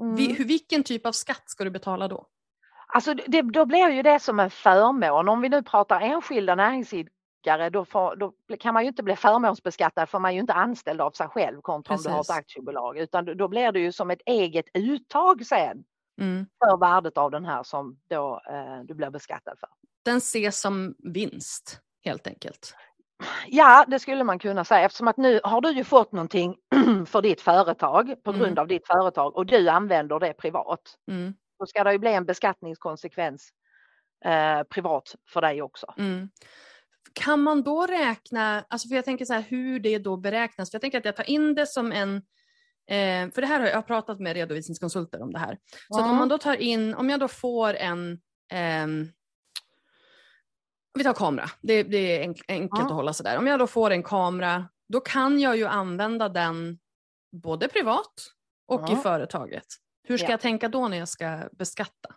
Mm. 0.00 0.16
Vi, 0.16 0.32
hur, 0.34 0.44
vilken 0.44 0.82
typ 0.84 1.06
av 1.06 1.12
skatt 1.12 1.42
ska 1.46 1.64
du 1.64 1.70
betala 1.70 2.08
då? 2.08 2.26
Alltså 2.94 3.14
det, 3.14 3.42
då 3.42 3.64
blir 3.66 3.88
ju 3.88 4.02
det 4.02 4.20
som 4.20 4.40
en 4.40 4.50
förmån. 4.50 5.28
Om 5.28 5.40
vi 5.40 5.48
nu 5.48 5.62
pratar 5.62 6.00
enskilda 6.00 6.54
näringsidkare 6.54 7.70
då, 7.70 7.84
får, 7.84 8.16
då 8.16 8.32
kan 8.60 8.74
man 8.74 8.82
ju 8.82 8.88
inte 8.88 9.02
bli 9.02 9.16
förmånsbeskattad 9.16 10.08
för 10.08 10.18
man 10.18 10.30
är 10.30 10.34
ju 10.34 10.40
inte 10.40 10.52
anställd 10.52 11.00
av 11.00 11.10
sig 11.10 11.28
själv 11.28 11.60
kontra 11.60 11.94
om 11.94 12.02
du 12.02 12.08
har 12.08 12.20
ett 12.20 12.26
Precis. 12.26 12.38
aktiebolag. 12.38 12.98
Utan 12.98 13.36
då 13.36 13.48
blir 13.48 13.72
det 13.72 13.80
ju 13.80 13.92
som 13.92 14.10
ett 14.10 14.22
eget 14.26 14.66
uttag 14.74 15.46
sen 15.46 15.84
Mm. 16.20 16.46
för 16.58 16.76
värdet 16.76 17.18
av 17.18 17.30
den 17.30 17.44
här 17.44 17.62
som 17.62 17.98
då 18.10 18.40
eh, 18.50 18.80
du 18.84 18.94
blir 18.94 19.10
beskattad 19.10 19.58
för. 19.58 19.68
Den 20.04 20.16
ses 20.16 20.60
som 20.60 20.94
vinst. 20.98 21.80
helt 22.04 22.26
enkelt. 22.26 22.74
Ja, 23.48 23.84
det 23.88 23.98
skulle 23.98 24.24
man 24.24 24.38
kunna 24.38 24.64
säga 24.64 24.80
eftersom 24.84 25.08
att 25.08 25.16
nu 25.16 25.40
har 25.44 25.60
du 25.60 25.70
ju 25.72 25.84
fått 25.84 26.12
någonting 26.12 26.56
för 27.06 27.22
ditt 27.22 27.40
företag 27.40 28.14
på 28.24 28.32
grund 28.32 28.44
Mm. 28.46 28.58
av 28.58 28.66
ditt 28.68 28.86
företag 28.86 29.36
och 29.36 29.46
du 29.46 29.68
använder 29.68 30.18
det 30.20 30.32
privat. 30.32 30.80
Mm. 31.10 31.34
Då 31.58 31.66
ska 31.66 31.84
det 31.84 31.92
ju 31.92 31.98
bli 31.98 32.12
en 32.14 32.24
beskattningskonsekvens 32.24 33.48
eh, 34.24 34.62
privat 34.62 35.14
för 35.28 35.40
dig 35.40 35.62
också. 35.62 35.94
Mm. 35.98 36.30
Kan 37.12 37.42
man 37.42 37.62
då 37.62 37.86
räkna, 37.86 38.64
alltså 38.68 38.88
för 38.88 38.96
jag 38.96 39.04
tänker 39.04 39.24
så 39.24 39.32
här 39.34 39.44
hur 39.48 39.80
det 39.80 39.98
då 39.98 40.16
beräknas, 40.16 40.70
för 40.70 40.76
jag 40.76 40.80
tänker 40.82 40.98
att 40.98 41.04
jag 41.04 41.16
tar 41.16 41.30
in 41.30 41.54
det 41.54 41.66
som 41.66 41.92
en, 41.92 42.16
eh, 42.90 43.30
för 43.34 43.40
det 43.40 43.46
här 43.46 43.60
har 43.60 43.66
jag, 43.66 43.86
pratat 43.86 44.20
med 44.20 44.34
redovisningskonsulter 44.34 45.22
om 45.22 45.32
det 45.32 45.38
här. 45.38 45.58
Så 45.88 46.00
om 46.02 46.16
man 46.16 46.28
då 46.28 46.38
tar 46.38 46.56
in, 46.56 46.94
om 46.94 47.10
jag 47.10 47.20
då 47.20 47.28
får 47.28 47.74
en, 47.74 48.20
ehm, 48.52 49.08
vi 50.98 51.04
tar 51.04 51.12
kamera, 51.12 51.50
det, 51.60 51.82
det 51.82 51.96
är 52.16 52.20
enk, 52.22 52.40
enkelt 52.48 52.80
Ja. 52.80 52.86
att 52.86 52.92
hålla 52.92 53.12
sig 53.12 53.24
där. 53.24 53.38
Om 53.38 53.46
jag 53.46 53.58
då 53.58 53.66
får 53.66 53.90
en 53.90 54.02
kamera, 54.02 54.68
då 54.88 55.00
kan 55.00 55.40
jag 55.40 55.56
ju 55.56 55.66
använda 55.66 56.28
den 56.28 56.78
både 57.32 57.68
privat 57.68 58.12
och 58.66 58.80
i 58.90 58.92
Ja. 58.92 58.96
företaget. 58.96 59.66
Hur 60.08 60.16
ska 60.16 60.26
Ja. 60.26 60.30
jag 60.30 60.40
tänka 60.40 60.68
då 60.68 60.88
när 60.88 60.98
jag 60.98 61.08
ska 61.08 61.38
beskatta? 61.52 62.14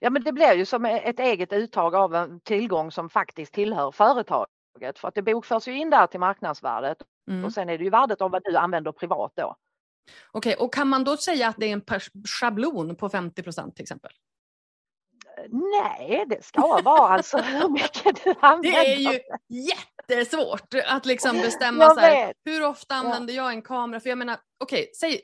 Ja 0.00 0.10
men 0.10 0.22
det 0.22 0.32
blir 0.32 0.52
ju 0.54 0.64
som 0.64 0.84
ett 0.84 1.20
eget 1.20 1.52
uttag 1.52 1.94
av 1.94 2.14
en 2.14 2.40
tillgång 2.40 2.90
som 2.92 3.10
faktiskt 3.10 3.52
tillhör 3.54 3.90
företaget 3.92 4.98
för 4.98 5.08
att 5.08 5.14
det 5.14 5.22
bokförs 5.22 5.68
ju 5.68 5.78
in 5.78 5.90
där 5.90 6.06
till 6.06 6.20
marknadsvärdet 6.20 6.98
Mm. 7.30 7.44
och 7.44 7.52
sen 7.52 7.68
är 7.68 7.78
det 7.78 7.84
ju 7.84 7.90
värdet 7.90 8.20
av 8.20 8.30
vad 8.30 8.42
du 8.44 8.56
använder 8.56 8.92
privat 8.92 9.32
då. 9.36 9.56
Okej, 10.30 10.54
och 10.56 10.74
kan 10.74 10.88
man 10.88 11.04
då 11.04 11.16
säga 11.16 11.48
att 11.48 11.56
det 11.58 11.66
är 11.66 11.72
en 11.72 11.82
schablon 12.40 12.96
på 12.96 13.08
50 13.08 13.42
procent 13.42 13.76
till 13.76 13.82
exempel? 13.82 14.12
Nej, 15.50 16.24
det 16.28 16.44
ska 16.44 16.60
vara 16.82 17.08
alltså 17.14 17.38
hur 17.38 17.68
mycket 17.68 18.24
du 18.24 18.34
använder. 18.40 18.70
Det 18.70 18.92
är 18.92 18.96
ju 19.12 19.20
jättesvårt 20.08 20.74
att 20.86 21.06
liksom 21.06 21.36
bestämma 21.42 21.94
så 21.94 22.00
här, 22.00 22.32
hur 22.44 22.64
ofta 22.64 22.94
använder 22.94 23.34
jag 23.34 23.50
en 23.50 23.62
kamera? 23.62 24.00
För 24.00 24.08
jag 24.08 24.18
menar, 24.18 24.36
okej, 24.64 24.90
säg 25.00 25.20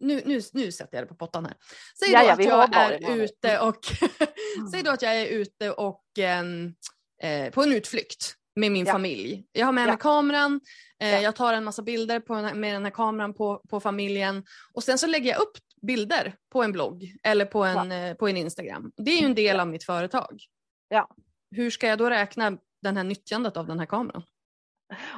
nu, 0.00 0.22
nu, 0.24 0.40
nu 0.52 0.72
sätter 0.72 0.96
jag 0.96 1.04
det 1.04 1.08
på 1.08 1.14
pottan 1.14 1.44
här. 1.44 1.54
Säg 1.98 2.12
Ja, 2.12 2.20
då 2.20 2.26
ja, 2.26 2.32
att 2.64 2.74
jag 2.74 2.84
är 2.84 2.98
det, 2.98 3.24
ute 3.24 3.58
och 3.60 3.78
säg 4.72 4.82
då 4.82 4.90
att 4.90 5.02
jag 5.02 5.16
är 5.20 5.26
ute 5.26 5.70
och 5.70 6.04
ehm, 6.18 6.74
eh, 7.22 7.50
på 7.52 7.62
en 7.62 7.72
utflykt 7.72 8.34
med 8.56 8.72
min 8.72 8.86
Ja. 8.86 8.92
familj. 8.92 9.44
Jag 9.52 9.66
har 9.66 9.72
med 9.72 9.82
Ja. 9.82 9.86
mig 9.86 9.96
kameran, 9.98 10.60
eh, 11.02 11.10
Ja. 11.10 11.20
jag 11.20 11.36
tar 11.36 11.52
en 11.52 11.64
massa 11.64 11.82
bilder 11.82 12.20
på 12.20 12.34
med 12.34 12.74
den 12.74 12.84
här 12.84 12.90
kameran 12.90 13.34
på, 13.34 13.62
på 13.70 13.80
familjen 13.80 14.44
och 14.74 14.84
sen 14.84 14.98
så 14.98 15.06
lägger 15.06 15.30
jag 15.30 15.40
upp 15.40 15.58
bilder 15.82 16.34
på 16.52 16.62
en 16.62 16.72
blogg 16.72 17.16
eller 17.22 17.44
på 17.44 17.64
en, 17.64 17.92
eh, 17.92 18.14
på 18.14 18.28
en 18.28 18.36
Instagram. 18.36 18.92
Det 18.96 19.10
är 19.10 19.20
ju 19.20 19.26
en 19.26 19.34
del 19.34 19.60
av 19.60 19.68
mitt 19.68 19.84
företag. 19.84 20.42
Ja. 20.88 21.08
Hur 21.50 21.70
ska 21.70 21.86
jag 21.86 21.98
då 21.98 22.10
räkna 22.10 22.58
den 22.82 22.96
här 22.96 23.04
nyttjandet 23.04 23.56
av 23.56 23.66
den 23.66 23.78
här 23.78 23.86
kameran? 23.86 24.22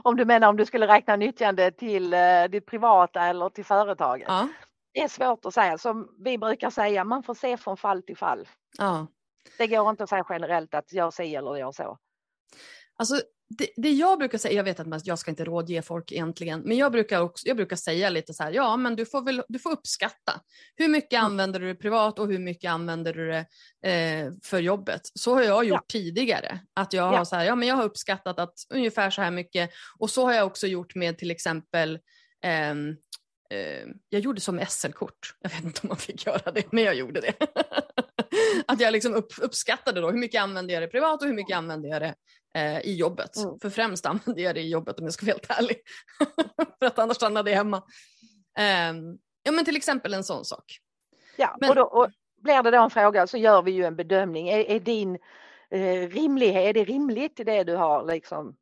Om 0.03 0.17
du 0.17 0.25
menar 0.25 0.49
om 0.49 0.57
du 0.57 0.67
skulle 0.67 0.87
räkna 0.87 1.17
nyttjande 1.17 1.71
till 1.71 2.15
eh, 2.15 2.45
ditt 2.51 2.67
privata 2.67 3.27
eller 3.27 3.49
till 3.49 3.65
företaget. 3.65 4.29
Ja. 4.29 4.49
Det 4.93 5.01
är 5.01 5.09
svårt 5.09 5.45
att 5.45 5.55
säga. 5.55 5.79
Som 5.79 6.09
vi 6.25 6.39
brukar 6.39 6.71
säga, 6.71 7.05
man 7.05 7.23
får 7.23 7.35
se 7.35 7.57
från 7.57 7.77
fall 7.77 8.03
till 8.03 8.17
fall. 8.17 8.49
ja. 8.79 9.07
Det 9.59 9.67
går 9.67 9.91
inte 9.91 10.05
att 10.05 10.11
säga 10.11 10.27
generellt 10.29 10.75
att 10.75 10.93
jag 10.93 11.13
si 11.15 11.35
eller 11.35 11.57
jag 11.57 11.75
så. 11.75 11.99
Alltså, 12.97 13.15
det, 13.59 13.69
det 13.77 13.91
jag 13.91 14.19
brukar 14.19 14.39
säga, 14.39 14.55
jag 14.55 14.65
vet 14.65 14.81
att 14.81 15.07
jag 15.07 15.19
ska 15.19 15.31
inte 15.31 15.45
rådge 15.45 15.83
folk 15.83 16.13
egentligen, 16.13 16.61
men 16.61 16.77
jag 16.77 16.93
brukar, 16.93 17.21
också, 17.21 17.49
jag 17.49 17.57
brukar 17.57 17.77
säga 17.77 18.11
lite 18.11 18.35
så 18.35 18.43
här, 18.43 18.53
ja 18.53 18.77
men 18.77 18.97
du 18.97 19.07
får, 19.07 19.23
väl, 19.23 19.43
du 19.49 19.59
får 19.59 19.71
uppskatta. 19.73 20.41
Hur 20.77 20.89
mycket 20.89 21.13
Mm. 21.13 21.25
använder 21.25 21.61
du 21.61 21.67
det 21.69 21.75
privat 21.75 22.19
och 22.19 22.27
hur 22.29 22.39
mycket 22.39 22.71
använder 22.71 23.13
du 23.15 23.29
det 23.31 23.47
eh, 23.91 24.33
för 24.45 24.59
jobbet? 24.59 25.01
Så 25.15 25.35
har 25.35 25.43
jag 25.43 25.65
gjort 25.65 25.81
Ja. 25.81 25.85
tidigare. 25.93 26.61
Att 26.75 26.93
jag 26.93 27.03
har, 27.03 27.15
Ja. 27.15 27.25
så 27.25 27.37
här, 27.37 27.45
ja, 27.45 27.55
men 27.55 27.69
jag 27.69 27.77
har 27.77 27.85
uppskattat 27.85 28.39
att 28.39 28.55
ungefär 28.75 29.11
så 29.11 29.23
här 29.23 29.31
mycket. 29.31 29.71
Och 29.99 30.11
så 30.11 30.25
har 30.25 30.33
jag 30.33 30.47
också 30.47 30.67
gjort 30.67 30.95
med 30.95 31.19
till 31.19 31.31
exempel 31.31 31.99
ehm, 32.45 32.97
eh, 33.51 33.87
jag 34.09 34.21
gjorde 34.21 34.41
som 34.41 34.61
SL-kort. 34.69 35.35
Jag 35.41 35.51
vet 35.51 35.65
inte 35.65 35.81
om 35.83 35.89
man 35.89 35.97
fick 35.97 36.27
göra 36.27 36.53
det, 36.53 36.73
men 36.73 36.85
jag 36.85 36.95
gjorde 36.95 37.21
det. 37.21 37.33
att 38.67 38.81
jag 38.81 38.93
liksom 38.93 39.15
upp, 39.15 39.33
uppskattade 39.43 40.01
då 40.01 40.11
hur 40.11 40.19
mycket 40.19 40.43
använde 40.43 40.73
jag 40.73 40.83
det 40.83 40.89
privat 40.89 41.23
och 41.23 41.29
hur 41.29 41.35
mycket 41.35 41.57
använde 41.57 41.89
jag 41.89 42.03
det 42.03 42.15
eh, 42.55 42.81
i 42.81 42.97
jobbet. 42.97 43.37
Mm. 43.37 43.59
För 43.63 43.71
främst 43.71 44.07
använde 44.07 44.43
jag 44.43 44.55
det 44.55 44.61
i 44.61 44.69
jobbet 44.69 44.99
om 44.99 45.05
jag 45.05 45.13
ska 45.15 45.27
vara 45.27 45.33
helt 45.33 45.51
ärlig. 45.59 45.77
För 46.79 46.87
att 46.87 46.99
annars 46.99 47.17
stannade 47.17 47.51
jag 47.51 47.57
hemma. 47.57 47.83
Ehm, 48.59 49.19
ja 49.43 49.53
men 49.53 49.65
till 49.65 49.77
exempel 49.77 50.15
en 50.15 50.25
sån 50.25 50.45
sak. 50.45 50.65
Ja, 51.37 51.57
Men- 51.61 51.71
och, 51.71 51.77
då, 51.77 51.83
och 51.83 52.11
blir 52.43 52.63
det 52.63 52.71
då 52.71 52.83
en 52.83 52.91
fråga 52.91 53.27
så 53.27 53.39
gör 53.39 53.63
vi 53.63 53.71
ju 53.71 53.85
en 53.85 53.97
bedömning. 53.97 54.49
Är, 54.49 54.59
är 54.59 54.81
din 54.81 55.19
eh, 55.71 56.09
rimlighet, 56.09 56.69
är 56.69 56.73
det 56.73 56.85
rimligt 56.85 57.37
det 57.37 57.65
du 57.65 57.77
har 57.77 58.07
liksom 58.07 58.57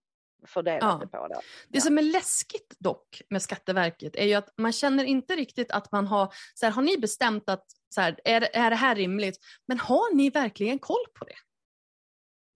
fördelat 0.46 0.82
Ja. 0.82 0.98
det 1.00 1.06
på? 1.18 1.28
Det 1.28 1.40
Ja. 1.68 1.80
som 1.80 1.98
är 1.98 2.02
läskigt 2.02 2.74
dock 2.78 3.22
med 3.30 3.42
Skatteverket 3.42 4.16
är 4.16 4.24
ju 4.26 4.34
att 4.34 4.48
man 4.58 4.72
känner 4.72 5.04
inte 5.04 5.36
riktigt 5.36 5.70
att 5.70 5.92
man 5.92 6.06
har, 6.06 6.32
så 6.54 6.66
här, 6.66 6.72
har 6.72 6.82
ni 6.82 6.98
bestämt 6.98 7.48
att 7.48 7.64
så 7.94 8.00
här, 8.00 8.20
är, 8.24 8.40
det- 8.40 8.56
är 8.56 8.70
det 8.70 8.76
här 8.76 8.94
rimligt? 8.96 9.38
Men 9.66 9.78
har 9.78 10.14
ni 10.14 10.30
verkligen 10.30 10.78
koll 10.78 11.04
på 11.14 11.24
det? 11.24 11.34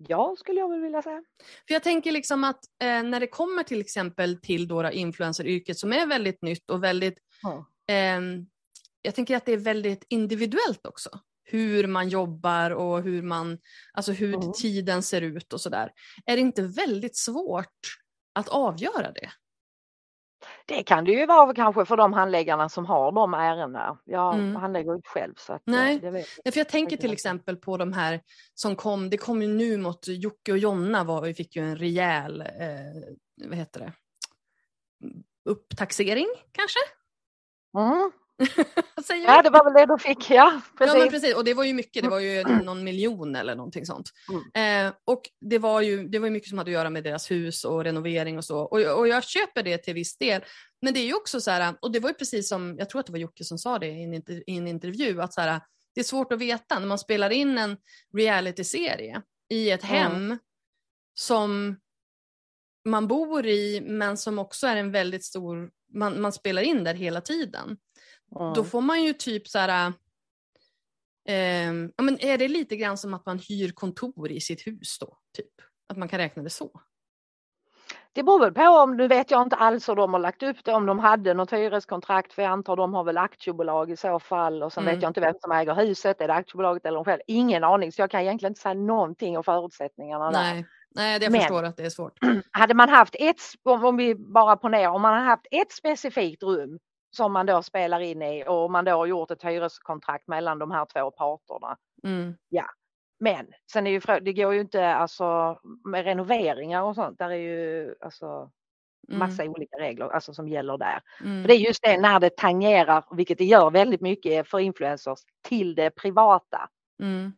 Ja, 0.09 0.37
skulle 0.39 0.61
jag 0.61 0.69
väl 0.71 0.81
vilja 0.81 1.03
säga. 1.03 1.25
För 1.67 1.75
jag 1.75 1.83
tänker 1.83 2.13
liksom 2.13 2.45
att 2.45 2.65
eh, 2.83 3.03
när 3.03 3.21
det 3.21 3.27
kommer 3.27 3.63
till 3.63 3.81
exempel 3.81 4.41
till 4.41 4.69
då 4.69 4.91
influenceryrket 4.91 5.79
som 5.79 5.93
är 5.93 6.07
väldigt 6.07 6.43
nytt 6.43 6.71
och 6.71 6.85
väldigt, 6.85 7.19
Ja. 7.43 7.67
ehm, 7.89 8.47
jag 9.03 9.15
tänker 9.15 9.37
att 9.37 9.47
det 9.47 9.53
är 9.53 9.57
väldigt 9.57 10.05
individuellt 10.09 10.87
också. 10.87 11.11
Hur 11.45 11.87
man 11.87 12.09
jobbar 12.09 12.71
och 12.71 13.03
hur 13.03 13.23
man, 13.23 13.59
alltså 13.93 14.13
hur 14.13 14.35
Mm. 14.35 14.53
tiden 14.53 15.03
ser 15.03 15.23
ut 15.23 15.53
och 15.53 15.61
sådär. 15.61 15.93
Är 16.27 16.37
det 16.37 16.41
inte 16.43 16.63
väldigt 16.63 17.17
svårt 17.17 17.99
att 18.35 18.49
avgöra 18.49 19.13
det? 19.13 19.31
Det 20.67 20.83
kan 20.83 21.05
det 21.05 21.13
ju 21.13 21.27
vara 21.27 21.55
kanske 21.55 21.85
för 21.85 21.97
de 21.97 22.13
handläggarna 22.13 22.69
som 22.69 22.87
har 22.87 23.13
de 23.13 23.35
ärendena. 23.35 23.99
Jag 24.05 24.35
Mm. 24.35 24.57
handlägger 24.57 24.95
inte 24.95 25.09
själv 25.09 25.35
så 25.37 25.53
eh, 25.53 25.59
Nej. 25.65 25.99
det 25.99 26.11
vet 26.11 26.27
Ja, 26.45 26.53
för 26.53 26.61
jag 26.61 26.69
tänker 26.69 26.97
till 26.97 27.13
exempel 27.13 27.57
på 27.57 27.77
de 27.77 27.93
här 27.93 28.21
som 28.55 28.77
kom, 28.77 29.11
det 29.11 29.17
kom 29.17 29.43
ju 29.43 29.49
nu 29.49 29.77
mot 29.77 30.09
Jocke 30.09 30.53
och 30.53 30.59
Jonna, 30.59 31.05
var, 31.05 31.23
vi 31.23 31.35
fick 31.35 31.57
ju 31.57 31.63
en 31.63 31.77
rejäl, 31.77 32.41
eh, 32.41 33.47
vad 33.49 33.59
heter 33.59 33.81
det, 33.81 33.93
upptaxering 35.45 36.27
kanske? 36.53 36.79
Mm. 37.79 38.11
Ja, 39.27 39.43
det 39.43 39.51
var 39.51 39.65
väl 39.65 39.73
det 39.73 39.95
du 39.95 39.99
fick, 39.99 40.31
ja. 40.31 40.61
Precis. 40.79 40.95
Ja 40.95 41.01
men 41.01 41.11
precis, 41.11 41.35
och 41.35 41.45
det 41.45 41.55
var 41.55 41.65
ju 41.65 41.75
mycket, 41.75 42.03
det 42.03 42.09
var 42.09 42.21
ju 42.21 42.43
någon 42.45 42.85
miljon 42.85 43.37
eller 43.37 43.55
någonting 43.57 43.87
sånt. 43.87 44.11
Eh, 44.55 44.93
och 45.05 45.23
det 45.41 45.59
var, 45.59 45.81
ju, 45.81 46.09
det 46.09 46.19
var 46.19 46.31
mycket 46.31 46.49
som 46.49 46.59
hade 46.59 46.71
att 46.71 46.73
göra 46.73 46.91
med 46.91 47.05
deras 47.05 47.31
hus 47.31 47.65
och 47.65 47.85
renovering 47.85 48.39
och 48.39 48.45
så. 48.45 48.59
Och, 48.59 48.99
och 48.99 49.09
jag 49.09 49.25
köper 49.25 49.63
det 49.63 49.79
till 49.79 49.95
viss 49.95 50.17
del. 50.19 50.45
Men 50.83 50.95
det 50.95 51.01
är 51.01 51.07
ju 51.07 51.15
också 51.15 51.41
så 51.41 51.51
här, 51.51 51.75
och 51.81 51.93
det 51.93 52.01
var 52.01 52.11
ju 52.11 52.15
precis 52.15 52.49
som, 52.49 52.77
jag 52.79 52.91
tror 52.91 53.01
att 53.01 53.07
det 53.07 53.13
var 53.13 53.19
Jocke 53.19 53.45
som 53.45 53.59
sa 53.59 53.79
det 53.79 53.87
i 53.87 54.05
en, 54.05 54.15
inter, 54.15 54.43
i 54.51 54.57
en 54.57 54.69
intervju, 54.69 55.23
att 55.23 55.35
så 55.35 55.41
här, 55.41 55.61
det 55.95 56.01
är 56.01 56.05
svårt 56.05 56.33
att 56.33 56.39
veta 56.39 56.79
när 56.79 56.87
man 56.87 56.99
spelar 56.99 57.31
in 57.31 57.59
en 57.59 57.77
realityserie 58.17 59.23
i 59.49 59.71
ett 59.71 59.85
Mm. 59.85 59.95
hem 59.95 60.39
som 61.15 61.77
man 62.85 63.09
bor 63.09 63.47
i 63.47 63.81
men 63.81 64.17
som 64.17 64.39
också 64.39 64.67
är 64.67 64.77
en 64.77 64.93
väldigt 64.93 65.25
stor, 65.25 65.71
man, 65.95 66.21
man 66.21 66.33
spelar 66.33 66.63
in 66.63 66.85
där 66.85 66.95
hela 66.95 67.21
tiden. 67.21 67.77
Mm. 68.41 68.53
Då 68.55 68.65
får 68.65 68.81
man 68.81 69.03
ju 69.03 69.13
typ 69.13 69.49
så 69.49 69.59
här, 69.59 69.93
ehm, 71.29 71.93
ja, 71.97 72.03
men 72.03 72.21
är 72.25 72.39
det 72.39 72.49
lite 72.49 72.77
grann 72.77 72.99
som 72.99 73.15
att 73.15 73.27
man 73.27 73.39
hyr 73.39 73.73
kontor 73.73 74.31
i 74.31 74.41
sitt 74.41 74.67
hus 74.67 74.99
då? 75.01 75.17
Typ? 75.37 75.53
Att 75.89 75.97
man 75.99 76.09
kan 76.09 76.19
räkna 76.19 76.43
det 76.43 76.51
så? 76.51 76.81
Det 78.15 78.23
beror 78.23 78.41
väl 78.41 78.53
på 78.53 78.63
om, 78.63 78.97
nu 78.97 79.09
vet 79.09 79.31
jag 79.31 79.43
inte 79.43 79.57
alls 79.57 79.89
hur 79.89 79.95
de 79.95 80.13
har 80.13 80.21
lagt 80.21 80.43
upp 80.43 80.65
det, 80.65 80.73
om 80.73 80.87
de 80.87 80.99
hade 80.99 81.35
något 81.35 81.53
hyreskontrakt 81.53 82.33
för 82.33 82.43
jag 82.43 82.51
antar 82.53 82.77
de 82.77 82.95
har 82.95 83.05
väl 83.05 83.19
aktiebolag 83.19 83.91
i 83.91 83.97
så 83.97 84.19
fall 84.21 84.63
och 84.63 84.73
sen 84.73 84.83
Mm. 84.83 84.95
vet 84.95 85.03
jag 85.03 85.11
inte 85.11 85.21
vem 85.21 85.35
som 85.41 85.53
äger 85.53 85.75
huset, 85.75 86.21
är 86.21 86.29
det 86.29 86.35
aktiebolaget 86.35 86.87
eller 86.87 86.97
de 86.97 87.05
själv? 87.05 87.21
Ingen 87.27 87.65
aning 87.65 87.93
så 87.93 88.03
jag 88.03 88.11
kan 88.11 88.21
egentligen 88.21 88.51
inte 88.51 88.61
säga 88.61 88.75
någonting 88.75 89.37
om 89.39 89.45
förutsättningarna 89.45 90.31
där. 90.31 90.43
Nej, 90.43 90.67
Nej 90.95 91.19
det 91.19 91.25
jag 91.25 91.33
Men- 91.33 91.41
förstår 91.41 91.63
att 91.63 91.77
det 91.77 91.85
är 91.85 91.91
svårt. 91.91 92.19
Hade 92.51 92.75
man 92.75 92.89
haft 92.89 93.17
ett, 93.19 93.37
om 93.63 93.85
om 93.85 93.97
vi 93.97 94.15
bara 94.15 94.57
ponerar, 94.57 94.89
om 94.91 95.03
man 95.03 95.15
har 95.15 95.21
haft 95.25 95.47
ett 95.51 95.73
specifikt 95.73 96.43
rum 96.43 96.79
som 97.17 97.33
man 97.33 97.47
då 97.47 97.63
spelar 97.63 98.01
in 98.01 98.23
i 98.23 98.45
och 98.49 98.71
man 98.71 98.85
då 98.85 98.91
har 98.93 99.07
gjort 99.07 99.31
ett 99.31 99.43
hyreskontrakt 99.45 100.29
mellan 100.29 100.59
de 100.59 100.71
här 100.71 100.87
två 100.87 101.11
parterna. 101.11 101.77
Mm. 102.05 102.35
Men 103.21 103.47
sen 103.73 103.87
är 103.87 103.91
ju 103.91 103.99
frå- 104.01 104.21
det 104.21 104.33
går 104.33 104.55
ju 104.55 104.61
inte 104.61 104.87
alltså 104.89 105.59
med 105.85 106.05
renoveringar 106.05 106.83
och 106.83 106.95
sånt, 106.95 107.19
där 107.19 107.31
är 107.31 107.35
ju 107.37 107.95
alltså 108.01 108.51
Mm. 109.09 109.19
massa 109.19 109.45
olika 109.45 109.77
regler 109.77 110.09
alltså 110.09 110.35
som 110.35 110.49
gäller 110.49 110.79
där. 110.79 111.01
Mm. 111.25 111.43
För 111.43 111.49
det 111.49 111.55
är 111.55 111.59
just 111.59 111.83
det 111.83 112.01
när 112.01 112.21
det 112.21 112.37
tangerar, 112.37 113.05
vilket 113.17 113.39
det 113.39 113.45
gör 113.45 113.71
väldigt 113.71 114.01
mycket 114.01 114.49
för 114.49 114.59
influencers, 114.59 115.19
till 115.49 115.75
det 115.75 115.91
privata. 115.91 116.69
Mm. 117.03 117.33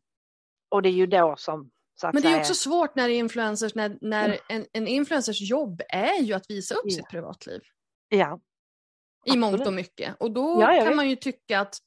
Och 0.69 0.83
det 0.83 0.89
är 0.89 0.93
ju 0.93 1.07
då 1.07 1.35
som 1.39 1.71
Men 2.03 2.23
det 2.23 2.29
är 2.29 2.39
också 2.39 2.55
svårt 2.55 2.95
när 2.95 3.09
influencers, 3.09 3.75
när, 3.75 3.99
när 4.01 4.25
Mm. 4.29 4.39
en, 4.49 4.67
en 4.73 4.87
influencers 4.89 5.41
jobb 5.51 5.83
är 5.89 6.23
ju 6.23 6.35
att 6.35 6.51
visa 6.51 6.75
upp 6.75 6.81
Ja. 6.85 6.91
sitt 6.97 7.09
privatliv. 7.11 7.61
ja, 8.09 8.41
I 9.27 9.37
mångt 9.37 9.67
och 9.67 9.73
mycket. 9.73 10.15
Och 10.21 10.31
då 10.31 10.59
Ja, 10.61 10.67
kan 10.67 10.87
vet. 10.87 10.97
man 10.97 11.09
ju 11.11 11.17
tycka 11.17 11.61
att 11.61 11.79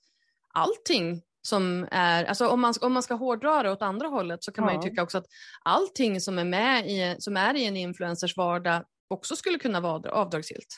allting 0.54 1.22
som 1.48 1.88
är, 1.92 2.26
alltså 2.26 2.48
om 2.48 2.62
man, 2.62 2.74
om 2.82 2.94
man 2.94 3.04
ska 3.04 3.14
hårdra 3.14 3.64
det 3.64 3.72
åt 3.72 3.82
andra 3.82 4.08
hållet 4.08 4.44
så 4.44 4.52
kan 4.52 4.66
man 4.66 4.74
Ja. 4.76 4.84
ju 4.84 4.90
tycka 4.90 5.04
också 5.04 5.18
att 5.18 5.26
allting 5.64 6.22
som 6.22 6.40
är 6.40 6.44
med 6.46 6.88
i, 6.90 7.16
som 7.20 7.38
är 7.38 7.54
i 7.56 7.66
en 7.66 7.78
influencers 7.78 8.38
vardag 8.38 8.84
också 9.08 9.36
skulle 9.36 9.58
kunna 9.60 9.80
vara 9.80 10.12
avdragsgillt. 10.12 10.78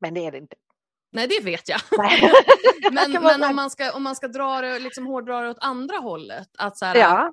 Men 0.00 0.14
det 0.14 0.26
är 0.26 0.32
det 0.32 0.38
inte. 0.38 0.56
Nej, 1.12 1.26
det 1.28 1.44
vet 1.44 1.68
jag. 1.68 1.80
Men, 2.92 3.12
men 3.12 3.42
om, 3.44 3.56
man 3.56 3.70
ska, 3.70 3.92
om 3.92 4.02
man 4.02 4.16
ska 4.16 4.28
dra 4.28 4.60
det, 4.60 4.78
liksom 4.78 5.06
hårdra 5.06 5.40
det 5.40 5.48
åt 5.50 5.58
andra 5.60 5.96
hållet. 5.96 6.48
Att 6.58 6.78
så 6.78 6.84
här, 6.84 6.96
Ja, 6.96 7.32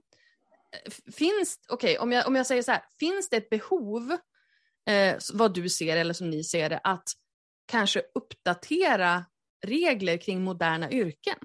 f- 0.87 0.99
finns, 1.15 1.55
okej, 1.69 1.99
om, 1.99 2.11
jag, 2.11 2.27
om 2.27 2.35
jag 2.35 2.45
säger 2.47 2.63
så 2.63 2.71
här, 2.71 2.83
finns 2.99 3.29
det 3.29 3.37
ett 3.37 3.49
behov, 3.49 4.11
eh, 4.89 5.15
vad 5.33 5.53
du 5.53 5.69
ser 5.69 5.97
eller 5.97 6.13
som 6.13 6.29
ni 6.29 6.43
ser 6.43 6.69
det, 6.69 6.79
att 6.83 7.03
kanske 7.69 8.01
uppdatera 8.15 9.25
regler 9.65 10.17
kring 10.17 10.43
moderna 10.43 10.91
yrken? 10.91 11.37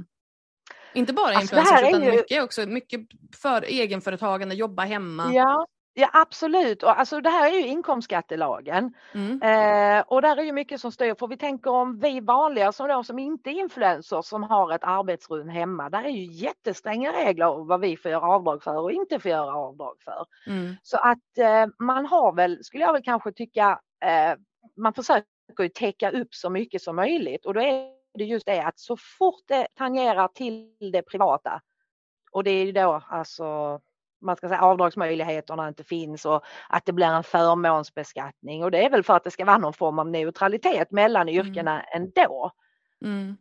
Inte 0.95 1.13
bara 1.13 1.27
Alltså, 1.37 1.57
influencers 1.57 1.89
utan 1.89 2.03
ju- 2.03 2.11
mycket 2.11 2.43
också 2.43 2.67
mycket 2.67 3.01
för 3.43 3.63
egenföretagande, 3.63 4.55
jobba 4.55 4.83
hemma. 4.83 5.31
ja, 5.33 5.67
ja 5.95 6.11
absolut. 6.13 6.83
Och 6.83 6.99
alltså, 6.99 7.21
det 7.21 7.31
här 7.31 7.47
är 7.51 7.55
ju 7.55 7.67
inkomstskattelagen. 7.67 8.95
Mm. 9.15 9.43
Eh, 9.43 10.05
och 10.07 10.23
där 10.23 10.37
är 10.37 10.43
ju 10.43 10.53
mycket 10.53 10.81
som 10.81 10.93
styr. 10.93 11.15
För 11.19 11.27
vi 11.27 11.37
tänker 11.37 11.71
om 11.71 11.99
vi 12.01 12.21
vanliga 12.21 12.73
som, 12.73 12.89
då, 12.89 13.05
som 13.05 13.19
inte 13.19 13.51
är 13.51 13.53
influencers 13.61 14.27
som 14.27 14.43
har 14.43 14.73
ett 14.75 14.85
arbetsrum 14.85 15.49
hemma. 15.49 15.91
Där 15.91 16.05
är 16.05 16.09
ju 16.09 16.25
jättestränga 16.33 17.13
regler 17.13 17.47
om 17.47 17.67
vad 17.67 17.81
vi 17.81 17.97
får 17.97 18.11
göra 18.11 18.27
avdrag 18.27 18.63
för 18.63 18.77
och 18.79 18.93
inte 18.93 19.19
får 19.21 19.31
göra 19.31 19.55
avdrag 19.57 19.97
för. 20.05 20.27
Mm. 20.47 20.77
Så 20.83 20.97
att 20.97 21.39
eh, 21.39 21.67
man 21.79 22.07
har 22.07 22.33
väl, 22.33 22.65
skulle 22.65 22.85
jag 22.85 22.93
väl 22.93 23.03
kanske 23.05 23.33
tycka, 23.33 23.81
eh, 24.05 24.39
man 24.77 24.95
försöker 24.95 25.34
ju 25.59 25.69
täcka 25.69 26.11
upp 26.11 26.35
så 26.35 26.51
mycket 26.51 26.83
som 26.83 26.97
möjligt 26.97 27.47
och 27.47 27.55
då 27.55 27.61
är 27.61 27.91
det 28.15 28.25
just 28.25 28.47
det 28.47 28.61
att 28.61 28.79
så 28.79 28.97
fort 28.97 29.43
det 29.47 29.67
tangerar 29.75 30.29
till 30.29 30.77
det 30.93 31.03
privata 31.03 31.61
och 32.33 32.45
det 32.45 32.51
är 32.51 32.65
ju 32.65 32.73
då 32.73 33.03
alltså 33.09 33.81
man 34.21 34.37
ska 34.37 34.49
säga 34.49 34.61
avdragsmöjligheterna 34.61 35.69
inte 35.69 35.85
finns 35.85 36.25
och 36.25 36.45
att 36.69 36.87
det 36.87 36.93
blir 36.93 37.07
en 37.07 37.25
förmånsbeskattning 37.25 38.65
och 38.65 38.71
det 38.71 38.85
är 38.85 38.91
väl 38.91 39.03
för 39.03 39.17
att 39.17 39.25
det 39.25 39.31
ska 39.31 39.45
vara 39.45 39.59
någon 39.59 39.73
form 39.73 39.99
av 39.99 40.09
neutralitet 40.09 40.91
mellan 40.91 41.29
yrkena 41.29 41.83
ändå. 41.83 42.51
Mm. 43.05 43.37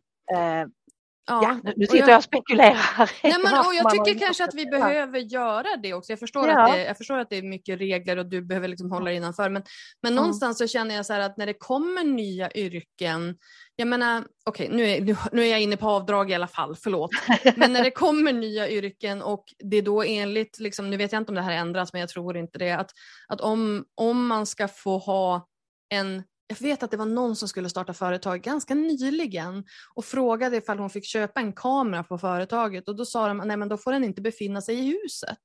Ja, 1.26 1.60
ja, 1.64 1.72
nu, 1.76 1.86
sitter 1.86 1.98
jag- 1.98 2.08
jag 2.08 2.16
och 2.16 2.24
spekulerar. 2.24 3.10
Nej, 3.22 3.34
men, 3.44 3.52
och 3.66 3.74
jag 3.74 3.90
tycker 3.90 4.20
kanske 4.26 4.44
att 4.44 4.54
vi 4.54 4.66
behöver 4.66 5.18
göra 5.18 5.76
det 5.82 5.94
också. 5.94 6.12
Jag 6.12 6.18
förstår, 6.18 6.48
Ja. 6.48 6.62
att 6.66 6.72
det, 6.72 6.84
jag 6.84 6.96
förstår 6.96 7.18
att 7.18 7.30
det 7.30 7.36
är 7.36 7.42
mycket 7.42 7.78
regler 7.80 8.16
och 8.16 8.26
du 8.26 8.42
behöver 8.42 8.68
liksom 8.68 8.90
hålla 8.90 9.04
dig 9.04 9.16
innanför. 9.16 9.50
Men, 9.50 9.62
men 10.02 10.12
Mm. 10.12 10.22
någonstans 10.22 10.58
så 10.58 10.66
känner 10.66 10.94
jag 10.94 11.06
så 11.06 11.12
här 11.12 11.20
att 11.20 11.36
när 11.36 11.46
det 11.46 11.54
kommer 11.54 12.04
nya 12.04 12.50
yrken, 12.52 13.36
jag 13.76 13.88
menar, 13.88 14.24
okej 14.44 14.68
nu, 14.72 14.84
är, 14.90 15.00
nu, 15.00 15.16
nu 15.32 15.42
är 15.42 15.50
jag 15.50 15.60
inne 15.60 15.76
på 15.76 15.88
avdrag 15.88 16.30
i 16.30 16.34
alla 16.34 16.48
fall, 16.48 16.76
förlåt. 16.82 17.10
Men 17.56 17.72
när 17.72 17.82
det 17.84 17.90
kommer 17.90 18.32
nya 18.32 18.68
yrken 18.68 19.22
och 19.22 19.44
det 19.64 19.76
är 19.76 19.82
då 19.82 20.02
enligt, 20.02 20.58
liksom, 20.58 20.90
nu 20.90 20.96
vet 20.96 21.12
jag 21.12 21.22
inte 21.22 21.30
om 21.30 21.36
det 21.36 21.42
här 21.42 21.52
ändras 21.56 21.92
men 21.92 22.00
jag 22.00 22.08
tror 22.10 22.36
inte 22.36 22.58
det, 22.58 22.70
att, 22.72 22.90
att 23.28 23.40
om, 23.40 23.84
om 23.94 24.26
man 24.26 24.46
ska 24.46 24.68
få 24.68 24.98
ha 24.98 25.46
en 25.88 26.22
jag 26.46 26.60
vet 26.60 26.82
att 26.82 26.90
det 26.90 26.96
var 26.96 27.06
någon 27.06 27.36
som 27.36 27.48
skulle 27.48 27.68
starta 27.68 27.94
företag 27.94 28.40
ganska 28.40 28.74
nyligen 28.74 29.64
och 29.94 30.04
frågade 30.04 30.56
ifall 30.56 30.78
hon 30.78 30.90
fick 30.90 31.04
köpa 31.04 31.40
en 31.40 31.52
kamera 31.52 32.04
på 32.04 32.18
företaget 32.18 32.88
och 32.88 32.96
då 32.96 33.04
sa 33.04 33.28
de 33.28 33.38
nej 33.38 33.56
men 33.56 33.68
då 33.68 33.76
får 33.76 33.92
den 33.92 34.04
inte 34.04 34.22
befinna 34.22 34.60
sig 34.60 34.78
i 34.78 34.98
huset. 35.02 35.38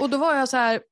Och 0.00 0.10
då 0.10 0.18
var 0.18 0.34
jag 0.34 0.48
så 0.48 0.56
här, 0.56 0.82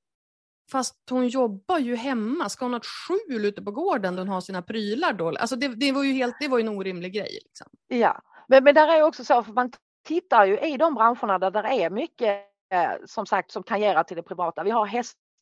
fast 0.72 0.96
hon 1.10 1.28
jobbar 1.28 1.78
ju 1.78 1.96
hemma, 1.96 2.48
ska 2.48 2.64
hon 2.64 2.72
ha 2.72 2.80
ett 2.80 2.86
skjul 2.86 3.44
ute 3.44 3.62
på 3.62 3.70
gården 3.70 4.16
där 4.16 4.22
hon 4.22 4.28
har 4.28 4.40
sina 4.40 4.62
prylar 4.62 5.12
då? 5.12 5.28
Alltså 5.28 5.56
det, 5.56 5.68
det 5.68 5.92
var 5.92 6.02
ju 6.02 6.12
helt, 6.12 6.36
det 6.40 6.48
var 6.48 6.58
ju 6.58 6.62
en 6.62 6.78
orimlig 6.78 7.12
grej. 7.12 7.38
Liksom. 7.44 7.66
Ja, 7.88 8.22
men, 8.48 8.64
men 8.64 8.74
där 8.74 8.88
är 8.88 9.02
också 9.02 9.24
så 9.24 9.42
för 9.42 9.52
man 9.52 9.72
tittar 10.04 10.44
ju 10.44 10.58
i 10.58 10.76
de 10.76 10.94
branscherna 10.94 11.38
där 11.38 11.50
det 11.50 11.68
är 11.68 11.90
mycket 11.90 12.44
eh, 12.72 12.92
som 13.06 13.26
sagt 13.26 13.50
som 13.50 13.62
tangerar 13.62 14.02
till 14.02 14.16
det 14.16 14.22
privata. 14.22 14.64
Vi 14.64 14.70
har 14.70 14.86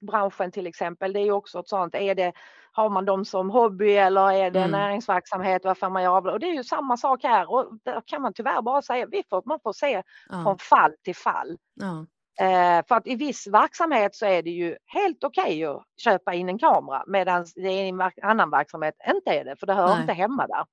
hästbranschen 0.00 0.50
till 0.52 0.66
exempel. 0.66 1.12
Det 1.12 1.20
är 1.20 1.24
ju 1.24 1.32
också 1.32 1.58
ett 1.60 1.68
sånt. 1.68 1.94
Är 1.94 2.14
det, 2.14 2.32
har 2.72 2.90
man 2.90 3.04
dem 3.04 3.24
som 3.24 3.50
hobby 3.50 3.92
eller 3.96 4.32
är 4.32 4.50
det 4.50 4.58
Mm. 4.60 4.70
näringsverksamhet? 4.70 5.64
Vad 5.64 5.78
får 5.78 5.90
man 5.90 6.02
göra? 6.02 6.32
Och 6.32 6.40
det 6.40 6.46
är 6.46 6.54
ju 6.54 6.64
samma 6.64 6.96
sak 6.96 7.22
här 7.22 7.50
och 7.50 7.66
där 7.84 8.02
kan 8.06 8.22
man 8.22 8.32
tyvärr 8.34 8.62
bara 8.62 8.82
säga 8.82 9.06
vi 9.10 9.22
får, 9.30 9.42
man 9.46 9.60
får 9.62 9.72
se 9.72 10.02
Ja, 10.28 10.42
från 10.42 10.58
fall 10.58 10.92
till 11.04 11.16
fall. 11.16 11.56
ja, 11.74 12.06
Eh, 12.40 12.84
för 12.88 12.94
att 12.94 13.06
i 13.06 13.14
viss 13.16 13.46
verksamhet 13.46 14.14
så 14.14 14.26
är 14.26 14.42
det 14.42 14.50
ju 14.50 14.76
helt 14.86 15.24
okej 15.24 15.64
att 15.64 15.82
köpa 16.04 16.34
in 16.34 16.48
en 16.48 16.58
kamera 16.58 17.04
medan 17.06 17.46
det 17.54 17.72
i 17.72 17.88
en 17.88 18.00
annan 18.22 18.50
verksamhet 18.50 18.94
inte 19.14 19.30
är 19.30 19.44
det 19.44 19.56
för 19.60 19.66
det 19.66 19.74
hör 19.74 19.88
Nej. 19.88 20.00
inte 20.00 20.12
hemma 20.12 20.46
där. 20.46 20.64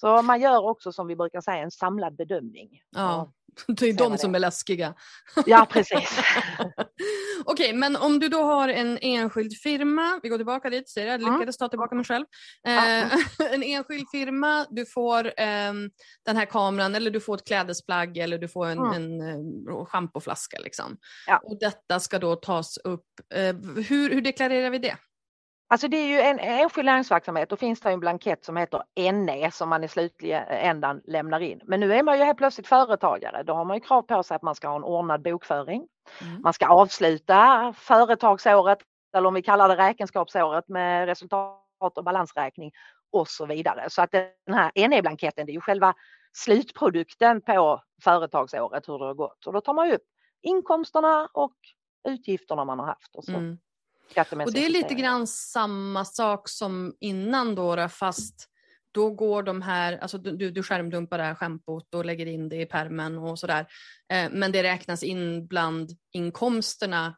Så 0.00 0.22
man 0.22 0.40
gör 0.40 0.64
också 0.68 0.92
som 0.92 1.06
vi 1.06 1.16
brukar 1.16 1.40
säga 1.40 1.56
en 1.56 1.70
samlad 1.70 2.16
bedömning. 2.16 2.68
ja. 2.90 3.32
Det 3.68 3.86
är 3.86 3.92
de 3.92 4.18
som 4.18 4.34
är 4.34 4.38
läskiga. 4.38 4.94
Ja 5.46 5.66
precis. 5.70 6.18
Okej, 7.44 7.72
men 7.72 7.96
om 7.96 8.18
du 8.18 8.28
då 8.28 8.42
har 8.42 8.68
en 8.68 8.98
enskild 9.02 9.52
firma, 9.62 10.20
vi 10.22 10.28
går 10.28 10.36
tillbaka 10.36 10.70
dit, 10.70 10.88
ser 10.88 11.06
jag, 11.06 11.22
jag 11.22 11.32
lyckades 11.32 11.56
ta 11.56 11.68
tillbaka 11.68 11.94
mig 11.94 12.04
själv. 12.04 12.24
Eh, 12.66 13.12
en 13.54 13.62
enskild 13.62 14.06
firma, 14.12 14.66
du 14.70 14.86
får 14.86 15.32
ehm, 15.36 15.90
den 16.26 16.36
här 16.36 16.44
kameran 16.46 16.94
eller 16.94 17.10
du 17.10 17.20
får 17.20 17.34
ett 17.34 17.46
klädesplagg 17.46 18.18
eller 18.18 18.38
du 18.38 18.48
får 18.48 18.66
en, 18.66 18.78
Mm. 18.78 18.92
en 18.92 19.20
eh, 19.68 19.84
schampoflaska. 19.84 20.58
Liksom. 20.60 20.96
Ja. 21.26 21.40
Och 21.44 21.58
detta 21.60 22.00
ska 22.00 22.18
då 22.18 22.36
tas 22.36 22.76
upp, 22.78 23.06
eh, 23.34 23.56
hur, 23.88 24.10
hur 24.10 24.20
deklarerar 24.20 24.70
vi 24.70 24.78
det? 24.78 24.96
Alltså 25.70 25.88
det 25.88 25.96
är 25.96 26.06
ju 26.06 26.20
en 26.20 26.38
enskild 26.38 26.86
näringsverksamhet. 26.86 27.50
Då 27.50 27.56
finns 27.56 27.80
det 27.80 27.90
en 27.90 28.00
blankett 28.00 28.44
som 28.44 28.56
heter 28.56 28.82
NE 29.12 29.50
som 29.50 29.68
man 29.68 29.84
i 29.84 29.88
slutändan 29.88 31.00
lämnar 31.04 31.40
in. 31.40 31.60
Men 31.64 31.80
nu 31.80 31.94
är 31.94 32.02
man 32.02 32.18
ju 32.18 32.24
helt 32.24 32.38
plötsligt 32.38 32.66
företagare. 32.66 33.42
Då 33.42 33.52
har 33.52 33.64
man 33.64 33.76
ju 33.76 33.80
krav 33.80 34.02
på 34.02 34.22
sig 34.22 34.34
att 34.34 34.42
man 34.42 34.54
ska 34.54 34.68
ha 34.68 34.76
en 34.76 34.84
ordnad 34.84 35.22
bokföring. 35.22 35.86
Mm. 36.22 36.42
Man 36.42 36.52
ska 36.52 36.66
avsluta 36.66 37.72
företagsåret 37.76 38.78
eller 39.16 39.28
om 39.28 39.34
vi 39.34 39.42
kallar 39.42 39.68
det 39.68 39.76
räkenskapsåret 39.76 40.68
med 40.68 41.06
resultat 41.06 41.98
och 41.98 42.04
balansräkning 42.04 42.72
och 43.12 43.28
så 43.28 43.46
vidare. 43.46 43.90
Så 43.90 44.02
att 44.02 44.12
den 44.12 44.54
här 44.54 44.88
NE-blanketten 44.88 45.46
det 45.46 45.52
är 45.52 45.54
ju 45.54 45.60
själva 45.60 45.94
slutprodukten 46.32 47.40
på 47.40 47.82
företagsåret 48.04 48.88
hur 48.88 48.98
det 48.98 49.04
har 49.04 49.14
gått. 49.14 49.46
Och 49.46 49.52
då 49.52 49.60
tar 49.60 49.74
man 49.74 49.88
ju 49.88 49.94
upp 49.94 50.06
inkomsterna 50.42 51.28
och 51.32 51.54
utgifterna 52.08 52.64
man 52.64 52.78
har 52.78 52.86
haft 52.86 53.16
och 53.16 53.24
så 53.24 53.32
Mm. 53.32 53.58
Och 54.46 54.52
det 54.52 54.64
är 54.66 54.70
lite 54.70 54.94
grann 54.94 55.26
samma 55.26 56.04
sak 56.04 56.48
som 56.48 56.94
innan 57.00 57.54
då, 57.54 57.88
fast 57.88 58.34
då 58.92 59.10
går 59.10 59.42
de 59.42 59.62
här, 59.62 59.98
alltså 59.98 60.18
du, 60.18 60.36
du- 60.36 60.50
du 60.50 60.62
skärmdumpar 60.62 61.18
det 61.18 61.24
här 61.24 61.34
schampot 61.34 61.94
och 61.94 62.04
lägger 62.04 62.26
in 62.26 62.48
det 62.48 62.56
i 62.60 62.66
permen 62.66 63.18
och 63.18 63.38
sådär. 63.38 63.66
Eh, 64.12 64.28
men 64.30 64.52
det 64.52 64.62
räknas 64.62 65.02
in 65.02 65.46
bland 65.46 65.90
inkomsterna, 66.12 67.16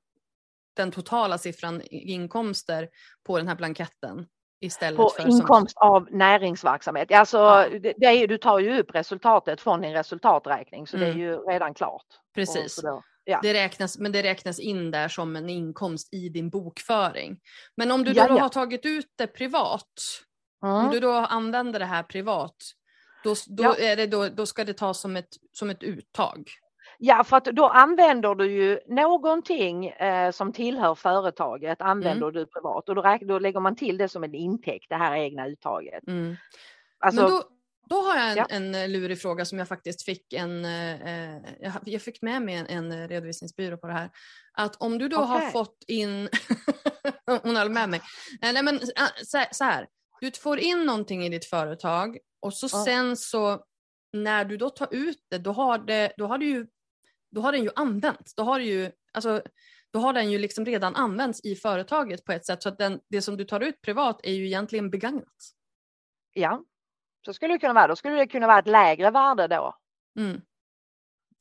den 0.76 0.90
totala 0.90 1.38
siffran 1.38 1.82
inkomster 1.90 2.88
på 3.26 3.38
den 3.38 3.48
här 3.48 3.54
blanketten 3.54 4.26
istället 4.60 4.96
på 4.96 5.08
för 5.08 5.22
som- 5.22 5.30
inkomst 5.30 5.76
av 5.76 6.08
näringsverksamhet. 6.10 7.12
Alltså, 7.12 7.36
Ja. 7.38 7.68
det, 7.68 7.94
det 7.96 8.06
är, 8.06 8.26
du 8.28 8.38
tar 8.38 8.58
ju 8.58 8.80
upp 8.80 8.94
resultatet 8.94 9.60
från 9.60 9.80
din 9.80 9.92
resultaträkning 9.92 10.86
så 10.86 10.96
det 10.96 11.06
är 11.06 11.10
Mm. 11.10 11.20
ju 11.20 11.36
redan 11.36 11.74
klart. 11.74 12.04
Och 12.28 12.34
Precis. 12.34 12.76
då, 12.82 13.02
ja. 13.24 13.40
Det 13.42 13.54
räknas, 13.54 13.98
men 13.98 14.12
det 14.12 14.22
räknas 14.22 14.58
in 14.60 14.90
där 14.90 15.08
som 15.08 15.36
en 15.36 15.48
inkomst 15.50 16.14
i 16.14 16.28
din 16.28 16.50
bokföring. 16.50 17.40
Men 17.76 17.90
om 17.90 18.04
du 18.04 18.12
då, 18.12 18.18
Ja, 18.20 18.26
ja. 18.28 18.38
har 18.42 18.48
tagit 18.48 18.86
ut 18.86 19.06
det 19.18 19.26
privat, 19.26 19.84
om 20.62 20.70
Mm. 20.70 20.90
du 20.90 21.00
då 21.00 21.12
använder 21.12 21.78
det 21.78 21.84
här 21.84 22.02
privat, 22.02 22.56
då, 23.24 23.34
då, 23.46 23.74
är 23.78 23.96
det 23.96 24.06
då, 24.06 24.28
då 24.28 24.46
ska 24.46 24.64
det 24.64 24.72
tas 24.74 25.00
som 25.00 25.16
ett, 25.16 25.28
som 25.52 25.70
ett 25.70 25.82
uttag. 25.82 26.50
Ja, 26.98 27.24
för 27.24 27.36
att 27.36 27.44
då 27.44 27.66
använder 27.68 28.34
du 28.34 28.52
ju 28.52 28.80
någonting 28.88 29.86
eh, 29.88 30.30
som 30.30 30.52
tillhör 30.52 30.94
företaget 30.94 31.80
använder 31.80 32.26
Mm. 32.28 32.34
du 32.34 32.46
privat 32.46 32.88
och 32.88 32.94
då, 32.94 33.02
räk- 33.02 33.26
då 33.26 33.38
lägger 33.38 33.60
man 33.60 33.76
till 33.76 33.98
det 33.98 34.08
som 34.08 34.24
en 34.24 34.34
intäkt, 34.34 34.86
det 34.88 34.96
här 34.96 35.16
egna 35.16 35.46
uttaget. 35.48 36.06
Mm. 36.06 36.36
Alltså, 36.98 37.22
Men 37.22 37.30
då, 37.30 37.42
då 37.88 37.96
har 38.02 38.16
jag 38.16 38.30
en, 38.30 38.36
Ja. 38.36 38.46
en 38.50 38.74
eh, 38.74 38.88
lurig 38.88 39.20
fråga 39.20 39.44
som 39.44 39.58
jag 39.58 39.68
faktiskt 39.68 40.04
fick 40.04 40.32
en, 40.32 40.64
eh, 40.64 41.34
eh, 41.36 41.76
jag, 41.84 42.02
fick 42.02 42.22
med 42.22 42.42
mig 42.42 42.54
en, 42.54 42.66
en 42.66 43.08
redovisningsbyrå 43.08 43.76
på 43.76 43.86
det 43.86 43.92
här. 43.92 44.10
Att 44.52 44.76
om 44.76 44.98
du 44.98 45.08
då 45.08 45.16
har 45.16 45.36
Okej. 45.38 45.50
fått 45.52 45.84
in, 45.86 46.28
hon 47.42 47.56
höll 47.56 47.70
med 47.70 47.88
mig, 47.88 48.00
Eh, 48.42 48.52
nej 48.52 48.62
men 48.62 48.74
eh, 48.76 49.06
så, 49.24 49.44
så 49.50 49.64
här, 49.64 49.86
du 50.20 50.30
får 50.30 50.58
in 50.58 50.84
någonting 50.86 51.24
i 51.24 51.28
ditt 51.28 51.44
företag 51.44 52.18
och 52.40 52.54
så 52.54 52.68
Ja. 52.72 52.84
sen 52.84 53.16
så 53.16 53.64
när 54.12 54.44
du 54.44 54.56
då 54.56 54.70
tar 54.70 54.88
ut 54.94 55.18
det, 55.30 55.38
då 55.38 55.52
har, 55.52 55.78
det, 55.78 56.12
då 56.16 56.26
har, 56.26 56.38
du 56.38 56.46
ju, 56.46 56.66
då 57.30 57.40
har 57.40 57.52
den 57.52 57.62
ju 57.62 57.70
använts. 57.76 58.34
Då 58.34 58.42
har, 58.42 58.58
du 58.58 58.64
ju, 58.64 58.90
alltså, 59.12 59.42
då 59.92 59.98
har 59.98 60.12
den 60.12 60.30
ju 60.30 60.38
liksom 60.38 60.64
redan 60.64 60.96
använts 60.96 61.40
i 61.44 61.54
företaget 61.56 62.24
på 62.24 62.32
ett 62.32 62.46
sätt 62.46 62.62
så 62.62 62.68
att 62.68 62.78
den, 62.78 63.00
det 63.08 63.22
som 63.22 63.36
du 63.36 63.44
tar 63.44 63.60
ut 63.60 63.80
privat 63.82 64.20
är 64.22 64.32
ju 64.32 64.46
egentligen 64.46 64.90
begagnat. 64.90 65.36
ja, 66.32 66.64
så 67.24 67.32
skulle 67.34 67.54
det 67.54 67.58
kunna 67.58 67.72
vara. 67.72 67.86
Då 67.86 67.96
skulle 67.96 68.16
det 68.16 68.26
kunna 68.26 68.46
vara 68.46 68.58
ett 68.58 68.66
lägre 68.66 69.10
värde 69.10 69.46
då. 69.46 69.76
Mm. 70.18 70.40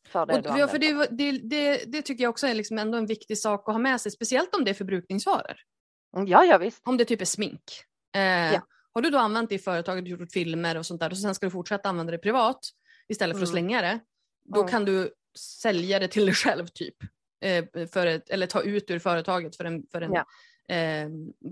För 0.08 0.26
det 0.26 0.50
Och, 0.50 0.60
ja, 0.60 0.68
för 0.68 0.80
det, 0.80 1.08
det, 1.12 1.32
det, 1.32 1.84
det 1.92 2.02
tycker 2.02 2.24
jag 2.24 2.30
också 2.30 2.48
är 2.48 2.54
liksom 2.54 2.78
ändå 2.78 2.98
en 2.98 3.06
viktig 3.06 3.38
sak 3.38 3.70
att 3.70 3.74
ha 3.76 3.80
med 3.80 4.02
sig, 4.02 4.12
speciellt 4.12 4.56
om 4.56 4.63
det 4.63 4.72
är 4.72 4.76
förbrukningsvaror. 4.76 5.56
Mm, 6.15 6.28
Ja, 6.28 6.46
ja 6.46 6.58
visst. 6.58 6.82
Om 6.88 6.98
det 6.98 7.06
typ 7.06 7.22
är 7.22 7.26
smink. 7.26 7.63
Eh, 8.15 8.22
Ja. 8.54 8.62
Har 8.94 9.02
du 9.02 9.10
då 9.10 9.18
använt 9.18 9.50
det 9.50 9.56
i 9.56 9.60
företaget, 9.60 10.08
gjort 10.08 10.32
filmer 10.32 10.78
och 10.78 10.86
sånt 10.86 11.02
där 11.02 11.10
och 11.12 11.18
sen 11.18 11.36
ska 11.36 11.46
du 11.46 11.52
fortsätta 11.52 11.89
använda 11.89 12.12
det 12.12 12.18
privat 12.18 12.60
istället 13.08 13.38
för 13.38 13.44
att 13.44 13.50
Mm. 13.50 13.54
slänga 13.54 13.82
det, 13.82 14.00
då 14.44 14.60
Mm. 14.60 14.72
kan 14.72 14.86
du 14.86 15.13
sälja 15.38 16.00
det 16.00 16.08
till 16.08 16.26
dig 16.26 16.36
själv 16.36 16.68
typ. 16.68 16.96
Eh, 17.42 17.88
för 17.88 18.08
ett, 18.08 18.30
eller 18.30 18.48
ta 18.48 18.62
ut 18.62 18.92
ur 18.92 19.00
företaget 19.00 19.56
för, 19.56 19.65
en, 19.65 19.84
för 19.92 20.02
en, 20.02 20.13
Ja. 20.13 20.26
eh, 20.76 21.10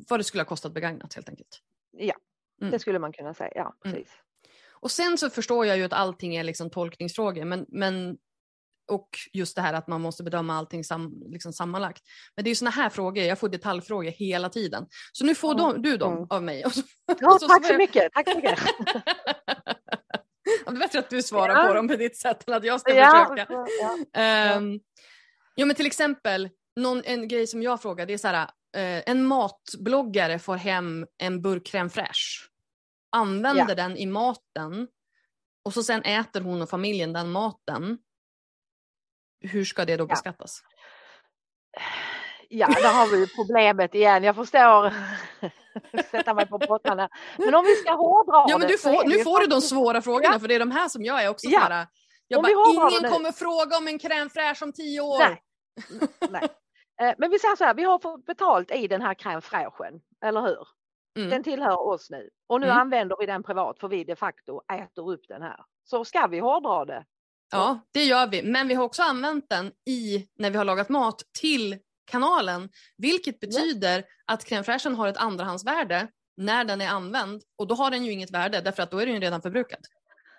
vad 0.10 0.20
det 0.20 0.24
skulle 0.24 0.42
ha 0.44 0.48
kostat 0.48 0.74
begagnat 0.74 1.14
helt 1.14 1.30
enkelt. 1.30 1.62
Ja, 1.92 2.16
Mm. 2.62 2.72
det 2.72 2.80
skulle 2.80 3.00
man 3.00 3.14
kunna 3.14 3.34
säga. 3.34 3.52
Ja, 3.56 3.76
Mm. 3.86 3.96
precis. 3.98 4.14
Och 4.80 4.92
sen 4.92 5.18
så 5.18 5.30
förstår 5.30 5.66
jag 5.66 5.78
ju 5.78 5.84
att 5.84 5.94
allting 5.94 6.36
är 6.36 6.44
liksom 6.44 6.70
tolkningsfrågor. 6.70 7.46
Men, 7.46 7.66
men, 7.70 8.18
och 8.92 9.10
just 9.34 9.56
det 9.56 9.62
här 9.62 9.74
att 9.74 9.88
man 9.88 10.02
måste 10.02 10.24
bedöma 10.24 10.58
allting 10.58 10.84
sam, 10.84 11.24
liksom 11.26 11.54
sammanlagt. 11.54 12.04
Men 12.36 12.44
det 12.44 12.48
är 12.48 12.52
ju 12.52 12.56
såna 12.56 12.72
här 12.72 12.90
frågor, 12.90 13.24
jag 13.24 13.40
får 13.40 13.50
detaljfrågor 13.50 14.12
hela 14.12 14.50
tiden. 14.50 14.88
Så 15.12 15.26
nu 15.26 15.36
får 15.36 15.52
Mm. 15.60 15.64
de, 15.82 15.82
du 15.90 15.98
dem 15.98 16.14
Mm. 16.14 16.28
av 16.30 16.44
mig. 16.44 16.64
Så, 16.72 16.82
Ja, 17.20 17.38
så 17.42 17.48
tack 17.48 17.66
så 17.66 17.74
jag- 17.74 17.78
mycket. 17.78 18.14
Tack 18.14 18.30
så 18.30 18.36
mycket. 18.36 18.60
Ja, 20.66 20.72
det 20.72 20.78
är 20.78 20.80
bättre 20.80 21.00
att 21.00 21.10
du 21.10 21.24
svarar 21.24 21.56
Ja. 21.64 21.68
på 21.68 21.74
dem 21.74 21.88
på 21.88 21.96
ditt 21.96 22.18
sätt 22.18 22.48
än 22.50 22.54
att 22.54 22.64
jag 22.64 22.80
ska 22.82 22.94
ja, 22.96 23.28
försöka. 23.30 23.54
ja. 23.82 23.98
Ehm, 24.22 24.80
ja 25.56 25.66
men 25.66 25.76
till 25.76 25.86
exempel, 25.86 26.50
någon, 26.76 27.02
en 27.06 27.28
grej 27.28 27.48
som 27.48 27.64
jag 27.64 27.82
frågar 27.82 28.06
det 28.06 28.14
är 28.14 28.18
så 28.18 28.28
här, 28.28 28.50
en 28.82 29.26
matbloggare 29.26 30.40
får 30.40 30.56
hem 30.56 31.06
en 31.18 31.42
burk 31.42 31.68
crème 31.68 31.90
fraîche, 31.90 32.48
använder 33.12 33.66
Ja. 33.70 33.76
den 33.76 33.98
i 33.98 34.06
maten 34.06 34.88
och 35.66 35.74
så 35.74 35.84
sen 35.84 36.02
äter 36.04 36.42
hon 36.42 36.62
och 36.62 36.70
familjen 36.70 37.14
den 37.14 37.32
maten. 37.32 37.98
Hur 39.42 39.66
ska 39.66 39.86
det 39.86 39.98
då 39.98 40.04
Ja. 40.04 40.08
beskattas? 40.08 40.62
Ja, 42.50 42.68
där 42.68 42.94
har 42.94 43.08
vi 43.18 43.28
problemet 43.36 43.96
igen. 43.96 44.24
Jag 44.24 44.36
förstår. 44.36 44.94
Sätta 46.12 46.34
mig 46.34 46.48
på 46.48 46.58
bottnarna. 46.58 47.10
Men 47.38 47.56
om 47.56 47.66
vi 47.66 47.76
ska 47.76 47.92
hårdra 47.92 48.46
Ja 48.50 48.58
men 48.58 48.68
du 48.68 48.78
får, 48.78 49.08
nu 49.10 49.24
får 49.24 49.40
du 49.40 49.46
de 49.46 49.52
faktiskt- 49.52 49.70
svåra 49.70 50.02
frågorna 50.02 50.34
Ja. 50.34 50.40
för 50.40 50.48
det 50.48 50.56
är 50.56 50.60
de 50.60 50.72
här 50.72 50.90
som 50.90 51.04
jag 51.04 51.24
är 51.24 51.30
också 51.30 51.48
Ja. 51.48 51.88
Jag 52.28 52.44
bara, 52.44 52.52
ingen 52.92 53.12
kommer 53.12 53.32
fråga 53.32 53.78
om 53.78 53.88
en 53.88 54.00
crème 54.00 54.30
fraîche 54.30 54.64
om 54.64 54.74
tio 54.74 55.02
år. 55.02 55.20
Nej. 55.20 55.42
Nej. 56.30 56.48
Eh, 57.02 57.14
Men 57.18 57.30
vi 57.32 57.40
säger 57.40 57.56
så 57.56 57.64
här, 57.64 57.74
vi 57.74 57.84
har 57.84 58.00
fått 58.00 58.26
betalt 58.26 58.72
i 58.72 58.88
den 58.88 59.02
här 59.02 59.14
crème 59.14 59.42
fraîchen, 59.42 60.02
eller 60.26 60.42
hur? 60.42 60.68
Mm. 61.18 61.30
Den 61.30 61.44
tillhör 61.44 61.88
oss 61.88 62.10
nu 62.10 62.30
och 62.48 62.62
nu 62.62 62.68
Mm. 62.68 62.78
använder 62.78 63.16
vi 63.20 63.26
den 63.26 63.44
privat 63.44 63.80
för 63.80 63.88
vi 63.88 64.04
de 64.04 64.16
facto 64.16 64.62
äter 64.74 65.12
upp 65.12 65.28
den 65.28 65.42
här. 65.42 65.60
Så 65.84 66.06
ska 66.06 66.28
vi 66.28 66.40
hårdra 66.40 66.86
det? 66.86 67.06
Ja, 67.52 67.80
det 67.92 68.04
gör 68.04 68.28
vi. 68.28 68.44
Men 68.44 68.68
vi 68.68 68.74
har 68.74 68.84
också 68.84 69.04
använt 69.04 69.50
den 69.50 69.72
i, 69.90 70.28
när 70.36 70.50
vi 70.52 70.58
har 70.58 70.66
lagat 70.66 70.90
mat 70.90 71.22
till 71.40 71.80
kanalen. 72.06 72.70
Vilket 72.98 73.40
betyder 73.40 74.04
att 74.26 74.44
crème 74.46 74.64
fraîchen 74.64 74.96
har 74.96 75.08
ett 75.08 75.18
andrahandsvärde 75.18 76.08
när 76.38 76.64
den 76.66 76.82
är 76.82 76.90
använd. 76.90 77.42
Och 77.58 77.68
då 77.68 77.76
har 77.76 77.92
den 77.92 78.06
ju 78.06 78.12
inget 78.12 78.32
värde 78.32 78.62
därför 78.62 78.84
att 78.84 78.92
då 78.92 78.98
är 79.00 79.06
den 79.06 79.16
ju 79.16 79.22
redan 79.22 79.42
förbrukad. 79.42 79.80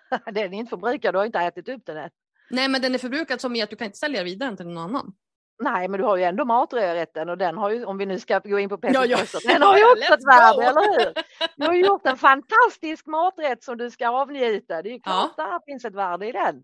Den 0.25 0.53
är 0.53 0.57
inte 0.57 0.69
förbrukad, 0.69 1.13
du 1.13 1.17
har 1.17 1.25
inte 1.25 1.39
ätit 1.39 1.69
upp 1.69 1.85
den 1.85 1.97
än. 1.97 2.09
Nej 2.49 2.67
men 2.67 2.81
den 2.81 2.93
är 2.93 2.97
förbrukad 2.97 3.41
som 3.41 3.55
i 3.55 3.61
att 3.61 3.69
du 3.69 3.75
kan 3.75 3.85
inte 3.85 3.97
sälja 3.97 4.23
vidare 4.23 4.57
till 4.57 4.65
någon 4.67 4.77
annan. 4.77 5.13
Nej, 5.59 5.87
men 5.87 5.99
du 5.99 6.05
har 6.05 6.17
ju 6.17 6.23
ändå 6.23 6.45
maträtten 6.45 7.29
och 7.29 7.37
den 7.37 7.57
har 7.57 7.69
ju, 7.69 7.85
om 7.85 7.97
vi 7.97 8.05
nu 8.05 8.19
ska 8.19 8.39
gå 8.39 8.59
in 8.59 8.69
på 8.69 8.79
Ja, 8.81 9.05
ja. 9.05 9.17
Petri 9.17 9.39
den 9.47 9.61
har 9.61 9.77
ju 9.77 9.83
också 9.91 10.13
ett 10.13 10.27
värde, 10.27 10.63
eller 10.63 10.99
hur? 10.99 11.13
Du 11.55 11.65
har 11.65 11.73
ju 11.73 11.85
gjort 11.85 12.05
en 12.07 12.17
fantastisk 12.17 13.05
maträtt 13.05 13.63
som 13.63 13.77
du 13.77 13.89
ska 13.91 14.09
avnjuta. 14.09 14.81
Det 14.81 14.89
är 14.89 14.93
ju 14.93 14.99
klart 14.99 15.37
där 15.37 15.59
finns 15.65 15.85
ett 15.85 15.95
värde 15.95 16.27
i 16.27 16.31
den. 16.31 16.63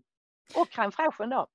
Och 0.54 0.68
crème 0.68 0.90
fraîchen 0.90 1.30
då. 1.30 1.46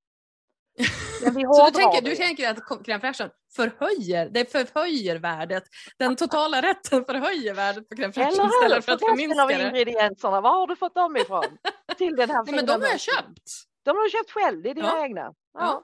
Men 1.23 1.33
vi 1.35 1.43
Så 1.43 1.65
du 1.65 1.71
tänker, 1.71 2.01
det. 2.01 2.09
du 2.09 2.15
tänker 2.15 2.49
att 2.49 2.57
crème 2.57 2.99
fraîchen 2.99 3.29
förhöjer, 3.55 4.29
det 4.29 4.51
förhöjer 4.51 5.15
värdet. 5.19 5.63
Den 5.97 6.15
totala 6.15 6.61
rätten 6.61 7.05
förhöjer 7.05 7.53
värdet 7.53 7.89
på 7.89 7.95
crème 7.95 8.11
fraîchen 8.11 8.27
Eller 8.33 8.43
hur? 8.43 8.49
istället 8.49 8.85
för 8.85 8.91
att 8.91 9.03
av 9.03 9.07
förminska 9.07 9.45
det. 9.45 9.67
ingredienserna, 9.67 10.41
var 10.41 10.49
har 10.49 10.67
du 10.67 10.75
fått 10.75 10.95
dem 10.95 11.17
ifrån? 11.17 11.57
Till 11.97 12.15
den 12.15 12.29
här 12.29 12.43
Nej, 12.45 12.55
men 12.55 12.65
de 12.65 12.81
har 12.81 12.87
jag 12.89 12.99
köpt. 12.99 13.41
De 13.83 13.89
har 13.97 14.03
du 14.03 14.09
köpt 14.09 14.31
själv, 14.31 14.61
det 14.61 14.69
är 14.69 14.73
dina 14.73 14.87
Ja. 14.87 15.03
egna. 15.03 15.33
Ja. 15.53 15.83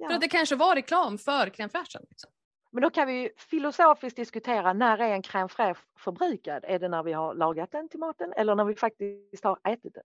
Ja. 0.00 0.08
För 0.08 0.14
att 0.14 0.20
det 0.20 0.28
kanske 0.28 0.56
var 0.56 0.74
reklam 0.74 1.18
för 1.18 1.46
crème 1.46 1.68
fraîchen. 1.68 2.06
Liksom. 2.10 2.30
Men 2.72 2.82
då 2.82 2.90
kan 2.90 3.06
vi 3.06 3.12
ju 3.12 3.30
filosofiskt 3.36 4.16
diskutera 4.16 4.72
när 4.72 4.98
är 4.98 5.14
en 5.14 5.22
crème 5.22 5.48
fraîche 5.48 5.76
förbrukad? 5.98 6.64
Är 6.64 6.78
det 6.78 6.88
när 6.88 7.02
vi 7.02 7.12
har 7.12 7.34
lagat 7.34 7.72
den 7.72 7.88
till 7.88 8.00
maten 8.00 8.32
eller 8.36 8.54
när 8.54 8.64
vi 8.64 8.74
faktiskt 8.74 9.44
har 9.44 9.58
ätit 9.68 9.94
den? 9.94 10.02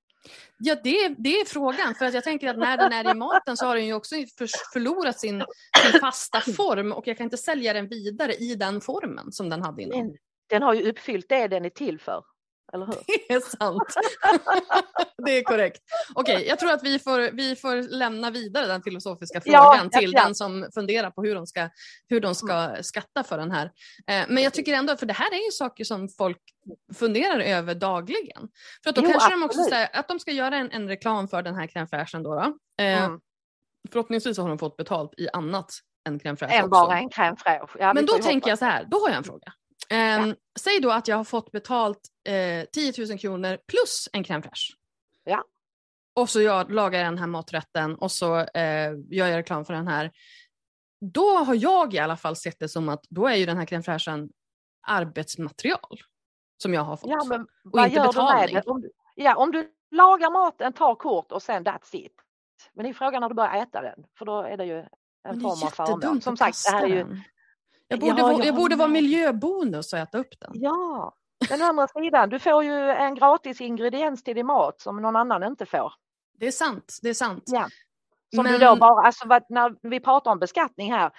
Ja, 0.58 0.76
det, 0.84 1.16
det 1.18 1.30
är 1.30 1.46
frågan. 1.46 1.96
För 1.96 2.06
att 2.06 2.14
jag 2.14 2.24
tänker 2.24 2.50
att 2.50 2.58
när 2.58 2.78
den 2.78 2.94
är 2.94 3.12
i 3.12 3.14
maten 3.14 3.58
så 3.58 3.66
har 3.66 3.76
den 3.76 3.86
ju 3.86 3.94
också 3.94 4.16
för, 4.38 4.50
förlorat 4.74 5.20
sin, 5.20 5.44
sin 5.92 6.00
fasta 6.00 6.42
form 6.42 6.92
och 6.92 7.08
jag 7.08 7.18
kan 7.18 7.24
inte 7.24 7.38
sälja 7.38 7.74
den 7.74 7.88
vidare 7.88 8.34
i 8.34 8.56
den 8.56 8.82
formen 8.82 9.32
som 9.32 9.50
den 9.50 9.62
hade 9.62 9.82
innan. 9.82 10.00
Den, 10.00 10.18
den 10.50 10.62
har 10.62 10.74
ju 10.74 10.90
uppfyllt 10.90 11.30
det 11.30 11.48
den 11.48 11.66
är 11.66 11.70
till 11.70 12.00
för. 12.00 12.24
Eller 12.76 12.86
hur? 12.86 12.96
Det 13.28 13.34
är 13.34 13.40
sant. 13.40 13.96
det 15.26 15.38
är 15.38 15.44
korrekt. 15.44 15.82
Okej, 16.16 16.48
jag 16.48 16.60
tror 16.60 16.72
att 16.72 16.84
vi 16.84 17.00
får, 17.00 17.32
vi 17.32 17.56
får 17.56 17.76
lämna 17.98 18.32
vidare 18.32 18.68
den 18.68 18.82
filosofiska 18.82 19.42
frågan 19.42 19.90
ja, 19.92 20.00
till 20.00 20.12
ja. 20.14 20.24
den 20.24 20.36
som 20.36 20.70
funderar 20.74 21.12
på 21.12 21.24
hur 21.24 21.36
de 21.36 21.48
ska, 21.48 21.70
hur 22.10 22.20
de 22.20 22.36
ska 22.36 22.76
skatta 22.82 23.24
för 23.24 23.38
den 23.38 23.52
här. 23.52 23.66
Eh, 24.08 24.26
men 24.28 24.44
jag 24.44 24.54
tycker 24.54 24.74
ändå, 24.74 24.98
för 24.98 25.06
det 25.06 25.14
här 25.14 25.34
är 25.34 25.46
ju 25.46 25.52
saker 25.52 25.84
som 25.84 26.10
folk 26.10 26.40
funderar 26.96 27.40
över 27.40 27.76
dagligen. 27.76 28.48
För 28.84 28.90
att 28.90 28.96
då 28.96 29.02
Jo, 29.06 29.12
kanske 29.12 29.32
de 29.32 29.44
också 29.44 29.60
absolut. 29.60 29.70
säger 29.70 29.90
att 29.94 30.08
de 30.08 30.20
ska 30.20 30.32
göra 30.32 30.58
en, 30.58 30.72
en 30.72 30.88
reklam 30.88 31.28
för 31.28 31.42
den 31.42 31.56
här 31.56 31.68
crème 31.68 31.88
fraîchen 31.88 32.24
då. 32.24 32.36
då. 32.36 32.58
Eh, 32.84 33.06
Mm. 33.06 33.20
Förhoppningsvis 33.92 34.38
har 34.38 34.50
de 34.50 34.58
fått 34.58 34.78
betalt 34.78 35.14
i 35.18 35.28
annat 35.34 35.72
än 36.08 36.20
crème 36.20 36.36
fraîche 36.36 36.54
Än 36.54 36.70
bara 36.70 36.98
en 36.98 37.10
crème 37.10 37.36
fraîche. 37.36 37.78
Ja, 37.80 37.94
Men 37.94 38.06
då 38.06 38.14
tänker 38.14 38.50
jag 38.50 38.60
så 38.60 38.66
här, 38.66 38.86
då 38.88 38.98
har 38.98 39.10
jag 39.10 39.18
en 39.18 39.24
fråga. 39.24 39.54
Ehm, 39.90 40.36
Säg 40.60 40.80
då 40.80 40.92
att 40.92 41.08
jag 41.08 41.18
har 41.18 41.24
fått 41.24 41.52
betalt 41.52 42.00
eh, 42.28 42.66
10 42.74 42.94
000 43.10 43.20
kronor 43.20 43.58
plus 43.68 44.10
en 44.14 44.24
crème 44.24 44.42
fraîche. 44.42 44.74
Ja. 45.24 45.44
Och 46.16 46.30
så 46.30 46.42
jag 46.42 46.72
lagar 46.72 47.00
jag 47.00 47.08
den 47.08 47.18
här 47.18 47.28
maträtten 47.28 47.96
och 47.96 48.12
så 48.12 48.38
eh, 48.40 48.92
gör 49.10 49.28
jag 49.28 49.38
reklam 49.38 49.66
för 49.66 49.74
den 49.74 49.88
här. 49.88 50.12
Då 51.02 51.38
har 51.38 51.56
jag 51.56 51.94
i 51.94 52.00
alla 52.00 52.18
fall 52.18 52.36
sett 52.36 52.60
det 52.60 52.70
som 52.70 52.90
att 52.90 53.04
då 53.10 53.28
är 53.28 53.36
ju 53.36 53.46
den 53.46 53.58
här 53.58 53.66
crème 53.66 53.82
fraîchen 53.82 54.30
arbetsmaterial 54.88 56.00
som 56.58 56.74
jag 56.74 56.82
har 56.82 56.98
fått. 56.98 57.10
Ja, 57.10 57.24
men 57.24 57.48
vad 57.64 57.86
inte 57.86 57.96
gör 57.96 58.08
betalning. 58.08 58.48
du 58.48 58.54
med 58.54 58.64
det? 58.64 58.70
Om 58.72 58.82
du, 58.82 58.92
ja, 59.16 59.36
om 59.36 59.52
du 59.52 59.72
lagar 59.92 60.32
maten, 60.32 60.74
tar 60.74 60.96
kort 60.96 61.32
och 61.32 61.42
sen 61.42 61.66
that's 61.66 61.96
it. 61.96 62.14
Men 62.74 62.84
det 62.84 62.90
är 62.90 62.94
frågan 62.94 63.22
när 63.22 63.30
du 63.30 63.36
börjar 63.36 63.62
äta 63.62 63.82
den, 63.82 64.06
för 64.18 64.26
då 64.26 64.42
är 64.42 64.58
det 64.58 64.66
ju 64.66 64.86
en 65.28 65.42
form 65.42 65.64
av 65.64 65.70
förmån. 65.70 66.22
Som 66.22 66.38
sagt, 66.38 66.58
det 66.66 66.72
här 66.72 66.84
är 66.84 66.88
ju... 66.88 67.22
den. 67.90 68.00
Jag 68.00 68.00
borde, 68.00 68.22
Ja, 68.22 68.32
jag 68.32 68.46
jag 68.46 68.56
borde 68.56 68.76
vara 68.76 68.88
miljöbonus 68.88 69.94
och 69.94 70.00
äta 70.00 70.18
upp 70.18 70.40
den. 70.40 70.52
Ja, 70.54 71.14
men 71.50 71.62
å 71.62 71.66
andra 71.66 71.88
sidan, 71.88 72.30
du 72.30 72.40
får 72.40 72.64
ju 72.64 72.90
en 72.90 73.16
gratis 73.16 73.62
ingrediens 73.62 74.24
till 74.24 74.36
din 74.36 74.46
mat 74.46 74.82
som 74.82 75.02
någon 75.02 75.16
annan 75.16 75.44
inte 75.44 75.66
får. 75.66 75.94
Det 76.40 76.48
är 76.48 76.52
sant. 76.52 77.00
Det 77.02 77.10
är 77.10 77.14
sant. 77.14 77.44
Ja. 77.46 77.68
Som 78.36 78.44
Men- 78.44 78.54
du 78.54 78.58
då 78.60 78.76
bara, 78.76 79.06
alltså 79.08 79.28
vad, 79.28 79.44
när 79.50 79.90
vi 79.90 80.00
pratar 80.00 80.32
om 80.32 80.40
beskattning 80.40 80.92
här, 80.94 81.12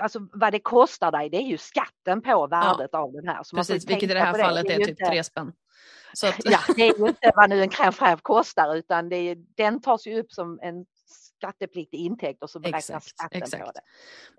alltså 0.00 0.18
vad 0.32 0.52
det 0.52 0.60
kostar 0.60 1.12
dig, 1.12 1.30
det 1.30 1.36
är 1.36 1.46
ju 1.46 1.58
skatten 1.58 2.22
på 2.22 2.46
värdet 2.46 2.94
av 2.94 3.12
den 3.12 3.28
här. 3.28 3.42
Så 3.42 3.56
Precis, 3.56 3.88
vilket 3.90 4.10
i 4.10 4.14
det 4.14 4.20
här 4.20 4.38
fallet 4.38 4.66
Det 4.66 4.72
är 4.74 4.78
typ 4.78 4.88
inte- 4.88 5.04
tre 5.06 5.24
spänn. 5.24 5.52
Att, 6.24 6.34
Ja, 6.44 6.58
det 6.76 6.82
är 6.82 6.98
ju 6.98 7.08
inte 7.08 7.32
vad 7.36 7.50
nu 7.50 7.62
en 7.62 7.70
crème 7.70 8.18
kostar 8.22 8.74
utan 8.76 9.08
det 9.08 9.16
är, 9.16 9.36
den 9.56 9.80
tas 9.80 10.06
ju 10.06 10.20
upp 10.20 10.32
som 10.32 10.58
en 10.62 10.84
skattepliktig 11.36 11.98
intäkt 11.98 12.42
och 12.42 12.50
så 12.50 12.60
beräknas 12.60 12.90
Exakt, 12.90 13.08
skatten 13.08 13.40
på 13.40 13.46
exakt. 13.46 13.74
det. 13.74 13.80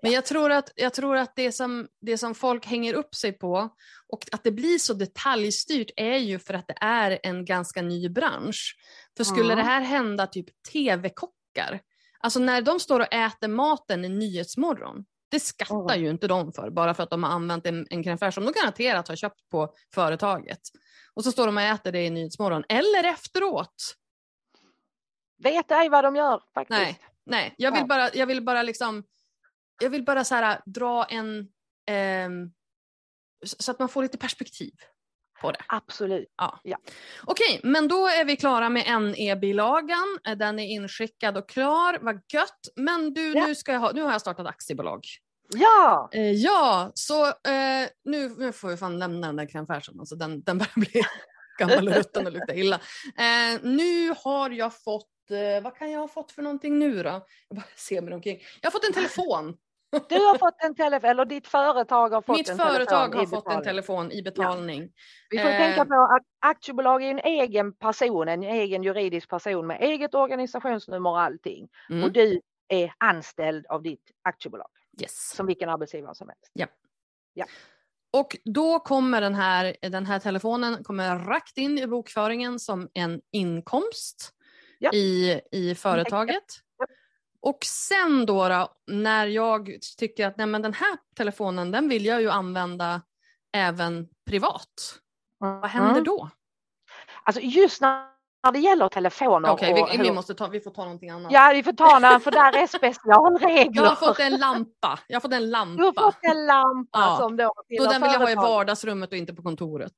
Men 0.02 0.12
jag 0.12 0.24
tror 0.24 0.52
att, 0.52 0.72
jag 0.76 0.94
tror 0.94 1.16
att 1.16 1.36
det, 1.36 1.52
som, 1.52 1.88
det 2.00 2.18
som 2.18 2.34
folk 2.34 2.66
hänger 2.66 2.94
upp 2.94 3.14
sig 3.14 3.32
på 3.32 3.68
och 4.08 4.24
att 4.32 4.44
det 4.44 4.50
blir 4.52 4.78
så 4.78 4.94
detaljstyrt 4.94 5.90
är 5.96 6.16
ju 6.18 6.38
för 6.38 6.54
att 6.54 6.66
det 6.68 6.76
är 6.80 7.18
en 7.22 7.44
ganska 7.44 7.82
ny 7.82 8.08
bransch. 8.08 8.76
För 9.16 9.24
skulle 9.24 9.52
Mm. 9.52 9.56
det 9.56 9.62
här 9.62 9.80
hända 9.80 10.26
typ 10.26 10.46
tv-kockar, 10.72 11.80
alltså 12.20 12.38
när 12.40 12.62
de 12.62 12.80
står 12.80 13.00
och 13.00 13.14
äter 13.14 13.48
maten 13.48 14.04
i 14.04 14.08
Nyhetsmorgon, 14.08 15.04
det 15.30 15.40
skattar 15.40 15.94
Mm. 15.94 16.02
ju 16.02 16.10
inte 16.10 16.28
de 16.28 16.52
för 16.52 16.70
bara 16.70 16.94
för 16.94 17.02
att 17.02 17.10
de 17.10 17.22
har 17.22 17.30
använt 17.30 17.66
en, 17.66 17.86
en 17.90 18.04
crème 18.04 18.30
som 18.30 18.44
de 18.44 18.52
garanterat 18.52 19.08
har 19.08 19.16
köpt 19.16 19.48
på 19.50 19.74
företaget. 19.94 20.60
Och 21.14 21.24
så 21.24 21.32
står 21.32 21.46
de 21.46 21.56
och 21.56 21.62
äter 21.62 21.92
det 21.92 22.04
i 22.06 22.10
Nyhetsmorgon, 22.10 22.64
eller 22.68 23.04
efteråt. 23.04 23.96
Vet 25.38 25.70
ej 25.70 25.88
vad 25.88 26.04
de 26.04 26.16
gör 26.16 26.42
faktiskt. 26.54 26.78
Nej, 26.80 27.00
nej. 27.26 27.54
Jag 27.58 27.72
vill 27.72 27.86
bara, 27.86 28.14
jag 28.14 28.26
vill 28.26 28.42
bara 28.44 28.62
liksom, 28.62 29.04
jag 29.82 29.90
vill 29.90 30.04
bara 30.04 30.24
så 30.24 30.34
här, 30.34 30.60
dra 30.66 31.04
en, 31.04 31.48
ehm, 31.90 32.50
så 33.44 33.70
att 33.70 33.78
man 33.78 33.88
får 33.88 34.02
lite 34.02 34.18
perspektiv 34.18 34.72
på 35.40 35.52
det. 35.52 35.58
Absolut. 35.68 36.34
Okej, 37.24 37.60
men 37.62 37.88
då 37.88 38.06
är 38.06 38.24
vi 38.24 38.36
klara 38.36 38.68
med 38.68 39.02
NE-bilagan. 39.02 40.18
Eh, 40.26 40.36
Den 40.36 40.58
är 40.58 40.64
inskickad 40.66 41.36
och 41.36 41.48
klar, 41.48 41.98
vad 42.00 42.14
gött. 42.32 42.60
Men 42.76 43.14
du, 43.14 43.32
Ja. 43.32 43.46
nu, 43.46 43.54
ska 43.54 43.72
jag 43.72 43.80
ha, 43.80 43.92
nu 43.92 44.02
har 44.02 44.12
jag 44.12 44.20
startat 44.20 44.46
aktiebolag. 44.46 45.00
Ja, 45.54 46.08
Eh, 46.12 46.30
ja, 46.32 46.90
så 46.94 47.26
eh, 47.26 47.88
nu, 48.04 48.28
nu 48.38 48.52
får 48.52 48.68
vi 48.68 48.76
fan 48.76 48.98
lämna 48.98 49.26
den 49.26 49.36
där 49.36 49.46
crème 49.46 49.66
fraîchen. 49.66 50.00
Alltså 50.00 50.16
den, 50.16 50.42
den 50.42 50.58
börjar 50.58 50.72
bli 50.80 51.02
gammal 51.58 51.88
och 51.88 51.94
rutten 51.94 52.26
och 52.26 52.32
lukta 52.32 52.54
illa. 52.54 52.80
Eh, 53.18 53.60
nu 53.62 54.14
har 54.24 54.50
jag 54.50 54.82
fått, 54.82 55.06
eh, 55.06 55.15
vad 55.62 55.76
kan 55.76 55.90
jag 55.90 56.00
ha 56.00 56.08
fått 56.08 56.32
för 56.32 56.42
någonting 56.42 56.78
nu 56.78 57.02
då? 57.02 57.26
Jag 57.48 57.56
bara 57.56 57.64
ser 57.76 58.00
mig 58.02 58.14
omkring. 58.14 58.40
Jag 58.60 58.66
har 58.66 58.72
fått 58.72 58.84
en 58.84 58.92
telefon. 58.92 59.56
Du 60.08 60.14
har 60.14 60.38
fått 60.38 60.54
en 60.64 60.74
telefon, 60.74 61.10
eller 61.10 61.24
ditt 61.24 61.46
företag 61.48 62.08
har 62.10 62.22
fått 62.22 62.36
Mitt 62.38 62.48
en 62.48 62.56
företag 62.58 63.12
telefon 63.12 63.16
har 63.16 63.22
i 63.22 63.26
fått 63.26 63.52
en 63.52 63.62
telefon 63.62 64.12
i 64.12 64.22
betalning. 64.22 64.92
Vi 65.30 65.38
får 65.38 65.48
Eh. 65.48 65.56
tänka 65.56 65.84
på 65.84 65.94
att 65.94 66.22
aktiebolag 66.38 67.02
är 67.02 67.10
en 67.10 67.18
egen 67.18 67.72
person, 67.76 68.28
en 68.28 68.42
egen 68.42 68.82
juridisk 68.82 69.28
person 69.30 69.66
med 69.66 69.82
eget 69.82 70.14
organisationsnummer 70.14 71.10
och 71.10 71.20
allting. 71.20 71.68
Mm. 71.90 72.04
Och 72.04 72.12
du 72.12 72.40
är 72.68 72.92
anställd 72.98 73.66
av 73.66 73.82
ditt 73.82 74.10
aktiebolag 74.22 74.68
Yes. 75.02 75.30
som 75.36 75.46
vilken 75.46 75.68
arbetsgivare 75.68 76.14
som 76.14 76.28
helst. 76.28 76.52
Och 78.12 78.36
då 78.44 78.78
kommer 78.78 79.20
den 79.20 79.34
här, 79.34 79.76
den 79.82 80.06
här 80.06 80.18
telefonen 80.18 80.84
kommer 80.84 81.18
rakt 81.18 81.58
in 81.58 81.78
i 81.78 81.86
bokföringen 81.86 82.58
som 82.58 82.88
en 82.94 83.20
inkomst 83.32 84.32
Ja. 84.78 84.90
i, 84.92 85.40
i 85.52 85.74
företaget. 85.74 86.44
Ja. 86.78 86.86
Och 87.40 87.58
sen 87.64 88.26
då, 88.26 88.48
då 88.48 88.68
när 88.86 89.26
jag 89.26 89.78
tycker 89.98 90.26
att 90.26 90.36
nej, 90.36 90.46
men 90.46 90.62
den 90.62 90.72
här 90.74 90.96
telefonen 91.16 91.70
den 91.70 91.88
vill 91.88 92.04
jag 92.06 92.22
ju 92.22 92.30
använda 92.30 93.02
även 93.52 94.08
privat. 94.26 94.98
Vad 95.38 95.66
händer 95.70 95.90
Mm. 95.90 96.04
då? 96.04 96.30
Alltså 97.22 97.42
just 97.42 97.80
när 97.80 98.16
det 98.52 98.58
gäller 98.58 98.88
telefoner 98.88 99.50
Okej, 99.50 99.82
och 99.82 99.88
vi, 99.92 99.98
vi, 99.98 100.12
måste 100.12 100.34
ta, 100.34 100.46
vi 100.48 100.60
får 100.60 100.70
ta 100.70 100.84
någonting 100.84 101.10
annat. 101.10 101.32
Ja, 101.32 101.50
vi 101.54 101.62
får 101.62 101.72
ta 101.72 102.00
den 102.00 102.20
för 102.20 102.30
där 102.30 102.56
är 102.62 102.66
specialregler. 102.78 103.82
Jag 103.82 103.88
har 103.90 103.96
fått 103.96 104.18
en 104.20 104.38
lampa. 104.38 104.98
Jag 105.08 105.16
har 105.16 105.20
fått 105.20 105.32
en 105.32 105.40
Du 105.42 105.56
har 105.56 105.66
lampa. 105.66 106.02
fått 106.02 106.18
en 106.22 106.46
lampa 106.46 106.98
Ja. 106.98 107.16
som 107.20 107.36
då 107.36 107.52
Då 107.78 107.84
den 107.84 108.02
vill 108.02 108.12
jag 108.12 108.20
ha 108.20 108.30
i 108.30 108.34
vardagsrummet 108.34 109.10
och 109.12 109.18
inte 109.18 109.34
på 109.34 109.42
kontoret. 109.42 109.92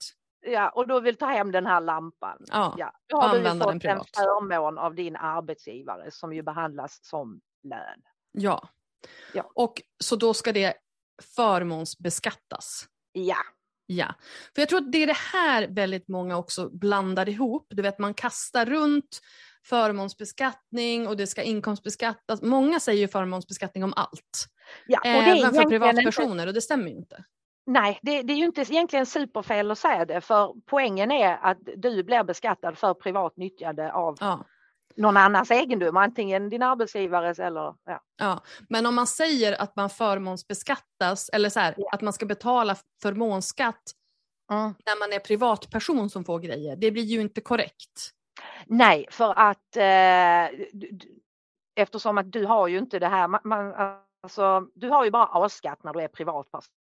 Ja, 0.52 0.68
och 0.68 0.88
du 0.88 1.00
vill 1.00 1.16
ta 1.16 1.26
hem 1.26 1.52
den 1.52 1.66
här 1.66 1.80
lampan. 1.80 2.36
Ja. 2.46 2.74
Ja, 2.78 2.92
då 3.06 3.16
har 3.20 3.28
du 3.28 3.34
ju 3.34 3.48
använda 3.48 3.66
den 3.66 3.98
fått 3.98 4.16
en 4.16 4.22
förmån 4.24 4.78
av 4.78 4.94
din 4.94 5.16
arbetsgivare 5.16 6.10
som 6.10 6.32
ju 6.32 6.42
behandlas 6.42 6.98
som 7.02 7.40
lön. 7.62 8.02
Ja. 8.32 8.68
Ja. 9.34 9.50
Och 9.54 9.82
så 10.04 10.16
då 10.16 10.34
ska 10.34 10.52
det 10.52 10.74
förmånsbeskattas. 11.36 12.84
Ja, 13.12 13.36
Ja, 13.90 14.14
för 14.54 14.62
jag 14.62 14.68
tror 14.68 14.78
att 14.78 14.92
det 14.92 14.98
är 15.02 15.06
det 15.06 15.16
här 15.16 15.68
väldigt 15.68 16.08
många 16.08 16.36
också 16.36 16.68
blandar 16.70 17.28
ihop. 17.28 17.66
Du 17.70 17.82
vet, 17.82 17.98
man 17.98 18.14
kastar 18.14 18.66
runt 18.66 19.20
förmånsbeskattning 19.66 21.08
och 21.08 21.16
det 21.16 21.26
ska 21.26 21.42
inkomstbeskattas. 21.42 22.42
Många 22.42 22.80
säger 22.80 23.00
ju 23.00 23.08
förmånsbeskattning 23.08 23.84
om 23.84 23.92
allt. 23.96 24.46
ja. 24.86 24.98
och 24.98 25.04
det 25.04 25.10
är 25.10 25.14
Även 25.16 25.24
för 25.24 25.36
egentligen 25.36 25.54
inte- 25.62 25.70
privatpersoner 25.70 26.46
och 26.46 26.54
det 26.54 26.60
stämmer 26.60 26.88
ju 26.90 26.96
inte. 26.96 27.24
Nej, 27.70 27.98
det, 28.02 28.22
det 28.22 28.32
är 28.32 28.36
ju 28.36 28.44
inte 28.44 28.60
egentligen 28.60 29.06
superfel 29.06 29.70
att 29.70 29.78
säga 29.78 30.04
det 30.04 30.20
för 30.20 30.54
poängen 30.66 31.10
är 31.10 31.38
att 31.42 31.58
du 31.76 32.02
blir 32.02 32.24
beskattad 32.24 32.78
för 32.78 32.94
privat 32.94 33.36
nyttjande 33.36 33.92
av 33.92 34.16
Ja. 34.20 34.44
någon 34.96 35.16
annans 35.16 35.50
egendom, 35.50 35.96
antingen 35.96 36.48
din 36.48 36.62
arbetsgivares 36.62 37.38
eller 37.38 37.74
ja. 37.84 38.00
Ja. 38.18 38.40
Men 38.68 38.86
om 38.86 38.94
man 38.94 39.06
säger 39.06 39.62
att 39.62 39.76
man 39.76 39.90
förmånsbeskattas 39.90 41.28
eller 41.32 41.48
så 41.50 41.60
här, 41.60 41.74
Ja. 41.76 41.88
att 41.92 42.00
man 42.00 42.12
ska 42.12 42.26
betala 42.26 42.76
förmånsskatt 43.02 43.82
Mm. 44.50 44.74
när 44.86 44.98
man 45.00 45.12
är 45.12 45.18
privatperson 45.18 46.10
som 46.10 46.24
får 46.24 46.38
grejer, 46.38 46.76
det 46.76 46.90
blir 46.90 47.02
ju 47.02 47.20
inte 47.20 47.40
korrekt. 47.40 48.10
Nej, 48.66 49.06
för 49.10 49.34
att 49.38 49.76
eh, 49.76 50.60
eftersom 51.76 52.18
att 52.18 52.32
du 52.32 52.44
har 52.46 52.68
ju 52.68 52.78
inte 52.78 52.98
det 52.98 53.06
här, 53.08 53.28
man, 53.28 53.40
man, 53.44 53.74
alltså, 54.22 54.60
du 54.74 54.88
har 54.88 55.04
ju 55.04 55.10
bara 55.10 55.26
A-skatt 55.32 55.84
när 55.84 55.92
du 55.92 56.00
är 56.00 56.08
privatperson, 56.08 56.72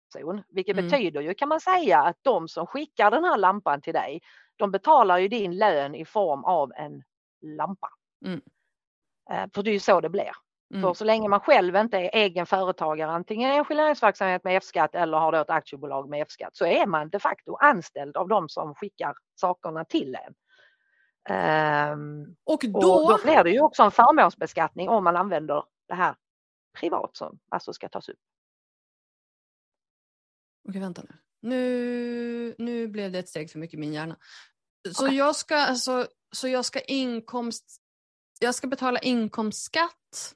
vilket 0.49 0.77
Mm. 0.77 0.89
betyder 0.89 1.21
ju 1.21 1.33
kan 1.33 1.49
man 1.49 1.61
säga 1.61 2.01
att 2.01 2.17
de 2.21 2.47
som 2.47 2.67
skickar 2.67 3.11
den 3.11 3.23
här 3.23 3.37
lampan 3.37 3.81
till 3.81 3.93
dig, 3.93 4.21
de 4.55 4.71
betalar 4.71 5.17
ju 5.17 5.27
din 5.27 5.57
lön 5.57 5.95
i 5.95 6.05
form 6.05 6.43
av 6.43 6.71
en 6.75 7.03
lampa. 7.41 7.89
Mm. 8.25 8.41
Eh, 9.31 9.49
för 9.55 9.63
det 9.63 9.69
är 9.69 9.73
ju 9.73 9.79
så 9.79 10.01
det 10.01 10.09
blir. 10.09 10.31
Mm. 10.71 10.81
För 10.81 10.93
så 10.93 11.05
länge 11.05 11.29
man 11.29 11.39
själv 11.39 11.75
inte 11.75 11.97
är 11.97 12.09
egen 12.13 12.45
företagare, 12.45 13.11
antingen 13.11 13.51
enskild 13.51 13.77
näringsverksamhet 13.79 14.43
med 14.43 14.57
F-skatt 14.57 14.95
eller 14.95 15.17
har 15.17 15.31
då 15.31 15.37
ett 15.37 15.49
aktiebolag 15.49 16.09
med 16.09 16.21
F-skatt, 16.21 16.55
så 16.55 16.65
är 16.65 16.85
man 16.85 17.09
de 17.09 17.19
facto 17.19 17.55
anställd 17.55 18.17
av 18.17 18.27
de 18.27 18.49
som 18.49 18.75
skickar 18.75 19.13
sakerna 19.35 19.85
till 19.85 20.15
en. 20.15 20.33
Ehm, 21.29 22.35
Och 22.43 22.53
och 22.53 22.69
då, 22.71 23.09
då 23.09 23.19
blir 23.23 23.43
det 23.43 23.51
ju 23.51 23.61
också 23.61 23.83
en 23.83 23.91
förmånsbeskattning 23.91 24.89
om 24.89 25.03
man 25.03 25.17
använder 25.17 25.63
det 25.87 25.95
här 25.95 26.15
privat 26.79 27.17
som 27.17 27.39
alltså 27.49 27.73
ska 27.73 27.89
tas 27.89 28.09
upp. 28.09 28.19
Okej, 30.67 30.81
vänta 30.81 31.01
nu. 31.01 31.15
Nu, 31.41 32.55
nu 32.57 32.87
blev 32.87 33.11
det 33.11 33.19
ett 33.19 33.29
steg 33.29 33.51
för 33.51 33.59
mycket 33.59 33.73
i 33.73 33.77
min 33.77 33.93
hjärna. 33.93 34.15
Så, 34.91 35.05
Okej. 35.05 35.17
jag 35.17 35.35
ska, 35.35 35.55
alltså, 35.55 36.07
så 36.35 36.47
jag 36.47 36.65
ska 36.65 36.79
inkomst... 36.81 37.65
Jag 38.39 38.55
ska 38.55 38.67
betala 38.67 38.99
inkomstskatt 38.99 40.33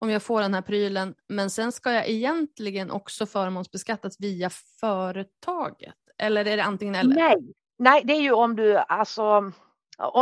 om 0.00 0.10
jag 0.10 0.22
får 0.22 0.40
den 0.40 0.54
här 0.54 0.62
prylen, 0.62 1.14
men 1.28 1.50
sen 1.50 1.72
ska 1.72 1.92
jag 1.92 2.08
egentligen 2.08 2.90
också 2.90 3.26
förmånsbeskattas 3.26 4.20
via 4.20 4.50
företaget. 4.80 5.94
Eller 6.18 6.44
är 6.44 6.56
det 6.56 6.64
antingen 6.64 6.94
eller? 6.94 7.14
Nej, 7.14 7.36
nej, 7.78 8.02
det 8.04 8.12
är 8.12 8.20
ju 8.20 8.32
om 8.32 8.56
du 8.56 8.76
alltså 8.76 9.52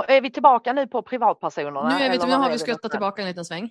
är 0.09 0.21
vi 0.21 0.31
tillbaka 0.31 0.73
nu 0.73 0.87
på 0.87 1.03
privatpersonerna? 1.03 1.99
Nu, 1.99 2.05
är 2.05 2.11
vi, 2.11 2.19
nu 2.19 2.33
har 2.33 2.51
vi 2.51 2.59
skuttat 2.59 2.91
tillbaka 2.91 3.23
en 3.23 3.29
liten 3.29 3.45
sväng. 3.45 3.71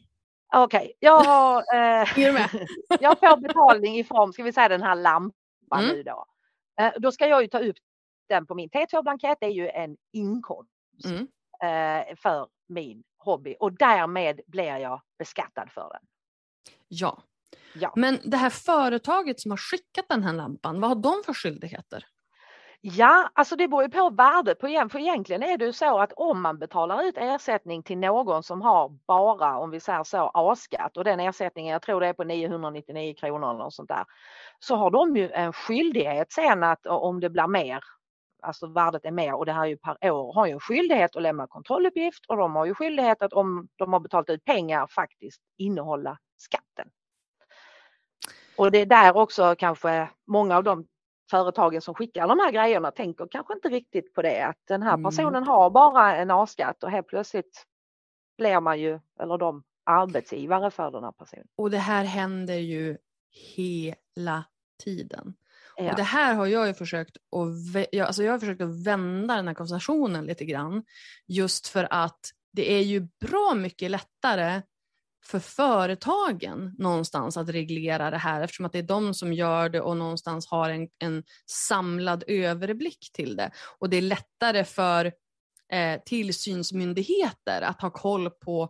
Okej, 0.56 0.94
jag 1.00 1.20
har 1.20 1.58
eh, 1.58 2.20
jag 3.00 3.20
får 3.20 3.42
betalning 3.42 4.00
i 4.00 4.04
form, 4.04 4.34
ska 4.34 4.44
vi 4.44 4.54
säga 4.54 4.70
den 4.70 4.84
här 4.84 4.96
lampan 4.96 5.39
Mm. 5.78 5.96
nu 5.96 6.04
då. 6.04 6.26
Eh, 6.82 6.92
då 6.98 7.12
ska 7.12 7.28
jag 7.28 7.42
ju 7.42 7.48
ta 7.48 7.60
upp 7.60 7.76
den 8.30 8.46
på 8.46 8.56
min 8.56 8.70
T2-blankett, 8.70 9.38
det 9.42 9.46
är 9.46 9.52
ju 9.52 9.70
en 9.70 9.98
inkomst 10.14 10.72
Mm. 11.06 11.28
eh, 11.64 12.16
för 12.16 12.48
min 12.68 13.04
hobby 13.18 13.56
och 13.60 13.74
därmed 13.74 14.42
blir 14.48 14.78
jag 14.78 15.02
beskattad 15.18 15.72
för 15.72 15.90
den. 15.94 16.02
Ja. 16.88 17.24
Ja. 17.74 17.94
Men 17.96 18.20
det 18.24 18.38
här 18.38 18.50
företaget 18.50 19.40
som 19.40 19.52
har 19.52 19.58
skickat 19.58 20.06
den 20.10 20.24
här 20.24 20.34
lampan, 20.34 20.82
vad 20.82 20.90
har 20.90 20.96
de 20.96 21.24
för 21.26 21.34
skyldigheter? 21.34 22.06
Ja, 22.82 23.30
alltså 23.34 23.56
det 23.56 23.68
beror 23.68 23.84
ju 23.84 23.90
på 23.90 24.10
värdet 24.10 24.60
på 24.60 24.68
igen, 24.68 24.90
för 24.90 25.00
egentligen 25.00 25.44
är 25.44 25.58
det 25.58 25.66
ju 25.66 25.74
så 25.74 26.00
att 26.00 26.14
om 26.14 26.42
man 26.42 26.60
betalar 26.60 27.04
ut 27.04 27.18
ersättning 27.18 27.84
till 27.84 27.98
någon 27.98 28.44
som 28.44 28.62
har 28.62 28.90
bara, 29.08 29.58
om 29.58 29.72
vi 29.72 29.80
säger 29.80 30.04
så, 30.04 30.32
A-skatt 30.34 30.98
och 30.98 31.04
den 31.04 31.20
ersättningen, 31.20 31.74
jag 31.74 31.82
tror 31.82 32.02
det 32.02 32.08
är 32.08 32.14
på 32.14 32.24
999 32.24 33.14
kronor 33.14 33.50
eller 33.50 33.60
något 33.60 33.74
sånt 33.74 33.90
där, 33.90 34.06
så 34.60 34.76
har 34.76 34.92
de 34.92 35.18
ju 35.18 35.32
en 35.32 35.54
skyldighet 35.54 36.32
sen 36.32 36.64
att 36.64 36.86
om 36.86 37.20
det 37.20 37.30
blir 37.30 37.48
mer, 37.48 37.80
alltså 38.42 38.68
värdet 38.68 39.06
är 39.06 39.12
mer 39.12 39.34
och 39.34 39.46
det 39.46 39.54
här 39.54 39.64
är 39.64 39.68
ju 39.68 39.78
per 39.78 40.12
år, 40.12 40.34
har 40.34 40.46
ju 40.46 40.52
en 40.54 40.60
skyldighet 40.60 41.16
att 41.16 41.22
lämna 41.22 41.48
kontrolluppgift 41.48 42.26
och 42.28 42.38
de 42.38 42.56
har 42.56 42.66
ju 42.66 42.74
skyldighet 42.74 43.22
att 43.22 43.34
om 43.34 43.68
de 43.76 43.94
har 43.94 44.00
betalat 44.00 44.30
ut 44.30 44.46
pengar 44.46 44.88
faktiskt 44.88 45.42
innehålla 45.58 46.18
skatten. 46.38 46.90
Och 48.56 48.72
det 48.72 48.78
är 48.78 48.86
där 48.86 49.18
också 49.18 49.56
kanske 49.58 50.10
många 50.28 50.58
av 50.58 50.64
de 50.64 50.86
företagen 51.30 51.82
som 51.82 51.96
skickar 51.96 52.28
de 52.28 52.40
här 52.40 52.52
grejerna 52.52 52.92
tänker 52.92 53.28
kanske 53.32 53.54
inte 53.54 53.70
riktigt 53.70 54.14
på 54.14 54.22
det 54.22 54.42
att 54.42 54.58
den 54.68 54.82
här 54.84 54.94
Mm. 54.94 55.04
personen 55.04 55.44
har 55.44 55.70
bara 55.70 56.16
en 56.16 56.32
A-skatt 56.32 56.84
och 56.84 56.92
helt 56.92 57.08
plötsligt 57.08 57.66
blir 58.38 58.60
man 58.60 58.80
ju, 58.80 59.00
eller 59.20 59.38
de, 59.38 59.64
arbetsgivare 59.86 60.72
för 60.72 60.92
den 60.92 61.04
här 61.04 61.12
personen. 61.12 61.48
Och 61.56 61.72
det 61.72 61.78
här 61.78 62.04
händer 62.04 62.56
ju 62.56 62.98
hela 63.56 64.44
tiden. 64.84 65.34
Ja. 65.76 65.90
Och 65.92 65.96
det 65.96 66.04
här 66.04 66.34
har 66.36 66.46
jag 66.46 66.68
ju 66.68 66.74
försökt 66.74 67.18
att, 67.18 67.88
jag, 67.92 68.08
alltså 68.08 68.24
jag 68.24 68.32
har 68.32 68.40
försökt 68.40 68.62
att 68.62 68.86
vända 68.86 69.36
den 69.36 69.48
här 69.48 69.56
konversationen 69.56 70.26
lite 70.26 70.46
grann. 70.46 70.84
Just 71.28 71.68
för 71.68 71.88
att 71.92 72.20
det 72.52 72.74
är 72.74 72.82
ju 72.82 73.08
bra 73.22 73.54
mycket 73.56 73.92
lättare 73.92 74.62
för 75.26 75.40
företagen 75.40 76.76
någonstans 76.78 77.38
att 77.38 77.50
reglera 77.50 78.12
det 78.12 78.18
här 78.18 78.42
eftersom 78.42 78.66
att 78.66 78.72
det 78.72 78.80
är 78.80 78.84
de 78.84 79.14
som 79.14 79.34
gör 79.34 79.70
det 79.70 79.82
och 79.82 79.98
någonstans 79.98 80.48
har 80.48 80.70
en, 80.70 80.88
en 81.00 81.24
samlad 81.46 82.24
överblick 82.28 83.10
till 83.14 83.36
det. 83.36 83.52
Och 83.80 83.90
det 83.90 83.98
är 83.98 84.02
lättare 84.02 84.64
för 84.66 85.06
eh, 85.72 86.02
tillsynsmyndigheter 86.06 87.62
att 87.62 87.82
ha 87.82 87.90
koll 87.90 88.30
på 88.30 88.70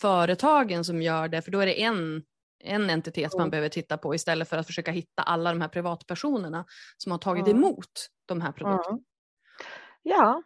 företagen 0.00 0.84
som 0.84 1.02
gör 1.02 1.28
det, 1.28 1.42
för 1.42 1.50
då 1.50 1.60
är 1.60 1.66
det 1.66 1.82
en, 1.82 2.22
en 2.64 2.90
entitet 2.90 3.32
man 3.32 3.40
Mm. 3.40 3.50
behöver 3.50 3.68
titta 3.68 3.98
på 3.98 4.14
istället 4.14 4.48
för 4.48 4.56
att 4.56 4.66
försöka 4.66 4.90
hitta 4.90 5.22
alla 5.22 5.50
de 5.52 5.60
här 5.60 5.68
privatpersonerna 5.68 6.64
som 6.96 7.12
har 7.12 7.18
tagit 7.18 7.46
Mm. 7.46 7.56
emot 7.58 8.08
de 8.26 8.40
här 8.40 8.52
produkterna. 8.52 8.88
Mm. 8.90 9.04
Ja, 10.02 10.42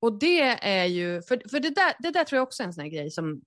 Och 0.00 0.18
det 0.18 0.40
är 0.68 0.84
ju, 0.84 1.22
för, 1.22 1.42
för 1.50 1.60
det, 1.60 1.70
där, 1.70 1.94
det 1.98 2.10
där 2.10 2.24
tror 2.24 2.36
jag 2.36 2.42
också 2.42 2.62
är 2.62 2.66
en 2.66 2.72
sån 2.72 2.82
här 2.82 2.90
grej 2.90 3.10
som 3.10 3.40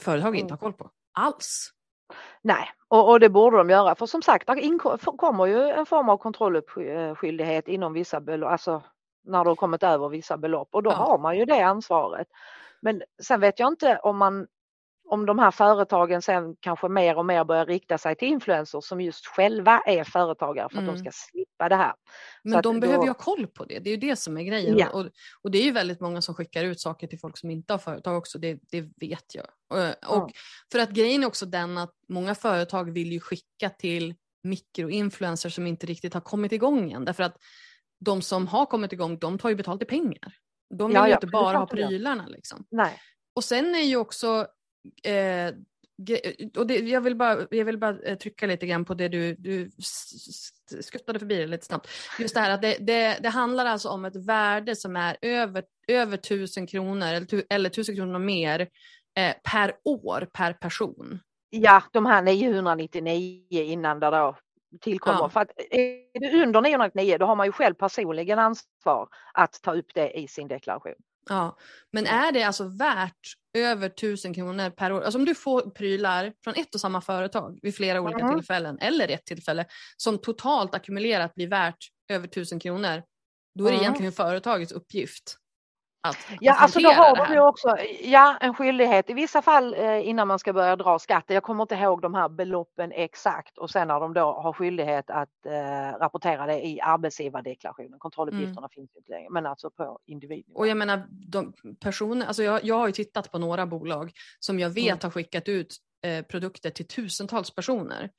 företag 0.00 0.36
inte 0.36 0.44
Mm. 0.44 0.50
har 0.50 0.56
koll 0.56 0.72
på 0.72 0.90
alls. 1.12 1.70
nej, 2.42 2.68
och, 2.88 3.08
och 3.10 3.20
det 3.20 3.28
borde 3.28 3.56
de 3.56 3.70
göra 3.70 3.94
för 3.94 4.06
som 4.06 4.22
sagt, 4.22 4.46
där 4.46 4.98
för- 4.98 5.16
kommer 5.16 5.46
ju 5.46 5.62
en 5.70 5.86
form 5.86 6.08
av 6.08 6.16
kontrollskyldighet 6.16 7.68
inom 7.68 7.92
vissa 7.92 8.20
belopp, 8.20 8.50
alltså 8.50 8.82
när 9.24 9.44
du 9.44 9.50
har 9.50 9.56
kommit 9.56 9.82
över 9.82 10.08
vissa 10.08 10.36
belopp 10.36 10.68
och 10.72 10.82
då 10.82 10.90
Ja. 10.90 10.94
har 10.94 11.18
man 11.18 11.38
ju 11.38 11.44
det 11.44 11.60
ansvaret. 11.60 12.26
Men 12.80 13.02
sen 13.22 13.40
vet 13.40 13.58
jag 13.58 13.68
inte 13.72 13.98
om 14.02 14.16
man 14.16 14.46
om 15.08 15.26
de 15.26 15.38
här 15.38 15.50
företagen 15.50 16.22
sen 16.22 16.56
kanske 16.60 16.88
mer 16.88 17.18
och 17.18 17.26
mer 17.26 17.44
börjar 17.44 17.66
rikta 17.66 17.98
sig 17.98 18.16
till 18.16 18.28
influencers 18.28 18.84
som 18.84 19.00
just 19.00 19.26
själva 19.26 19.80
är 19.86 20.04
företagare 20.04 20.68
för 20.68 20.78
att 20.78 20.82
Mm. 20.82 20.94
de 20.94 21.00
ska 21.00 21.10
slippa 21.12 21.68
det 21.68 21.76
här. 21.76 21.92
Men 22.42 22.52
Så 22.52 22.60
de 22.60 22.76
att 22.76 22.80
behöver 22.80 22.98
då- 22.98 23.04
ju 23.04 23.10
ha 23.10 23.14
koll 23.14 23.46
på 23.46 23.64
det, 23.64 23.78
det 23.78 23.90
är 23.90 23.94
ju 23.94 23.96
det 24.08 24.16
som 24.16 24.36
är 24.36 24.42
grejen. 24.42 24.78
Ja. 24.78 24.90
Och, 24.90 25.06
och 25.42 25.50
det 25.50 25.58
är 25.58 25.62
ju 25.62 25.72
väldigt 25.72 26.00
många 26.00 26.22
som 26.22 26.34
skickar 26.34 26.64
ut 26.64 26.80
saker 26.80 27.06
till 27.06 27.18
folk 27.18 27.38
som 27.38 27.50
inte 27.50 27.72
har 27.72 27.78
företag 27.78 28.16
också, 28.18 28.38
det, 28.38 28.58
det 28.70 28.80
vet 29.00 29.34
jag. 29.34 29.46
Och, 29.70 30.16
och 30.22 30.30
för 30.72 30.78
att 30.78 30.90
grejen 30.90 31.22
är 31.22 31.26
också 31.26 31.46
den 31.46 31.78
att 31.78 31.92
många 32.08 32.34
företag 32.34 32.90
vill 32.92 33.12
ju 33.12 33.20
skicka 33.20 33.70
till 33.70 34.14
mikroinfluencers 34.42 35.54
som 35.54 35.66
inte 35.66 35.86
riktigt 35.86 36.14
har 36.14 36.20
kommit 36.20 36.52
igång 36.52 36.92
än. 36.92 37.04
Därför 37.04 37.22
att 37.22 37.36
de 38.00 38.22
som 38.22 38.46
har 38.46 38.66
kommit 38.66 38.92
igång, 38.92 39.18
de 39.18 39.38
tar 39.38 39.48
ju 39.48 39.54
betalt 39.54 39.82
i 39.82 39.84
pengar. 39.84 40.32
De 40.78 40.86
vill 40.88 40.94
Ja, 40.94 41.04
ju 41.06 41.10
ja, 41.10 41.16
inte 41.16 41.26
bara 41.26 41.58
ha 41.58 41.66
prylarna 41.66 42.26
liksom. 42.26 42.66
Nej. 42.70 43.00
Och 43.34 43.44
sen 43.44 43.74
är 43.74 43.82
ju 43.82 43.96
också, 43.96 44.46
eh, 45.02 45.54
gre- 46.02 46.58
och 46.58 46.66
det, 46.66 46.78
jag 46.78 47.00
vill 47.00 47.16
bara, 47.16 47.46
jag 47.50 47.64
vill 47.64 47.78
bara 47.78 47.98
eh, 47.98 48.18
trycka 48.18 48.46
lite 48.46 48.66
grann 48.66 48.84
på 48.84 48.94
det 48.94 49.08
du, 49.08 49.34
du 49.34 49.70
skuttade 50.80 51.18
förbi 51.18 51.36
det 51.36 51.46
lite 51.46 51.66
snabbt. 51.66 51.88
Just 52.18 52.34
det 52.34 52.40
här 52.40 52.50
att 52.50 52.62
det, 52.62 52.76
det, 52.80 53.18
det 53.22 53.28
handlar 53.28 53.66
alltså 53.66 53.88
om 53.88 54.04
ett 54.04 54.16
värde 54.16 54.76
som 54.76 54.96
är 54.96 55.16
över, 55.22 55.64
över 55.88 56.16
tusen 56.16 56.66
kronor 56.66 57.06
eller, 57.06 57.44
eller 57.48 57.70
tusen 57.70 57.96
kronor 57.96 58.18
mer 58.18 58.60
eh, 59.18 59.34
per 59.44 59.76
år 59.84 60.28
per 60.32 60.52
person. 60.52 61.20
Ja, 61.50 61.82
de 61.92 62.06
här 62.06 62.22
999 62.22 63.42
innan 63.50 64.00
det 64.00 64.10
då 64.10 64.36
tillkommer. 64.80 65.20
Ja. 65.20 65.28
För 65.28 65.40
att 65.40 65.50
är 65.70 66.20
det 66.20 66.42
under 66.42 66.60
999 66.60 67.16
då 67.18 67.26
har 67.26 67.36
man 67.36 67.46
ju 67.46 67.52
själv 67.52 67.74
personligen 67.74 68.38
ansvar 68.38 69.08
att 69.34 69.62
ta 69.62 69.74
upp 69.74 69.94
det 69.94 70.18
i 70.18 70.28
sin 70.28 70.48
deklaration. 70.48 70.94
Ja, 71.28 71.56
men 71.90 72.06
är 72.06 72.32
det 72.32 72.42
alltså 72.42 72.64
värt 72.64 73.36
över 73.56 73.88
tusen 73.88 74.34
kronor 74.34 74.70
per 74.70 74.92
år? 74.92 75.02
Alltså 75.02 75.18
om 75.18 75.24
du 75.24 75.34
får 75.34 75.70
prylar 75.70 76.32
från 76.44 76.54
ett 76.54 76.74
och 76.74 76.80
samma 76.80 77.00
företag 77.00 77.58
vid 77.62 77.74
flera 77.76 78.00
olika 78.00 78.24
Mhm. 78.24 78.34
tillfällen 78.36 78.78
eller 78.78 79.08
ett 79.08 79.24
tillfälle 79.24 79.66
som 79.96 80.18
totalt 80.18 80.74
ackumulerat 80.74 81.34
blir 81.34 81.48
värt 81.48 81.76
över 82.12 82.28
tusen 82.28 82.58
kronor, 82.60 83.02
då 83.58 83.66
är 83.66 83.70
det 83.70 83.76
Mhm. 83.76 83.82
egentligen 83.82 84.12
företagets 84.12 84.72
uppgift 84.72 85.36
att, 86.00 86.16
Ja, 86.40 86.52
att 86.52 86.60
alltså 86.60 86.80
då 86.80 86.90
har 86.90 87.16
de 87.16 87.34
ju 87.34 87.40
också 87.40 87.76
ja, 88.02 88.36
en 88.40 88.54
skyldighet 88.54 89.10
i 89.10 89.14
vissa 89.14 89.42
fall 89.42 89.74
eh, 89.74 90.08
innan 90.08 90.28
man 90.28 90.38
ska 90.38 90.52
börja 90.52 90.76
dra 90.76 90.98
skatter. 90.98 91.34
Jag 91.34 91.42
kommer 91.42 91.62
inte 91.62 91.74
ihåg 91.74 92.02
de 92.02 92.14
här 92.14 92.28
beloppen 92.28 92.92
exakt 92.92 93.58
och 93.58 93.70
sen 93.70 93.88
när 93.88 94.00
de 94.00 94.14
då 94.14 94.20
har 94.20 94.52
skyldighet 94.52 95.10
att 95.10 95.46
eh, 95.46 95.98
rapportera 95.98 96.46
det 96.46 96.66
i 96.66 96.80
arbetsgivardeklarationen. 96.80 97.98
Kontrolluppgifterna 97.98 98.68
finns 98.68 98.90
ju 98.94 98.98
inte 98.98 99.12
längre, 99.12 99.30
men 99.30 99.46
alltså 99.46 99.70
på 99.70 99.98
individnivå. 100.06 100.58
Och 100.58 100.66
jag 100.66 100.76
menar, 100.76 101.06
de 101.08 101.52
personer, 101.80 102.26
alltså 102.26 102.42
jag, 102.42 102.64
jag 102.64 102.74
har 102.78 102.86
ju 102.86 102.92
tittat 102.92 103.32
på 103.32 103.38
några 103.38 103.66
bolag 103.66 104.12
som 104.40 104.58
jag 104.58 104.70
vet 104.70 104.86
Mm. 104.86 104.98
har 105.02 105.10
skickat 105.10 105.48
ut 105.48 105.76
eh, 106.02 106.22
produkter 106.22 106.70
till 106.70 106.88
tusentals 106.88 107.54
personer. 107.54 108.10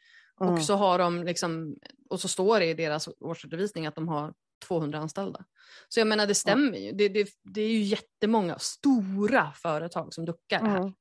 Mm. 0.42 0.54
Och 0.54 0.62
så 0.62 0.76
har 0.76 1.00
de 1.00 1.24
liksom, 1.24 1.76
och 2.10 2.20
så 2.20 2.28
står 2.28 2.60
det 2.60 2.66
i 2.66 2.74
deras 2.74 3.10
årsredovisning 3.20 3.88
att 3.88 3.96
de 3.96 4.08
har 4.08 4.34
200 4.68 5.00
anställda. 5.00 5.46
Så 5.90 6.00
jag 6.00 6.08
menar 6.08 6.28
det 6.28 6.36
stämmer 6.36 6.78
ju. 6.78 6.92
Det, 6.92 7.10
det, 7.10 7.30
det 7.44 7.62
är 7.62 7.70
ju 7.70 7.80
jättemånga 7.82 8.60
stora 8.60 9.52
företag 9.52 10.14
som 10.14 10.26
duckar 10.26 10.60
här. 10.60 10.78
Mm. 10.78 10.94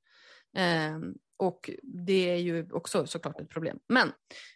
Ehm, 0.56 1.14
och 1.38 1.70
det 1.82 2.30
är 2.30 2.36
ju 2.36 2.68
också 2.72 3.06
såklart 3.06 3.40
ett 3.40 3.48
problem. 3.50 3.78
Men 3.88 4.08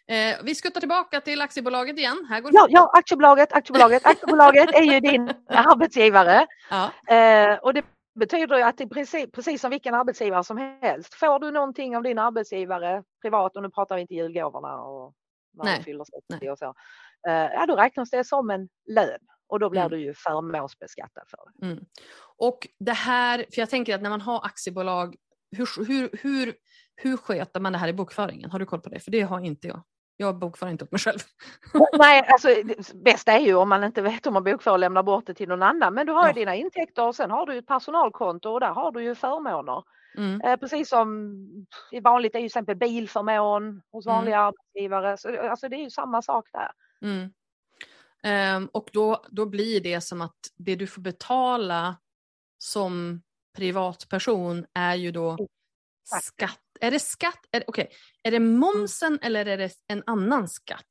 eh, 0.07 0.37
vi 0.43 0.55
skuttar 0.55 0.79
tillbaka 0.79 1.21
till 1.21 1.41
aktiebolaget 1.41 1.97
igen. 1.97 2.27
Här 2.29 2.41
går 2.41 2.51
Ja, 2.53 2.67
ja, 2.69 2.91
aktiebolaget, 2.93 3.53
aktiebolaget, 3.53 4.05
aktiebolaget 4.05 4.75
är 4.75 4.81
ju 4.83 4.99
din 4.99 5.29
arbetsgivare. 5.47 6.47
ja. 6.69 6.91
Eh, 7.15 7.57
och 7.57 7.73
det 7.73 7.85
betyder 8.19 8.57
ju 8.57 8.63
att 8.63 8.81
i 8.81 8.87
princip, 8.87 9.33
precis 9.33 9.61
som 9.61 9.71
vilken 9.71 9.93
arbetsgivare 9.93 10.43
som 10.43 10.57
helst, 10.57 11.13
får 11.13 11.39
du 11.39 11.51
någonting 11.51 11.97
av 11.97 12.03
din 12.03 12.19
arbetsgivare 12.19 13.03
privat, 13.21 13.55
och 13.55 13.63
nu 13.63 13.69
pratar 13.69 13.95
vi 13.95 14.01
inte 14.01 14.13
julgåvorna 14.15 14.81
och 14.81 15.13
när 15.53 15.65
Nej, 15.65 15.83
fyller 15.83 16.03
60 16.03 16.21
nej. 16.29 16.51
och 16.51 16.57
så, 16.57 16.65
eh, 16.65 16.73
ja 17.23 17.65
då 17.67 17.75
räknas 17.75 18.09
det 18.09 18.23
som 18.23 18.49
en 18.49 18.69
lön 18.89 19.19
och 19.47 19.59
då 19.59 19.69
blir 19.69 19.81
Mm. 19.81 19.91
du 19.91 19.99
ju 20.01 20.13
förmånsbeskattad 20.13 21.23
för 21.29 21.39
det. 21.59 21.65
Mm. 21.65 21.83
Och 22.37 22.67
det 22.79 22.91
här, 22.93 23.37
för 23.37 23.61
jag 23.61 23.69
tänker 23.69 23.95
att 23.95 24.01
när 24.01 24.09
man 24.09 24.21
har 24.21 24.45
aktiebolag, 24.45 25.15
hur, 25.57 25.85
hur, 25.85 26.09
hur, 26.21 26.53
hur 26.95 27.17
sköter 27.17 27.59
man 27.59 27.71
det 27.71 27.77
här 27.77 27.87
i 27.87 27.93
bokföringen? 27.93 28.51
Har 28.51 28.59
du 28.59 28.65
koll 28.65 28.81
på 28.81 28.89
det? 28.89 28.99
För 28.99 29.11
det 29.11 29.21
har 29.21 29.39
inte 29.39 29.67
jag. 29.67 29.83
Jag 30.17 30.39
bokför 30.39 30.67
inte 30.67 30.83
åt 30.83 30.91
mig 30.91 30.99
själv. 30.99 31.19
Nej, 31.97 32.25
alltså 32.33 32.47
det 32.47 32.93
bästa 33.03 33.31
är 33.31 33.39
ju 33.39 33.55
om 33.55 33.69
man 33.69 33.83
inte 33.83 34.01
vet 34.01 34.27
om 34.27 34.33
man 34.33 34.43
bokför 34.43 34.71
och 34.71 34.79
lämnar 34.79 35.03
bort 35.03 35.25
det 35.27 35.33
till 35.33 35.49
någon 35.49 35.63
annan. 35.63 35.93
Men 35.93 36.05
du 36.07 36.13
har 36.13 36.23
ju 36.23 36.29
Ja. 36.29 36.33
dina 36.33 36.55
intäkter 36.55 37.07
och 37.07 37.15
sen 37.15 37.31
har 37.31 37.45
du 37.45 37.57
ett 37.57 37.67
personalkonto 37.67 38.49
och 38.49 38.59
där 38.59 38.71
har 38.73 38.91
du 38.91 39.03
ju 39.03 39.15
förmåner. 39.15 39.83
Mm. 40.17 40.41
Eh, 40.41 40.57
precis 40.57 40.89
som 40.89 41.37
i 41.91 41.99
vanligt 41.99 42.35
är 42.35 42.39
ju 42.39 42.43
till 42.43 42.45
exempel 42.45 42.75
bilförmån 42.75 43.81
hos 43.91 44.05
Mm. 44.05 44.15
vanliga 44.15 44.39
arbetsgivare. 44.39 45.17
Så, 45.17 45.49
alltså 45.49 45.69
det 45.69 45.75
är 45.75 45.83
ju 45.83 45.89
samma 45.89 46.21
sak 46.21 46.45
där. 46.53 46.71
Mm. 47.01 47.29
Ehm, 48.23 48.65
och 48.73 48.89
då, 48.93 49.25
då 49.29 49.45
blir 49.45 49.81
det 49.81 50.01
som 50.01 50.21
att 50.21 50.37
det 50.57 50.75
du 50.75 50.87
får 50.87 51.01
betala 51.01 51.95
som 52.57 53.21
privatperson 53.57 54.65
är 54.73 54.95
ju 54.95 55.11
då 55.11 55.37
Exakt. 56.03 56.25
skatt. 56.25 56.59
Är 56.81 56.91
det 56.91 56.99
skatt? 56.99 57.39
Är, 57.51 57.63
okej. 57.67 57.89
är 58.23 58.31
det 58.31 58.39
momsen 58.39 59.19
eller 59.21 59.45
är 59.45 59.57
det 59.57 59.71
en 59.87 60.03
annan 60.05 60.47
skatt? 60.47 60.85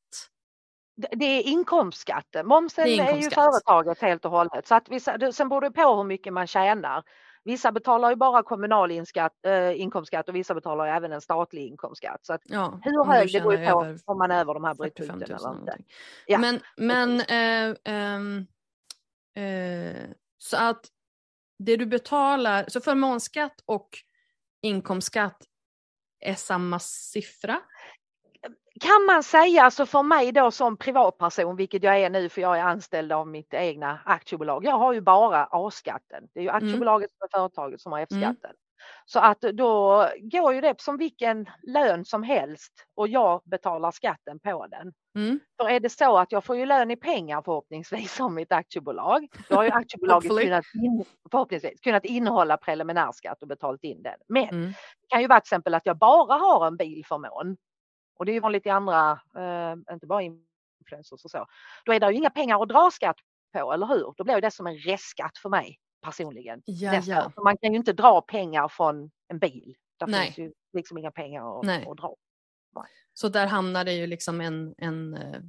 Det- 1.13 1.25
är 1.27 1.43
inkomstskatten. 1.43 2.47
Momsen 2.47 2.85
Det 2.85 2.91
är 2.91 3.03
är, 3.03 3.07
ju 3.07 3.11
inkomstskatt. 3.17 3.45
företaget 3.45 3.99
helt 4.01 4.25
och 4.25 4.31
hållet. 4.31 4.67
Så 4.67 4.75
att 4.75 4.85
det- 5.19 5.33
sen 5.33 5.49
beror 5.49 5.61
det 5.61 5.71
på 5.71 5.97
hur 5.97 6.05
mycket 6.05 6.33
man 6.33 6.47
tjänar. 6.47 7.03
Vissa 7.45 7.73
betalar 7.73 8.11
ju 8.11 8.17
bara 8.17 8.43
kommunal 8.43 8.91
inskatt, 8.91 9.47
eh, 9.47 9.81
inkomstskatt 9.81 10.29
och 10.29 10.35
vissa 10.35 10.55
betalar 10.55 10.87
även 10.87 11.13
en 11.13 11.21
statlig 11.21 11.67
inkomstskatt. 11.67 12.27
Så 12.27 12.33
att 12.33 12.41
Ja, 12.45 12.81
hur 12.83 13.05
hög 13.05 13.33
det 13.33 13.41
beror 13.41 13.55
ju 13.55 13.67
på 13.67 13.97
om 14.13 14.19
man 14.19 14.31
är 14.31 14.41
över 14.41 14.55
de 14.55 14.65
här 14.65 14.75
45 14.75 15.19
brytpunkterna 15.19 15.39
000 15.39 15.51
eller 15.53 15.61
inte. 15.61 15.85
Ja, 16.27 16.39
Men, 16.39 16.61
men 16.77 17.21
eh, 17.21 17.77
ehm, 17.85 18.47
eh, 19.37 20.11
så 20.39 20.57
att 20.57 20.87
det 21.59 21.77
du 21.77 21.87
betalar, 21.87 22.65
så 22.69 22.81
förmånsskatt 22.81 23.63
och 23.65 23.89
inkomstskatt 24.63 25.43
är 26.21 26.35
samma 26.35 26.79
siffra? 26.79 27.61
Kan 28.81 29.07
man 29.07 29.23
säga 29.23 29.71
så 29.71 29.87
för 29.87 30.03
mig 30.03 30.33
då 30.33 30.51
som 30.51 30.77
privatperson, 30.77 31.57
vilket 31.57 31.83
jag 31.83 31.99
är 32.01 32.11
nu 32.11 32.29
för 32.29 32.41
jag 32.41 32.59
är 32.59 32.63
anställd 32.63 33.13
av 33.13 33.29
mitt 33.29 33.55
egna 33.55 34.01
aktiebolag. 34.05 34.65
Jag 34.65 34.79
har 34.79 34.93
ju 34.93 35.01
bara 35.01 35.45
A-skatten. 35.51 36.29
Det 36.35 36.41
är 36.41 36.45
ju 36.45 36.51
aktiebolaget 36.51 37.11
som 37.11 37.25
är 37.25 37.39
företaget 37.39 37.81
som 37.81 37.93
har 37.93 38.01
F-skatten. 38.01 38.51
Så 39.05 39.19
att 39.21 39.41
då 39.41 40.07
går 40.21 40.55
ju 40.55 40.61
det 40.61 40.81
som 40.81 40.97
vilken 40.97 41.47
lön 41.63 42.05
som 42.05 42.23
helst 42.23 42.73
och 42.97 43.09
jag 43.09 43.43
betalar 43.45 43.91
skatten 43.91 44.39
på 44.41 44.67
den. 44.67 44.93
Mm. 45.17 45.41
För 45.61 45.69
är 45.71 45.81
det 45.81 45.91
så 45.91 46.19
att 46.19 46.33
jag 46.33 46.45
får 46.45 46.57
ju 46.57 46.67
lön 46.67 46.91
i 46.91 46.97
pengar 46.97 47.43
förhoppningsvis 47.43 48.15
som 48.15 48.35
mitt 48.35 48.53
aktiebolag. 48.53 49.29
Då 49.49 49.57
har 49.57 49.65
ju 49.65 49.71
aktiebolaget 49.75 50.31
kunnat, 50.43 50.65
in, 50.75 51.05
förhoppningsvis, 51.31 51.81
kunnat 51.81 52.05
innehålla 52.05 52.57
preliminärskatt 52.57 53.43
och 53.43 53.49
betalt 53.49 53.85
in 53.85 54.03
den. 54.03 54.17
Men 54.29 54.49
Mm. 54.49 54.67
det 55.01 55.09
kan 55.09 55.21
ju 55.21 55.27
vara 55.27 55.41
till 55.41 55.47
exempel 55.49 55.75
att 55.75 55.87
jag 55.87 55.99
bara 55.99 56.35
har 56.35 56.67
en 56.67 56.77
bilförmån. 56.77 57.57
Och 58.21 58.27
det 58.27 58.33
är 58.33 58.35
ju 58.35 58.41
vanligt 58.41 58.67
i 58.67 58.71
andra, 58.71 59.21
eh, 59.37 59.93
inte 59.93 60.07
bara 60.07 60.23
influencers 60.23 61.25
och 61.25 61.31
så. 61.31 61.47
Då 61.85 61.93
är 61.93 62.01
det 62.01 62.11
ju 62.11 62.17
inga 62.17 62.31
pengar 62.31 62.63
att 62.63 62.69
dra 62.69 62.91
skatt 62.91 63.17
på, 63.53 63.73
eller 63.73 63.87
hur? 63.87 64.15
Då 64.17 64.25
blir 64.25 64.41
det 64.41 64.51
som 64.51 64.67
en 64.67 64.77
restskatt 64.77 65.39
för 65.39 65.49
mig 65.49 65.79
personligen. 66.03 66.63
Ja, 66.65 66.93
nästa 66.93 67.13
ja. 67.13 67.31
För 67.35 67.43
Man 67.43 67.57
kan 67.57 67.73
ju 67.73 67.79
inte 67.79 67.93
dra 67.93 68.21
pengar 68.21 68.69
från 68.69 69.11
en 69.29 69.39
bil. 69.39 69.75
Där 69.99 70.07
Nej. 70.07 70.25
finns 70.25 70.39
ju 70.39 70.53
liksom 70.73 70.99
inga 70.99 71.11
pengar 71.11 71.59
att, 71.59 71.67
Nej. 71.67 71.87
att 71.89 71.97
dra. 71.97 72.15
Så 73.15 73.29
där 73.29 73.47
hamnar 73.47 73.85
det 73.85 73.93
ju 73.93 74.07
liksom 74.07 74.41
en, 74.41 74.75
en 74.79 75.15
eh, 75.15 75.41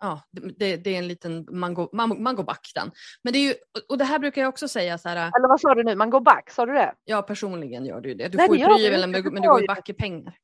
ja, 0.00 0.20
det, 0.30 0.76
det 0.76 0.94
är 0.94 0.98
en 0.98 1.08
liten, 1.08 1.46
man 1.50 1.74
går, 1.74 1.88
man, 1.92 2.22
man 2.22 2.36
går 2.36 2.44
back 2.44 2.72
den. 2.74 2.90
Men 3.22 3.32
det 3.32 3.38
är 3.38 3.48
ju, 3.48 3.54
och 3.88 3.98
det 3.98 4.04
här 4.04 4.18
brukar 4.18 4.42
jag 4.42 4.48
också 4.48 4.68
säga 4.68 4.98
så 4.98 5.08
här, 5.08 5.16
Eller 5.16 5.48
vad 5.48 5.60
sa 5.60 5.74
du 5.74 5.82
nu, 5.82 5.94
man 5.94 6.10
går 6.10 6.20
back, 6.20 6.50
sa 6.50 6.66
du 6.66 6.72
det? 6.72 6.94
ja 7.04 7.22
personligen 7.22 7.86
gör 7.86 8.00
du 8.00 8.14
det. 8.14 8.28
Du 8.28 8.36
Nej, 8.36 8.46
får 8.46 8.56
ju 8.56 8.66
du 8.66 8.74
prylen 8.74 9.10
men, 9.10 9.22
det 9.22 9.30
men 9.30 9.42
du 9.42 9.48
går 9.48 9.60
ju. 9.60 9.66
back 9.66 9.88
i 9.88 9.92
pengar. 9.92 10.38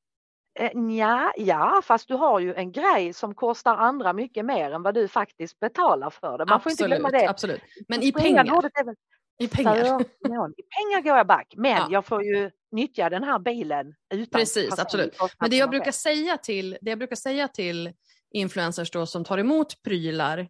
Eh, 0.54 0.70
ja, 0.98 1.32
ja, 1.36 1.80
fast 1.84 2.08
du 2.08 2.14
har 2.14 2.40
ju 2.40 2.54
en 2.54 2.72
grej 2.72 3.12
som 3.12 3.34
kostar 3.34 3.76
andra 3.76 4.12
mycket 4.12 4.44
mer 4.44 4.70
än 4.70 4.82
vad 4.82 4.94
du 4.94 5.08
faktiskt 5.08 5.60
betalar 5.60 6.10
för 6.10 6.38
det. 6.38 6.46
Man 6.46 6.60
får 6.60 6.72
inte 6.72 6.86
glömma 6.86 7.10
det. 7.10 7.28
absolut. 7.28 7.60
Men 7.88 8.02
i 8.02 8.12
pengar. 8.12 8.44
väl 8.84 8.94
I 9.38 9.48
pengar. 9.48 9.74
förmån. 9.74 10.54
I 10.56 10.62
pengar 10.62 11.00
går 11.02 11.16
jag 11.16 11.26
back, 11.26 11.54
men 11.56 11.70
Ja. 11.72 11.88
jag 11.90 12.06
får 12.06 12.22
ju 12.24 12.50
nyttja 12.72 13.10
den 13.10 13.24
här 13.24 13.38
bilen 13.38 13.94
utan 14.14 14.40
Precis, 14.40 14.78
absolut. 14.78 15.16
Men 15.40 15.50
det 15.50 15.56
jag 15.56 15.70
brukar 15.70 15.92
säga 15.92 16.36
till, 16.36 16.78
det 16.80 16.90
jag 16.90 16.98
brukar 16.98 17.16
säga 17.16 17.48
till 17.48 17.92
influencers 18.30 18.90
då 18.90 19.06
som 19.06 19.24
tar 19.24 19.38
emot 19.38 19.82
prylar 19.82 20.38
ehm, 20.38 20.48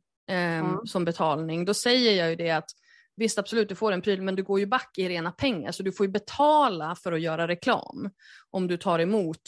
Mm. 0.66 0.86
som 0.86 1.04
betalning, 1.04 1.64
då 1.64 1.74
säger 1.74 2.12
jag 2.12 2.30
ju 2.30 2.36
det 2.36 2.50
att 2.50 2.70
visst 3.16 3.38
absolut 3.38 3.68
du 3.68 3.74
får 3.74 3.92
en 3.92 4.02
pryl 4.02 4.22
men 4.22 4.36
du 4.36 4.42
går 4.42 4.60
ju 4.60 4.66
back 4.66 4.98
i 4.98 5.08
rena 5.08 5.32
pengar 5.32 5.72
så 5.72 5.82
du 5.82 5.92
får 5.92 6.06
ju 6.06 6.12
betala 6.12 6.94
för 6.94 7.12
att 7.12 7.20
göra 7.20 7.48
reklam 7.48 8.10
om 8.50 8.66
du 8.66 8.76
tar 8.76 8.98
emot 8.98 9.40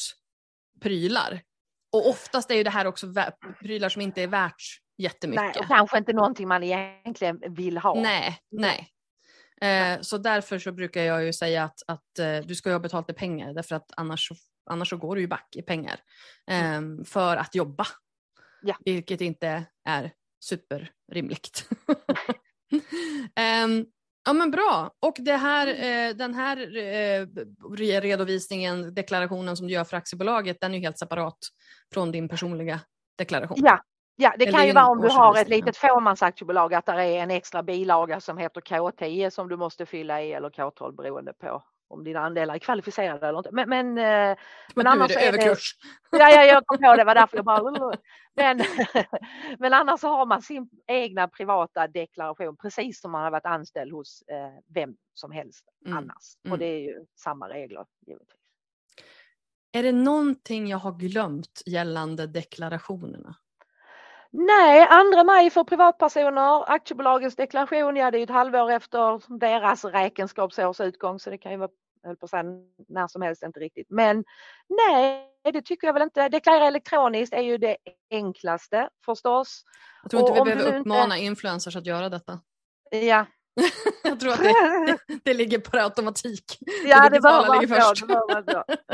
prylar. 0.84 1.42
Och 1.92 2.08
oftast 2.08 2.50
är 2.50 2.54
ju 2.54 2.62
det 2.62 2.70
här 2.70 2.86
också 2.86 3.12
prylar 3.60 3.88
som 3.88 4.02
inte 4.02 4.22
är 4.22 4.26
värt 4.26 4.54
Nej, 4.96 5.04
jättemycket. 5.04 5.56
och 5.56 5.66
kanske 5.66 5.98
inte 5.98 6.12
någonting 6.12 6.48
man 6.48 6.62
egentligen 6.62 7.40
vill 7.48 7.78
ha. 7.78 7.94
Nej, 7.94 8.38
nej. 8.50 8.90
Eh, 9.60 10.00
så 10.00 10.18
därför 10.18 10.58
så 10.58 10.72
brukar 10.72 11.02
jag 11.02 11.24
ju 11.24 11.32
säga 11.32 11.64
att, 11.64 11.82
att 11.86 12.18
eh, 12.18 12.38
du 12.38 12.54
ska 12.54 12.68
ju 12.68 12.74
ha 12.74 12.80
betalt 12.80 13.10
i 13.10 13.12
pengar 13.12 13.54
därför 13.54 13.76
att 13.76 13.90
annars, 13.96 14.28
annars 14.70 14.88
så 14.88 14.96
går 14.96 15.16
du 15.16 15.20
ju 15.20 15.28
back 15.28 15.56
i 15.56 15.62
pengar 15.62 16.00
eh, 16.50 16.80
för 17.04 17.36
att 17.36 17.54
jobba. 17.54 17.86
Ja. 18.62 18.76
Vilket 18.84 19.20
inte 19.20 19.64
är 19.84 20.12
superrimligt. 20.44 21.68
um, 23.64 23.86
ja 24.24 24.32
men 24.32 24.50
bra. 24.50 24.90
Och 25.00 25.14
det 25.18 25.36
här, 25.36 25.66
Mm. 25.66 26.10
eh, 26.10 26.16
den 26.16 26.34
här 26.34 26.56
eh, 26.56 27.26
re- 27.76 28.00
redovisningen, 28.00 28.94
deklarationen 28.94 29.56
som 29.56 29.66
du 29.66 29.72
gör 29.72 29.84
för 29.84 29.96
aktiebolaget, 29.96 30.60
den 30.60 30.70
är 30.74 30.78
ju 30.78 30.82
helt 30.82 30.98
separat 30.98 31.38
från 31.94 32.12
din 32.12 32.28
personliga 32.28 32.80
deklaration. 33.18 33.58
Ja, 33.60 33.80
ja 34.16 34.34
det 34.38 34.44
Eller 34.46 34.58
kan 34.58 34.66
ju 34.66 34.72
vara 34.72 34.86
om 34.86 35.00
du 35.00 35.08
har 35.08 35.38
ett 35.40 35.48
litet 35.48 35.76
fåmansaktiebolag 35.76 36.74
att 36.74 36.86
det 36.86 36.92
är 36.92 37.22
en 37.22 37.30
extra 37.30 37.62
bilaga 37.62 38.20
som 38.20 38.38
heter 38.38 38.60
K10 38.60 39.30
som 39.30 39.48
du 39.48 39.56
måste 39.56 39.86
fylla 39.86 40.22
i 40.22 40.32
eller 40.32 40.50
K12 40.50 40.96
beroende 40.96 41.32
på 41.32 41.62
om 41.94 42.04
dina 42.04 42.20
andelar 42.20 42.54
är 42.54 42.58
kvalificerade 42.58 43.28
eller 43.28 43.38
inte. 43.38 43.50
Men, 43.52 43.68
men, 43.68 43.98
eh, 43.98 44.04
men 44.04 44.36
Men 44.74 44.84
nu 44.84 44.90
är 44.90 44.92
annars 44.92 45.08
det 45.08 45.14
är 45.26 45.32
det- 45.32 45.38
överkurs. 45.38 45.76
ja, 46.10 46.30
ja, 46.30 46.44
jag 46.44 46.66
kom 46.66 46.78
på 46.78 46.96
det, 46.96 47.04
var 47.04 47.14
därför 47.14 47.36
jag 47.36 47.44
bara... 47.44 47.92
Men, 48.36 48.60
men 49.58 49.72
annars 49.74 50.00
så 50.00 50.08
har 50.08 50.26
man 50.26 50.42
sin 50.42 50.68
egna 50.86 51.28
privata 51.28 51.86
deklaration 51.88 52.56
precis 52.56 53.00
som 53.00 53.10
man 53.12 53.22
har 53.22 53.30
varit 53.30 53.46
anställd 53.46 53.92
hos 53.92 54.22
eh, 54.22 54.58
vem 54.74 54.96
som 55.14 55.30
helst 55.32 55.64
Mm, 55.86 55.98
annars. 55.98 56.24
mm. 56.44 56.52
Och 56.52 56.58
det 56.58 56.64
är 56.66 56.78
ju 56.78 57.04
samma 57.14 57.48
regler 57.48 57.86
givetvis. 58.06 58.40
Är 59.72 59.82
det 59.82 59.92
någonting 59.92 60.66
jag 60.68 60.78
har 60.78 60.92
glömt 60.92 61.62
gällande 61.66 62.26
deklarationerna? 62.26 63.34
Nej, 64.30 64.86
2 65.14 65.24
maj 65.24 65.50
för 65.50 65.64
privatpersoner, 65.64 66.70
aktiebolagens 66.72 67.36
deklaration, 67.36 67.96
ja 67.96 68.10
det 68.10 68.18
är 68.18 68.22
ett 68.22 68.30
halvår 68.30 68.70
efter 68.70 69.38
deras 69.38 69.84
räkenskapsårs 69.84 70.80
utgång 70.80 71.18
så 71.20 71.30
det 71.30 71.38
kan 71.38 71.52
ju 71.52 71.58
vara, 71.58 71.70
höll 72.04 72.16
på 72.16 72.24
att 72.24 72.30
säga, 72.30 72.44
när 72.88 73.08
som 73.08 73.22
helst 73.22 73.42
inte 73.42 73.60
riktigt. 73.60 73.86
Men 73.90 74.24
nej, 74.88 75.30
det 75.52 75.62
tycker 75.62 75.86
jag 75.86 75.94
väl 75.94 76.02
inte. 76.02 76.28
Deklarera 76.28 76.66
elektroniskt 76.66 77.34
är 77.34 77.40
ju 77.42 77.58
det 77.58 77.76
enklaste 78.10 78.88
förstås. 79.04 79.62
Jag 80.02 80.10
tror 80.10 80.22
inte 80.22 80.32
Och 80.40 80.46
vi 80.46 80.50
behöver 80.50 80.62
nu 80.70 80.76
inte- 80.76 80.80
uppmana 80.80 81.18
influencers 81.18 81.76
att 81.76 81.86
göra 81.86 82.08
detta. 82.08 82.40
Ja, 82.90 83.26
Jag 84.04 84.20
tror 84.20 84.32
att 84.32 84.38
det, 84.38 84.98
det, 85.08 85.18
det 85.24 85.34
ligger 85.34 85.58
per 85.58 85.78
automatik. 85.78 86.58
ja 86.86 87.08
det 87.08 87.20
bör 87.20 87.60
ligger. 87.60 88.00
Det 88.00 88.06
bör 88.06 88.34
vara 88.34 88.64
så. 88.64 88.64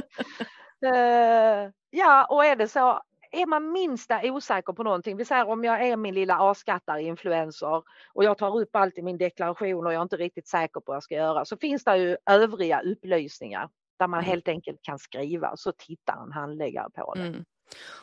Eh, 0.87 1.71
ja, 1.91 2.25
och 2.25 2.45
är 2.45 2.57
det 2.57 2.69
så, 2.69 3.01
är 3.31 3.47
man 3.47 3.73
minsta 3.73 4.21
osäker 4.25 4.73
på 4.73 4.83
någonting, 4.83 5.17
vi 5.17 5.25
säger 5.25 5.49
om 5.49 5.65
jag 5.65 5.87
är 5.87 5.97
min 5.97 6.15
lilla 6.15 6.39
A-skattar-influencer 6.39 7.83
och 8.13 8.25
jag 8.25 8.39
tar 8.39 8.61
upp 8.61 8.77
allt 8.77 8.99
i 8.99 9.03
min 9.03 9.19
deklaration 9.19 9.87
och 9.87 9.93
jag 9.93 9.99
är 9.99 10.03
inte 10.03 10.17
riktigt 10.17 10.49
säker 10.49 10.81
på 10.81 10.85
vad 10.87 10.97
jag 10.97 11.03
ska 11.03 11.15
göra, 11.15 11.45
så 11.45 11.57
finns 11.57 11.85
det 11.85 11.97
ju 11.97 12.17
övriga 12.31 12.81
upplysningar 12.81 13.69
där 13.99 14.07
man 14.09 14.19
Mm. 14.21 14.31
helt 14.31 14.49
enkelt 14.49 14.83
kan 14.83 14.99
skriva 14.99 15.57
så 15.57 15.73
tittar 15.73 16.23
en 16.23 16.33
handläggare 16.33 16.91
på 16.91 17.15
det. 17.15 17.21
Mm. 17.21 17.45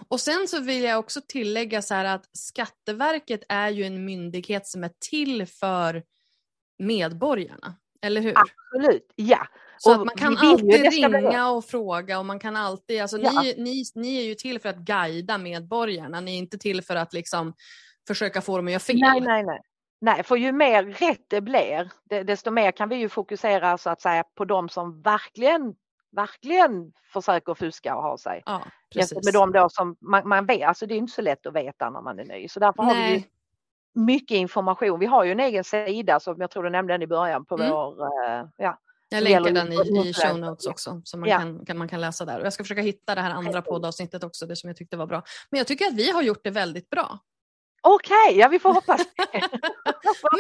Och 0.07 0.19
sen 0.19 0.47
så 0.47 0.61
vill 0.61 0.84
jag 0.84 0.99
också 0.99 1.21
tillägga 1.28 1.82
så 1.82 1.93
här 1.93 2.05
att 2.05 2.38
Skatteverket 2.38 3.43
är 3.49 3.69
ju 3.69 3.84
en 3.84 4.05
myndighet 4.05 4.67
som 4.67 4.84
är 4.84 4.91
till 5.09 5.47
för 5.47 6.03
medborgarna. 6.80 7.75
Eller 8.01 8.21
hur? 8.21 8.34
Absolut, 8.36 9.13
ja. 9.15 9.47
Så 9.80 9.89
och 9.89 9.95
att 9.95 10.05
man 10.05 10.15
kan 10.15 10.38
alltid 10.38 10.91
ringa 10.91 11.49
och 11.49 11.65
fråga 11.65 12.19
och 12.19 12.25
man 12.25 12.39
kan 12.39 12.55
alltid, 12.55 13.01
alltså 13.01 13.17
Ja. 13.17 13.41
ni, 13.41 13.53
ni, 13.57 13.84
ni 13.95 14.17
är 14.19 14.23
ju 14.23 14.36
till 14.36 14.59
för 14.59 14.69
att 14.69 14.78
guida 14.78 15.38
medborgarna, 15.38 16.19
ni 16.21 16.34
är 16.34 16.38
inte 16.38 16.57
till 16.57 16.82
för 16.82 16.95
att 16.95 17.13
liksom 17.13 17.53
försöka 18.07 18.41
få 18.41 18.57
dem 18.57 18.65
att 18.67 18.71
göra 18.71 18.80
fel. 18.80 18.99
Nej, 18.99 19.21
nej, 19.21 19.43
nej. 19.43 19.61
Nej, 20.01 20.23
för 20.23 20.36
ju 20.36 20.51
mer 20.51 20.84
rätt 20.84 21.25
det 21.28 21.41
blir, 21.41 21.89
desto 22.23 22.51
mer 22.51 22.71
kan 22.71 22.89
vi 22.89 22.95
ju 22.95 23.09
fokusera 23.09 23.78
så 23.78 23.89
att 23.89 24.01
säga 24.01 24.23
på 24.36 24.45
de 24.45 24.69
som 24.69 25.01
verkligen, 25.01 25.75
verkligen 26.11 26.91
försöker 27.13 27.53
fuska 27.53 27.95
och 27.95 28.03
ha 28.03 28.17
sig. 28.17 28.43
Ja, 28.45 28.61
precis. 28.93 29.25
med 29.25 29.34
de 29.34 29.51
då 29.51 29.69
som 29.69 29.95
man, 30.01 30.28
man 30.28 30.45
vet, 30.45 30.67
alltså 30.67 30.86
det 30.86 30.93
är 30.93 30.97
inte 30.97 31.13
så 31.13 31.21
lätt 31.21 31.45
att 31.45 31.53
veta 31.55 31.89
när 31.89 32.01
man 32.01 32.19
är 32.19 32.25
ny. 32.25 32.47
Så 32.47 32.59
därför 32.59 32.84
har 32.84 32.93
vi 32.95 33.01
ju 33.01 33.07
Nej. 33.13 33.28
mycket 33.93 34.36
information. 34.36 34.99
Vi 34.99 35.05
har 35.05 35.23
ju 35.23 35.32
en 35.32 35.39
egen 35.39 35.63
sida 35.63 36.19
som 36.19 36.36
jag 36.41 36.51
tror 36.51 36.63
du 36.63 36.69
nämnde 36.69 37.03
i 37.03 37.07
början 37.07 37.45
på 37.45 37.55
Mm. 37.55 37.71
vår, 37.71 38.01
eh, 38.03 38.45
ja, 38.57 38.80
Jag 39.10 39.24
länkar 39.24 39.51
den 39.51 39.74
i, 39.74 40.10
i 40.10 40.14
show 40.14 40.39
notes 40.39 40.66
också 40.66 41.01
så 41.03 41.18
man, 41.18 41.30
Ja. 41.30 41.38
kan, 41.38 41.66
kan, 41.66 41.78
man 41.78 41.88
kan 41.88 42.01
läsa 42.01 42.26
där. 42.26 42.39
Och 42.39 42.45
jag 42.45 42.53
ska 42.53 42.64
försöka 42.64 42.82
hitta 42.82 43.16
det 43.16 43.22
här 43.22 43.32
andra 43.32 43.62
poddavsnittet 43.62 44.24
också, 44.24 44.45
det 44.45 44.55
som 44.55 44.68
jag 44.68 44.78
tyckte 44.78 44.97
var 44.97 45.08
bra. 45.08 45.24
Men 45.49 45.58
jag 45.58 45.68
tycker 45.68 45.86
att 45.86 45.93
vi 45.93 46.12
har 46.12 46.22
gjort 46.22 46.43
det 46.43 46.49
väldigt 46.51 46.89
bra. 46.89 47.20
Okej, 47.89 48.38
ja 48.39 48.47
vi 48.47 48.59
får 48.59 48.73
hoppas 48.73 49.01
det. 49.17 49.41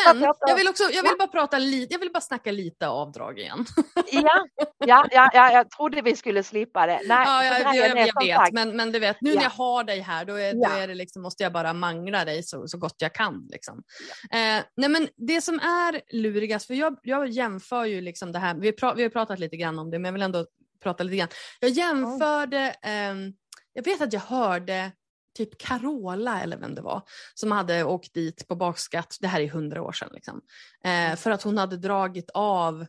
Men 0.05 0.21
jag 0.47 0.55
vill, 0.55 0.67
också, 0.67 0.83
jag 0.83 1.03
vill 1.03 1.17
bara 1.19 1.27
prata 1.27 1.57
lite, 1.57 1.93
jag 1.93 1.99
vill 1.99 2.11
bara 2.11 2.21
snacka 2.21 2.51
lite 2.51 2.87
avdrag 2.87 3.39
igen. 3.39 3.65
ja, 4.11 4.45
ja, 4.85 5.07
ja, 5.11 5.29
ja, 5.33 5.51
jag 5.51 5.69
trodde 5.71 6.01
vi 6.01 6.15
skulle 6.15 6.43
slippa 6.43 6.85
det. 6.87 6.99
Nej, 7.07 7.23
Ja, 7.25 7.43
jag, 7.45 7.73
grejen 7.75 7.97
jag, 7.97 8.07
jag 8.27 8.43
vet, 8.45 8.53
men, 8.53 8.75
men 8.77 8.91
du 8.91 8.99
vet, 8.99 9.17
nu 9.21 9.29
Ja. 9.29 9.35
när 9.35 9.43
jag 9.43 9.49
har 9.49 9.83
dig 9.83 9.99
här 9.99 10.25
då, 10.25 10.33
är, 10.35 10.53
då 10.53 10.59
Ja. 10.63 10.77
är 10.77 10.87
det 10.87 10.95
liksom, 10.95 11.21
måste 11.21 11.43
jag 11.43 11.53
bara 11.53 11.73
mangla 11.73 12.25
dig 12.25 12.43
så, 12.43 12.67
så 12.67 12.77
gott 12.77 12.95
jag 12.97 13.13
kan. 13.13 13.47
Liksom. 13.51 13.83
Eh, 14.31 14.63
nej 14.77 14.89
men 14.89 15.07
det 15.15 15.41
som 15.41 15.55
är 15.59 16.01
lurigast, 16.17 16.67
för 16.67 16.73
jag, 16.73 16.97
jag 17.03 17.27
jämför 17.29 17.85
ju 17.85 18.01
liksom 18.01 18.31
det 18.31 18.39
här, 18.39 18.53
vi, 18.55 18.71
pra, 18.71 18.93
vi 18.93 19.03
har 19.03 19.09
pratat 19.09 19.39
lite 19.39 19.57
grann 19.57 19.79
om 19.79 19.91
det, 19.91 19.99
men 19.99 20.05
jag 20.05 20.13
vill 20.13 20.21
ändå 20.21 20.45
prata 20.83 21.03
lite 21.03 21.17
grann. 21.17 21.29
Jag 21.59 21.69
jämförde, 21.71 22.75
ehm, 22.81 23.33
jag 23.73 23.83
vet 23.85 24.01
att 24.01 24.13
jag 24.13 24.19
hörde 24.21 24.91
typ 25.37 25.57
Carola 25.57 26.41
eller 26.41 26.57
vem 26.57 26.75
det 26.75 26.81
var, 26.81 27.01
som 27.33 27.51
hade 27.51 27.83
åkt 27.83 28.13
dit 28.13 28.47
på 28.47 28.55
bakskatt, 28.55 29.17
det 29.19 29.27
här 29.27 29.41
är 29.41 29.47
hundra 29.47 29.81
år 29.81 29.91
sedan, 29.91 30.09
liksom, 30.11 30.41
eh, 30.83 31.15
för 31.15 31.31
att 31.31 31.43
hon 31.43 31.57
hade 31.57 31.77
dragit 31.77 32.29
av 32.33 32.85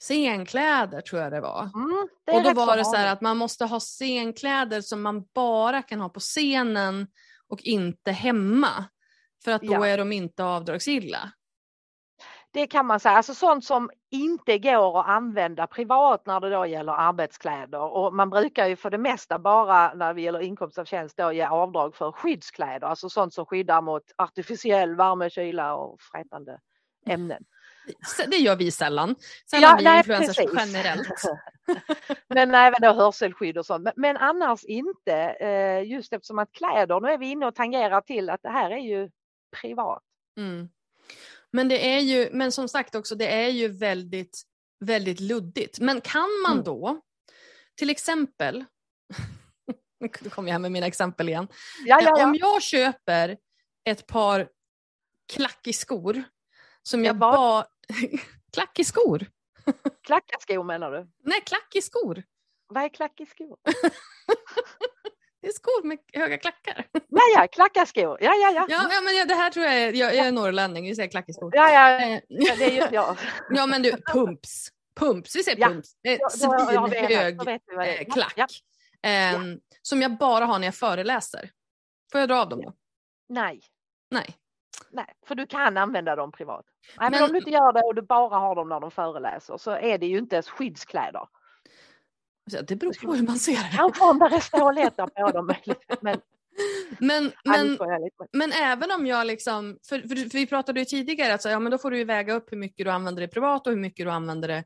scenkläder 0.00 1.00
tror 1.00 1.22
jag 1.22 1.32
det 1.32 1.40
var. 1.40 1.70
Mm, 1.74 2.08
det 2.26 2.32
Och 2.32 2.42
då 2.42 2.52
var 2.52 2.76
det 2.76 2.84
så 2.84 2.96
att 2.96 3.20
man 3.20 3.36
måste 3.36 3.64
ha 3.64 3.80
scenkläder 3.80 4.80
som 4.80 5.02
man 5.02 5.24
bara 5.34 5.82
kan 5.82 6.00
ha 6.00 6.08
på 6.08 6.20
scenen 6.20 7.06
och 7.48 7.62
inte 7.62 8.12
hemma. 8.12 8.84
För 9.44 9.50
att 9.52 9.62
då 9.62 9.72
Ja. 9.72 9.86
är 9.86 9.98
de 9.98 10.12
inte 10.12 10.44
avdragsgilla. 10.44 11.32
Det 12.54 12.66
kan 12.66 12.86
man 12.86 13.00
säga, 13.00 13.16
alltså 13.16 13.34
sånt 13.34 13.64
som 13.64 13.90
inte 14.10 14.58
går 14.58 15.00
att 15.00 15.08
använda 15.08 15.66
privat 15.66 16.26
när 16.26 16.40
det 16.40 16.50
då 16.50 16.66
gäller 16.66 16.92
arbetskläder 16.92 17.80
och 17.80 18.14
man 18.14 18.30
brukar 18.30 18.66
ju 18.66 18.76
för 18.76 18.90
det 18.90 18.98
mesta 18.98 19.38
bara 19.38 19.94
när 19.94 20.14
det 20.14 20.20
gäller 20.20 20.40
inkomst 20.40 20.78
av 20.78 20.84
tjänst 20.84 21.16
då 21.16 21.32
ge 21.32 21.42
avdrag 21.42 21.94
för 21.94 22.12
skyddskläder, 22.12 22.86
alltså 22.86 23.08
sånt 23.08 23.34
som 23.34 23.46
skyddar 23.46 23.82
mot 23.82 24.02
artificiell 24.16 24.96
värme, 24.96 25.30
kyla 25.30 25.74
och 25.74 26.00
frätande 26.00 26.60
ämnen. 27.06 27.44
Det 28.26 28.36
gör 28.36 28.56
vi 28.56 28.70
sällan. 28.70 29.08
Ja, 29.08 29.14
Sällan 29.50 29.76
vi 29.78 29.84
nej, 29.84 29.98
influencers 29.98 30.36
precis. 30.36 30.54
generellt. 30.58 31.08
Men 32.28 32.54
även 32.54 32.80
då 32.82 32.92
hörselskydd 32.92 33.58
och 33.58 33.66
sånt. 33.66 33.84
Men, 33.84 33.92
men 33.96 34.16
annars 34.16 34.64
inte, 34.64 35.14
eh, 35.40 35.82
just 35.92 36.12
eftersom 36.12 36.38
att 36.38 36.52
kläder, 36.52 37.00
nu 37.00 37.08
är 37.08 37.18
vi 37.18 37.30
inne 37.30 37.46
och 37.46 37.54
tangerar 37.54 38.00
till 38.00 38.30
att 38.30 38.42
det 38.42 38.48
här 38.48 38.70
är 38.70 38.78
ju 38.78 39.10
privat. 39.60 40.02
Mm. 40.36 40.68
Men 41.54 41.68
det 41.68 41.94
är 41.94 42.00
ju, 42.00 42.28
men 42.32 42.52
som 42.52 42.68
sagt 42.68 42.94
också, 42.94 43.14
det 43.14 43.26
är 43.26 43.48
ju 43.48 43.68
väldigt, 43.68 44.42
väldigt 44.80 45.20
luddigt. 45.20 45.80
Men 45.80 46.00
kan 46.00 46.28
man 46.42 46.52
Mm. 46.52 46.64
då, 46.64 47.00
till 47.74 47.90
exempel, 47.90 48.64
nu 50.20 50.30
kommer 50.30 50.52
jag 50.52 50.60
med 50.60 50.72
mina 50.72 50.86
exempel 50.86 51.28
igen. 51.28 51.48
Ja, 51.86 52.00
ja, 52.02 52.24
Om 52.24 52.34
ja. 52.34 52.46
jag 52.52 52.62
köper 52.62 53.36
ett 53.84 54.06
par 54.06 54.48
klackiskor 55.32 56.24
som 56.82 57.04
Ja, 57.04 57.06
jag 57.06 57.14
vad? 57.14 57.34
bara... 57.34 57.66
klackiskor? 58.52 59.26
Klackarskor 60.02 60.64
menar 60.64 60.90
du? 60.90 61.08
Nej, 61.24 61.40
klackiskor. 61.40 62.22
Vad 62.66 62.84
är 62.84 62.88
klackiskor? 62.88 63.56
Det 65.44 65.48
är 65.48 65.52
skor 65.52 65.86
med 65.86 65.98
höga 66.12 66.38
klackar. 66.38 66.86
Ja, 66.92 67.20
ja, 67.36 67.46
klackarskor. 67.52 68.18
Ja, 68.20 68.34
ja, 68.34 68.50
ja. 68.50 68.66
Ja, 68.68 68.88
ja 68.90 69.00
men 69.00 69.28
det 69.28 69.34
här 69.34 69.50
tror 69.50 69.66
jag 69.66 69.74
är, 69.74 69.92
jag, 69.92 70.14
jag 70.14 70.26
är 70.26 70.32
norrlänning, 70.32 70.84
vi 70.84 70.94
säger 70.94 71.10
klackiskor. 71.10 71.50
Ja, 71.56 71.70
ja, 71.70 72.00
Eh, 72.00 72.20
ja, 72.28 72.54
det 72.58 72.64
är 72.64 72.70
ju 72.70 72.94
jag. 72.94 73.16
ja 73.50 73.66
men 73.66 73.82
du, 73.82 73.92
pumps. 74.12 74.68
Pumps, 75.00 75.36
vi 75.36 75.42
säger 75.42 75.60
Ja, 75.60 75.68
pumps. 75.68 75.90
Eh, 76.04 76.10
här. 76.10 76.28
Svinhög 76.30 77.40
eh, 78.00 78.12
klack. 78.12 78.32
Ja. 78.36 78.46
Ehm, 79.02 79.58
Som 79.82 80.02
jag 80.02 80.18
bara 80.18 80.44
har 80.44 80.58
när 80.58 80.66
jag 80.66 80.74
föreläser. 80.74 81.50
Får 82.12 82.20
jag 82.20 82.28
dra 82.28 82.40
av 82.40 82.48
dem 82.48 82.62
då? 82.62 82.72
Nej, 83.28 83.60
Nej. 84.10 84.36
nej, 84.90 85.06
för 85.26 85.34
du 85.34 85.46
kan 85.46 85.76
använda 85.76 86.16
dem 86.16 86.32
privat. 86.32 86.64
Nej, 86.98 87.10
men, 87.10 87.12
Men- 87.12 87.22
om 87.22 87.32
du 87.32 87.38
inte 87.38 87.50
gör 87.50 87.72
det 87.72 87.80
och 87.80 87.94
du 87.94 88.02
bara 88.02 88.38
har 88.38 88.54
dem 88.54 88.68
när 88.68 88.80
de 88.80 88.90
föreläser 88.90 89.56
så 89.56 89.70
är 89.70 89.98
det 89.98 90.06
ju 90.06 90.18
inte 90.18 90.36
ens 90.36 90.48
skyddskläder. 90.48 91.28
Så 92.50 92.62
Det 92.62 92.76
beror 92.76 93.06
på 93.06 93.14
hur 93.14 93.26
man 93.26 93.38
ser 93.38 93.52
det. 93.52 93.70
Kanske 93.72 94.04
om 94.04 94.18
det 94.18 94.40
står 94.40 94.72
letter 94.72 95.06
på 95.06 95.30
dem. 95.30 95.46
möjligtvis, 95.46 95.98
Men, 96.00 96.20
Men, 96.98 97.32
men, 97.44 97.78
men 98.32 98.52
även 98.52 98.90
om 98.90 99.06
jag 99.06 99.26
liksom, 99.26 99.78
för, 99.88 100.00
för, 100.00 100.16
för 100.16 100.38
vi 100.38 100.46
pratade 100.46 100.80
ju 100.80 100.86
tidigare, 100.86 101.34
att 101.34 101.42
så, 101.42 101.48
ja, 101.48 101.58
men 101.58 101.72
då 101.72 101.78
får 101.78 101.90
du 101.90 101.98
ju 101.98 102.04
väga 102.04 102.34
upp 102.34 102.52
hur 102.52 102.56
mycket 102.56 102.86
du 102.86 102.90
använder 102.90 103.22
det 103.22 103.28
privat 103.28 103.66
och 103.66 103.72
hur 103.72 103.80
mycket 103.80 104.06
du 104.06 104.10
använder 104.10 104.48
det. 104.48 104.64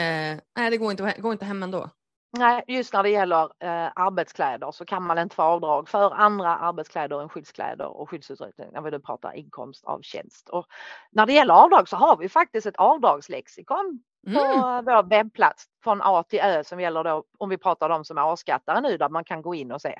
Eh, 0.00 0.40
nej, 0.56 0.70
det 0.70 0.76
går 0.76 0.90
inte, 0.90 1.14
går 1.18 1.32
inte 1.32 1.44
hem 1.44 1.62
ändå. 1.62 1.90
Nej, 2.38 2.64
just 2.66 2.92
när 2.92 3.02
det 3.02 3.10
gäller 3.10 3.42
eh, 3.44 3.92
arbetskläder 3.94 4.72
så 4.72 4.84
kan 4.84 5.02
man 5.02 5.18
inte 5.18 5.36
få 5.36 5.42
avdrag 5.42 5.88
för 5.88 6.10
andra 6.10 6.56
arbetskläder 6.56 7.22
än 7.22 7.28
skyddskläder 7.28 7.86
och 7.86 8.10
skyddsutrustning 8.10 8.68
när 8.72 8.80
vi 8.80 8.90
nu 8.90 9.00
pratar 9.00 9.36
inkomst 9.36 9.84
av 9.84 10.00
tjänst. 10.02 10.48
Och 10.48 10.66
när 11.10 11.26
det 11.26 11.32
gäller 11.32 11.54
avdrag 11.54 11.88
så 11.88 11.96
har 11.96 12.16
vi 12.16 12.28
faktiskt 12.28 12.66
ett 12.66 12.76
avdragslexikon 12.76 14.02
på 14.34 14.40
Mm. 14.40 14.84
vår 14.84 15.02
webbplats 15.10 15.64
från 15.84 16.00
A 16.02 16.22
till 16.28 16.40
Ö 16.40 16.64
som 16.64 16.80
gäller 16.80 17.04
då 17.04 17.24
om 17.38 17.48
vi 17.48 17.58
pratar 17.58 17.90
om 17.90 18.04
som 18.04 18.18
är 18.18 18.32
A-skattare 18.32 18.80
nu 18.80 18.96
där 18.96 19.08
man 19.08 19.24
kan 19.24 19.42
gå 19.42 19.54
in 19.54 19.72
och 19.72 19.80
se. 19.82 19.98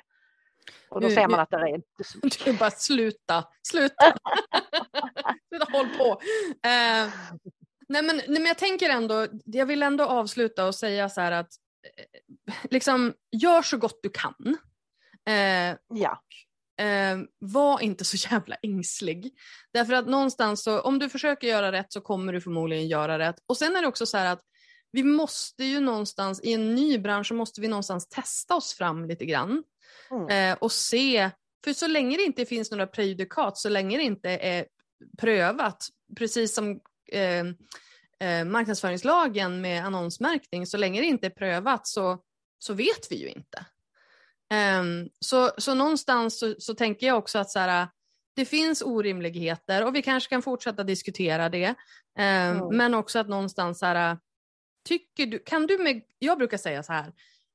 Och 0.89 1.01
då 1.01 1.09
Nu- 1.09 1.15
ser 1.15 1.29
man 1.29 1.41
att 1.41 1.51
det 1.51 1.57
är 1.57 1.67
inte 1.75 2.05
så 2.05 2.19
Du 2.45 2.53
bara 2.59 2.71
sluta, 2.71 3.45
sluta. 3.63 4.05
sluta 5.49 5.73
håll 5.73 5.89
på. 5.99 6.21
Eh, 6.69 7.09
nej, 7.89 8.03
men, 8.03 8.17
nej 8.17 8.25
men 8.29 8.47
jag 8.47 8.59
tänker 8.59 8.91
ändå, 8.91 9.27
jag 9.45 9.67
vill 9.67 9.83
ändå 9.83 10.05
avsluta 10.05 10.67
och 10.67 10.75
säga 10.75 11.09
så 11.09 11.21
här 11.21 11.33
att 11.33 11.49
eh, 11.99 12.55
liksom 12.71 13.15
gör 13.33 13.63
så 13.63 13.77
gott 13.79 14.01
du 14.03 14.11
kan. 14.11 14.57
Eh, 15.29 15.77
Ja, 15.89 16.21
eh, 16.79 17.19
var 17.39 17.81
inte 17.81 18.05
så 18.05 18.17
jävla 18.31 18.57
ängslig. 18.63 19.33
Därför 19.73 19.93
att 19.93 20.07
någonstans 20.07 20.63
så, 20.63 20.81
om 20.81 20.99
du 20.99 21.09
försöker 21.09 21.49
göra 21.49 21.73
rätt 21.73 21.93
så 21.93 22.01
kommer 22.01 22.33
du 22.33 22.41
förmodligen 22.41 22.89
göra 22.89 23.19
rätt. 23.19 23.37
Och 23.47 23.57
sen 23.57 23.77
är 23.77 23.83
det 23.83 23.89
också 23.89 24.07
så 24.07 24.17
här 24.17 24.33
att 24.33 24.41
vi 24.93 25.03
måste 25.03 25.65
ju 25.65 25.81
någonstans, 25.81 26.41
i 26.41 26.53
en 26.53 26.75
ny 26.75 26.99
bransch 26.99 27.27
så 27.27 27.35
måste 27.35 27.61
vi 27.61 27.69
någonstans 27.69 28.09
testa 28.09 28.55
oss 28.55 28.75
fram 28.75 29.05
lite 29.05 29.27
grann. 29.27 29.63
Mm. 30.11 30.53
Eh, 30.53 30.59
och 30.61 30.73
se, 30.73 31.31
för 31.65 31.73
så 31.73 31.87
länge 31.87 32.17
det 32.17 32.23
inte 32.23 32.47
finns 32.47 32.71
några 32.71 32.87
prejudikat, 32.87 33.59
så 33.59 33.69
länge 33.69 33.97
det 33.97 34.05
inte 34.05 34.31
är 34.31 34.67
prövat, 35.19 35.89
precis 36.17 36.55
som 36.55 36.81
eh, 37.13 37.45
eh, 38.29 38.45
marknadsföringslagen 38.45 39.61
med 39.61 39.85
annonsmärkning, 39.85 40.67
så 40.67 40.77
länge 40.77 41.01
det 41.01 41.07
inte 41.07 41.27
är 41.27 41.31
prövat 41.31 41.87
så, 41.87 42.23
så 42.59 42.75
vet 42.75 43.07
vi 43.11 43.17
ju 43.17 43.29
inte. 43.29 43.67
Ehm, 44.55 45.09
så, 45.21 45.51
så 45.59 45.75
någonstans 45.75 46.39
så, 46.39 46.55
så 46.59 46.75
tänker 46.75 47.07
jag 47.07 47.19
också 47.19 47.39
att 47.39 47.51
så 47.51 47.59
här, 47.59 47.89
det 48.37 48.45
finns 48.45 48.83
orimligheter 48.83 49.85
och 49.87 49.95
vi 49.95 50.03
kanske 50.03 50.29
kan 50.31 50.43
fortsätta 50.43 50.85
diskutera 50.85 51.49
det. 51.49 51.75
Ehm, 52.19 52.57
Mm. 52.57 52.77
Men 52.77 52.95
också 52.95 53.19
att 53.19 53.29
någonstans 53.29 53.79
så 53.79 53.87
här, 53.87 54.19
tycker 54.89 55.27
du, 55.27 55.39
kan 55.39 55.67
du 55.67 55.79
med, 55.79 56.03
jag 56.19 56.39
brukar 56.39 56.57
säga 56.59 56.83
så 56.83 56.93
här, 56.93 57.13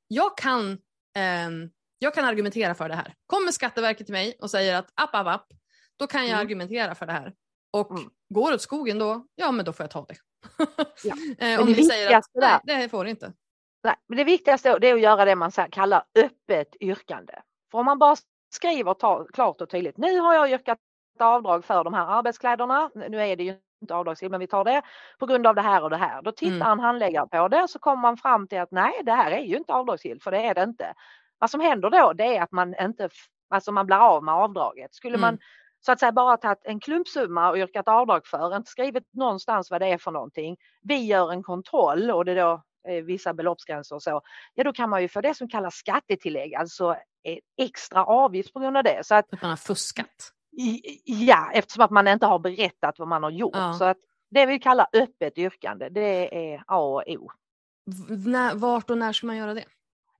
jag 0.08 0.36
kan, 0.38 0.78
ehm, 1.16 1.70
jag 1.98 2.14
kan 2.14 2.24
argumentera 2.24 2.74
för 2.74 2.88
det 2.88 2.94
här. 2.94 3.14
Kommer 3.26 3.52
Skatteverket 3.52 4.06
till 4.06 4.12
mig 4.12 4.36
och 4.40 4.50
säger 4.50 4.74
att 4.76 4.88
app, 4.94 5.14
app, 5.14 5.26
app, 5.26 5.46
då 5.96 6.06
kan 6.06 6.20
jag 6.22 6.30
Mm. 6.30 6.40
argumentera 6.40 6.94
för 6.94 7.06
det 7.06 7.12
här. 7.12 7.32
Och 7.72 7.90
Mm. 7.90 8.10
går 8.34 8.52
åt 8.54 8.62
skogen 8.62 8.98
då, 8.98 9.26
ja 9.34 9.52
men 9.52 9.64
då 9.64 9.72
får 9.72 9.84
jag 9.84 9.90
ta 9.90 10.04
det. 10.08 10.16
Ja. 11.04 11.14
Om 11.60 11.66
det 11.66 11.76
ni 11.76 11.84
säger 11.84 12.16
att 12.16 12.24
nej, 12.64 12.82
det 12.82 12.88
får 12.88 13.04
det 13.04 13.10
inte. 13.10 13.32
Nej, 13.84 13.94
men 14.08 14.18
det 14.18 14.24
viktigaste 14.24 14.78
det 14.78 14.88
är 14.90 14.94
att 14.94 15.00
göra 15.00 15.24
det 15.24 15.36
man 15.36 15.50
kallar 15.70 16.04
öppet 16.18 16.76
yrkande. 16.80 17.34
För 17.70 17.78
om 17.78 17.84
man 17.86 17.98
bara 17.98 18.16
skriver 18.54 18.94
ta, 18.94 19.24
klart 19.24 19.60
och 19.60 19.70
tydligt, 19.70 19.96
nu 19.96 20.18
har 20.20 20.34
jag 20.34 20.50
yrkat 20.50 20.78
avdrag 21.20 21.64
för 21.64 21.84
de 21.84 21.94
här 21.94 22.06
arbetskläderna, 22.06 22.90
nu 22.94 23.20
är 23.22 23.36
det 23.36 23.44
ju 23.44 23.56
inte 23.82 23.94
avdragsgillt 23.94 24.30
men 24.30 24.40
vi 24.40 24.46
tar 24.46 24.64
det 24.64 24.82
på 25.18 25.26
grund 25.26 25.46
av 25.46 25.54
det 25.54 25.62
här 25.62 25.82
och 25.82 25.90
det 25.90 25.96
här. 25.96 26.22
Då 26.22 26.32
tittar 26.32 26.56
Mm. 26.56 26.72
en 26.72 26.80
handläggare 26.80 27.26
på 27.28 27.48
det 27.48 27.68
så 27.68 27.78
kommer 27.78 28.02
man 28.02 28.16
fram 28.16 28.48
till 28.48 28.60
att 28.60 28.70
nej 28.70 28.92
det 29.04 29.12
här 29.12 29.30
är 29.30 29.40
ju 29.40 29.56
inte 29.56 29.72
avdragsgillt 29.74 30.22
för 30.22 30.30
det 30.30 30.38
är 30.38 30.54
det 30.54 30.62
inte. 30.62 30.94
Vad 31.38 31.50
som 31.50 31.60
händer 31.60 31.90
då 31.90 32.12
det 32.12 32.36
är 32.36 32.42
att 32.42 32.52
man 32.52 32.74
inte, 32.80 33.08
alltså 33.50 33.72
man 33.72 33.86
blir 33.86 33.96
av 33.96 34.24
med 34.24 34.34
avdraget. 34.34 34.94
Skulle 34.94 35.14
Mm. 35.16 35.20
man 35.20 35.38
så 35.80 35.92
att 35.92 36.00
säga 36.00 36.12
bara 36.12 36.36
tagit 36.36 36.58
en 36.64 36.80
klumpsumma 36.80 37.50
och 37.50 37.56
yrkat 37.56 37.88
avdrag 37.88 38.26
för, 38.26 38.56
inte 38.56 38.70
skrivit 38.70 39.04
någonstans 39.14 39.70
vad 39.70 39.80
det 39.80 39.86
är 39.86 39.98
för 39.98 40.10
någonting. 40.10 40.56
Vi 40.82 41.06
gör 41.06 41.32
en 41.32 41.42
kontroll 41.42 42.10
och 42.10 42.24
det 42.24 42.34
då 42.34 42.62
vissa 43.04 43.34
beloppsgränser 43.34 43.94
och 43.96 44.02
så. 44.02 44.20
Ja 44.54 44.64
då 44.64 44.72
kan 44.72 44.90
man 44.90 45.02
ju 45.02 45.08
få 45.08 45.20
det 45.20 45.34
som 45.34 45.48
kallas 45.48 45.74
skattetillägg, 45.74 46.54
alltså 46.54 46.90
eh, 47.24 47.38
extra 47.66 48.04
avgift 48.04 48.52
på 48.52 48.60
grund 48.60 48.76
av 48.76 48.84
det. 48.84 49.06
Så 49.06 49.14
att 49.14 49.32
Att 49.34 49.42
man 49.42 49.50
har 49.50 49.56
fuskat. 49.56 50.32
ja, 51.04 51.50
eftersom 51.52 51.84
att 51.84 51.90
man 51.90 52.08
inte 52.08 52.26
har 52.26 52.38
berättat 52.38 52.98
vad 52.98 53.08
man 53.08 53.22
har 53.22 53.30
gjort. 53.30 53.56
Ja. 53.56 53.74
Så 53.74 53.84
att 53.84 53.96
det 54.30 54.46
vi 54.46 54.58
kallar 54.58 54.86
öppet 54.92 55.38
yrkande, 55.38 55.88
det 55.88 56.52
är 56.52 56.62
A 56.66 56.78
och 56.78 57.02
O. 57.08 57.30
När, 58.26 58.54
vart 58.54 58.90
och 58.90 58.98
när 58.98 59.12
ska 59.12 59.26
man 59.26 59.36
göra 59.36 59.54
det? 59.54 59.64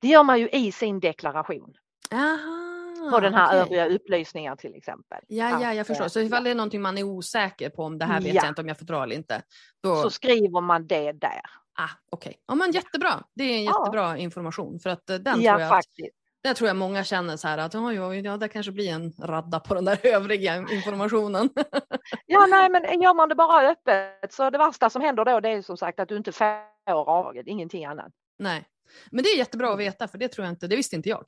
Det 0.00 0.08
gör 0.08 0.22
man 0.22 0.40
ju 0.40 0.48
i 0.48 0.72
sin 0.72 1.00
deklaration 1.00 1.74
Aha, 2.12 3.10
på 3.10 3.20
den 3.20 3.34
här 3.34 3.46
okej. 3.48 3.60
övriga 3.60 3.96
upplysningar 3.96 4.56
till 4.56 4.74
exempel. 4.74 5.18
Ja, 5.28 5.62
ja, 5.62 5.74
jag 5.74 5.86
förstår. 5.86 6.04
eh, 6.04 6.08
Så 6.08 6.20
ifall 6.20 6.44
det 6.44 6.50
är 6.50 6.54
någonting 6.54 6.82
man 6.82 6.98
är 6.98 7.02
osäker 7.02 7.70
på 7.70 7.84
om 7.84 7.98
det 7.98 8.04
här 8.04 8.20
vet 8.20 8.34
Ja. 8.34 8.42
jag 8.42 8.50
inte 8.50 8.60
om 8.60 8.68
jag 8.68 8.78
får 8.78 8.84
dra 8.86 9.02
eller 9.02 9.16
inte. 9.16 9.42
Då, 9.82 9.96
Så 9.96 10.10
skriver 10.10 10.60
man 10.60 10.86
det 10.86 11.12
där. 11.12 11.40
Ah, 11.78 11.88
okej. 12.10 12.36
Ja, 12.46 12.54
men 12.54 12.72
jättebra. 12.72 13.24
Det 13.34 13.44
är 13.44 13.58
en 13.58 13.64
Ja. 13.64 13.80
jättebra 13.80 14.18
information 14.18 14.80
för 14.80 14.90
att 14.90 15.10
eh, 15.10 15.16
den 15.16 15.42
ja, 15.42 15.52
tror 15.52 15.60
jag 15.60 15.70
faktiskt. 15.70 16.16
där 16.44 16.54
tror 16.54 16.68
jag 16.68 16.76
många 16.76 17.04
känner 17.04 17.36
så 17.36 17.48
här 17.48 17.58
att 17.58 17.74
oj, 17.74 18.00
oj, 18.00 18.20
ja, 18.20 18.36
det 18.36 18.48
kanske 18.48 18.72
blir 18.72 18.90
en 18.92 19.12
radda 19.18 19.60
på 19.60 19.74
den 19.74 19.84
där 19.84 19.98
övriga 20.06 20.56
informationen. 20.56 21.50
Ja, 22.26 22.46
nej, 22.46 22.70
men 22.70 23.00
gör 23.02 23.14
man 23.14 23.28
det 23.28 23.34
bara 23.34 23.68
öppet 23.70 24.32
så 24.32 24.50
det 24.50 24.58
värsta 24.58 24.90
som 24.90 25.02
händer 25.02 25.24
då 25.24 25.40
det 25.40 25.48
är 25.48 25.62
som 25.62 25.76
sagt 25.76 26.00
att 26.00 26.08
du 26.08 26.16
inte 26.16 26.32
får 26.32 26.46
avdraget, 26.86 27.46
ingenting 27.46 27.84
annat. 27.84 28.12
Nej, 28.38 28.64
men 29.10 29.24
det 29.24 29.30
är 29.30 29.38
jättebra 29.38 29.72
att 29.72 29.78
veta 29.78 30.08
för 30.08 30.18
det 30.18 30.28
tror 30.28 30.44
jag 30.44 30.52
inte, 30.52 30.66
det 30.66 30.76
visste 30.76 30.96
inte 30.96 31.08
jag. 31.08 31.24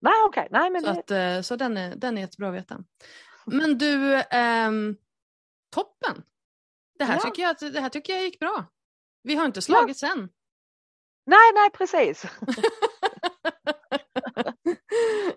Nej, 0.00 0.12
okej, 0.26 0.48
nej, 0.50 0.70
men 0.70 0.82
Så, 0.82 0.92
det, 0.92 0.98
att, 0.98 1.10
eh, 1.10 1.42
så 1.42 1.56
den, 1.56 1.76
är, 1.76 1.96
den 1.96 2.18
är 2.18 2.22
jättebra 2.22 2.48
att 2.48 2.54
veta. 2.54 2.78
Men 3.46 3.78
du, 3.78 4.22
ehm, 4.30 4.96
toppen. 5.74 6.22
Det 6.98 7.04
här, 7.04 7.14
Ja. 7.14 7.20
tycker 7.20 7.42
jag, 7.42 7.72
det 7.72 7.80
här 7.80 7.88
tycker 7.88 8.12
jag 8.12 8.22
gick 8.22 8.38
bra. 8.38 8.64
Vi 9.24 9.34
har 9.34 9.46
inte 9.46 9.62
slagits 9.62 10.02
än. 10.02 10.28
nej, 11.26 11.52
nej, 11.54 11.70
precis. 11.70 12.24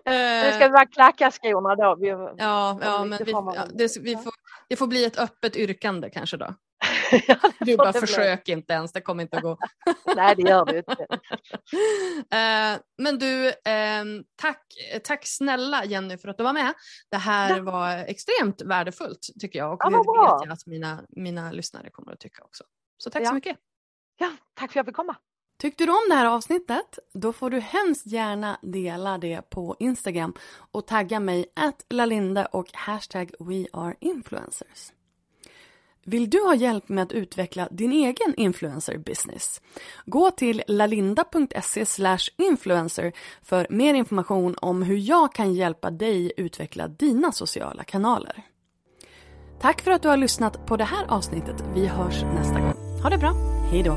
Eh, 0.04 0.54
ska 0.54 0.66
vi 0.66 0.72
bara 0.72 0.86
klacka 0.86 1.30
skorna 1.30 1.74
då. 1.76 1.96
Vi, 2.00 2.08
Ja, 2.08 2.34
ja 2.38 2.78
Ja, 2.82 3.04
men 3.04 3.18
det 3.18 3.24
vi, 3.24 3.30
ja, 3.32 3.66
det, 3.74 3.96
vi 4.00 4.12
Ja. 4.12 4.18
får, 4.18 4.32
det 4.68 4.76
får 4.76 4.86
bli 4.86 5.04
ett 5.04 5.18
öppet 5.18 5.56
yrkande 5.56 6.10
kanske 6.10 6.36
då. 6.36 6.54
Ja, 7.26 7.36
det 7.58 7.64
Du 7.64 7.76
bara 7.76 7.92
det 7.92 8.00
bli. 8.00 8.06
försök 8.06 8.48
inte 8.48 8.72
ens, 8.72 8.92
det 8.92 9.00
kommer 9.00 9.22
inte 9.22 9.36
att 9.36 9.42
gå. 9.42 9.58
Nej, 10.16 10.34
det 10.36 10.42
gör 10.42 10.64
det 10.64 10.78
inte. 10.78 11.06
Eh, 12.36 12.80
men 12.98 13.18
du, 13.18 13.52
ehm, 13.64 14.24
tack, 14.36 14.62
tack 15.04 15.26
snälla 15.26 15.84
Jenny 15.84 16.18
för 16.18 16.28
att 16.28 16.38
du 16.38 16.44
var 16.44 16.52
med. 16.52 16.74
Det 17.10 17.16
här 17.16 17.56
Ja. 17.56 17.62
var 17.62 17.96
extremt 17.96 18.62
värdefullt 18.62 19.28
tycker 19.40 19.58
jag 19.58 19.72
och 19.72 19.80
Ja, 19.84 19.90
det 19.90 19.96
vet 19.96 20.04
jag 20.46 20.52
att 20.52 20.66
mina, 20.66 21.02
mina 21.08 21.52
lyssnare 21.52 21.90
kommer 21.90 22.12
att 22.12 22.20
tycka 22.20 22.42
också. 22.44 22.64
Så 22.98 23.10
tack 23.10 23.22
Ja. 23.22 23.26
så 23.28 23.34
mycket. 23.34 23.56
Ja, 24.18 24.30
tack 24.54 24.72
för 24.72 24.80
att 24.80 24.86
jag 24.86 24.86
fick 24.86 24.96
komma. 24.96 25.16
Tyckte 25.58 25.86
du 25.86 25.92
om 25.92 26.06
det 26.08 26.14
här 26.14 26.26
avsnittet? 26.26 26.98
Då 27.14 27.32
får 27.32 27.50
du 27.50 27.60
hemskt 27.60 28.06
gärna 28.06 28.58
dela 28.62 29.18
det 29.18 29.50
på 29.50 29.76
Instagram 29.78 30.34
och 30.72 30.86
tagga 30.86 31.20
mig 31.20 31.46
att 31.56 31.86
lalinde 31.90 32.46
och 32.46 32.66
hashtag 32.72 33.30
weareinfluencers. 33.38 34.92
Vill 36.04 36.30
du 36.30 36.42
ha 36.42 36.54
hjälp 36.54 36.88
med 36.88 37.02
att 37.02 37.12
utveckla 37.12 37.68
din 37.70 37.92
egen 37.92 38.34
influencer 38.36 38.98
business? 38.98 39.60
Gå 40.06 40.30
till 40.30 40.62
lalinda.se 40.66 41.84
influencer 42.36 43.12
för 43.42 43.66
mer 43.70 43.94
information 43.94 44.56
om 44.58 44.82
hur 44.82 44.96
jag 44.96 45.32
kan 45.32 45.54
hjälpa 45.54 45.90
dig 45.90 46.32
utveckla 46.36 46.88
dina 46.88 47.32
sociala 47.32 47.84
kanaler. 47.84 48.42
Tack 49.60 49.80
för 49.80 49.90
att 49.90 50.02
du 50.02 50.08
har 50.08 50.16
lyssnat 50.16 50.66
på 50.66 50.76
det 50.76 50.84
här 50.84 51.06
avsnittet. 51.08 51.64
Vi 51.74 51.86
hörs 51.86 52.22
nästa 52.22 52.60
gång. 52.60 53.00
Ha 53.02 53.10
det 53.10 53.18
bra. 53.18 53.57
Hej 53.70 53.82
då. 53.82 53.96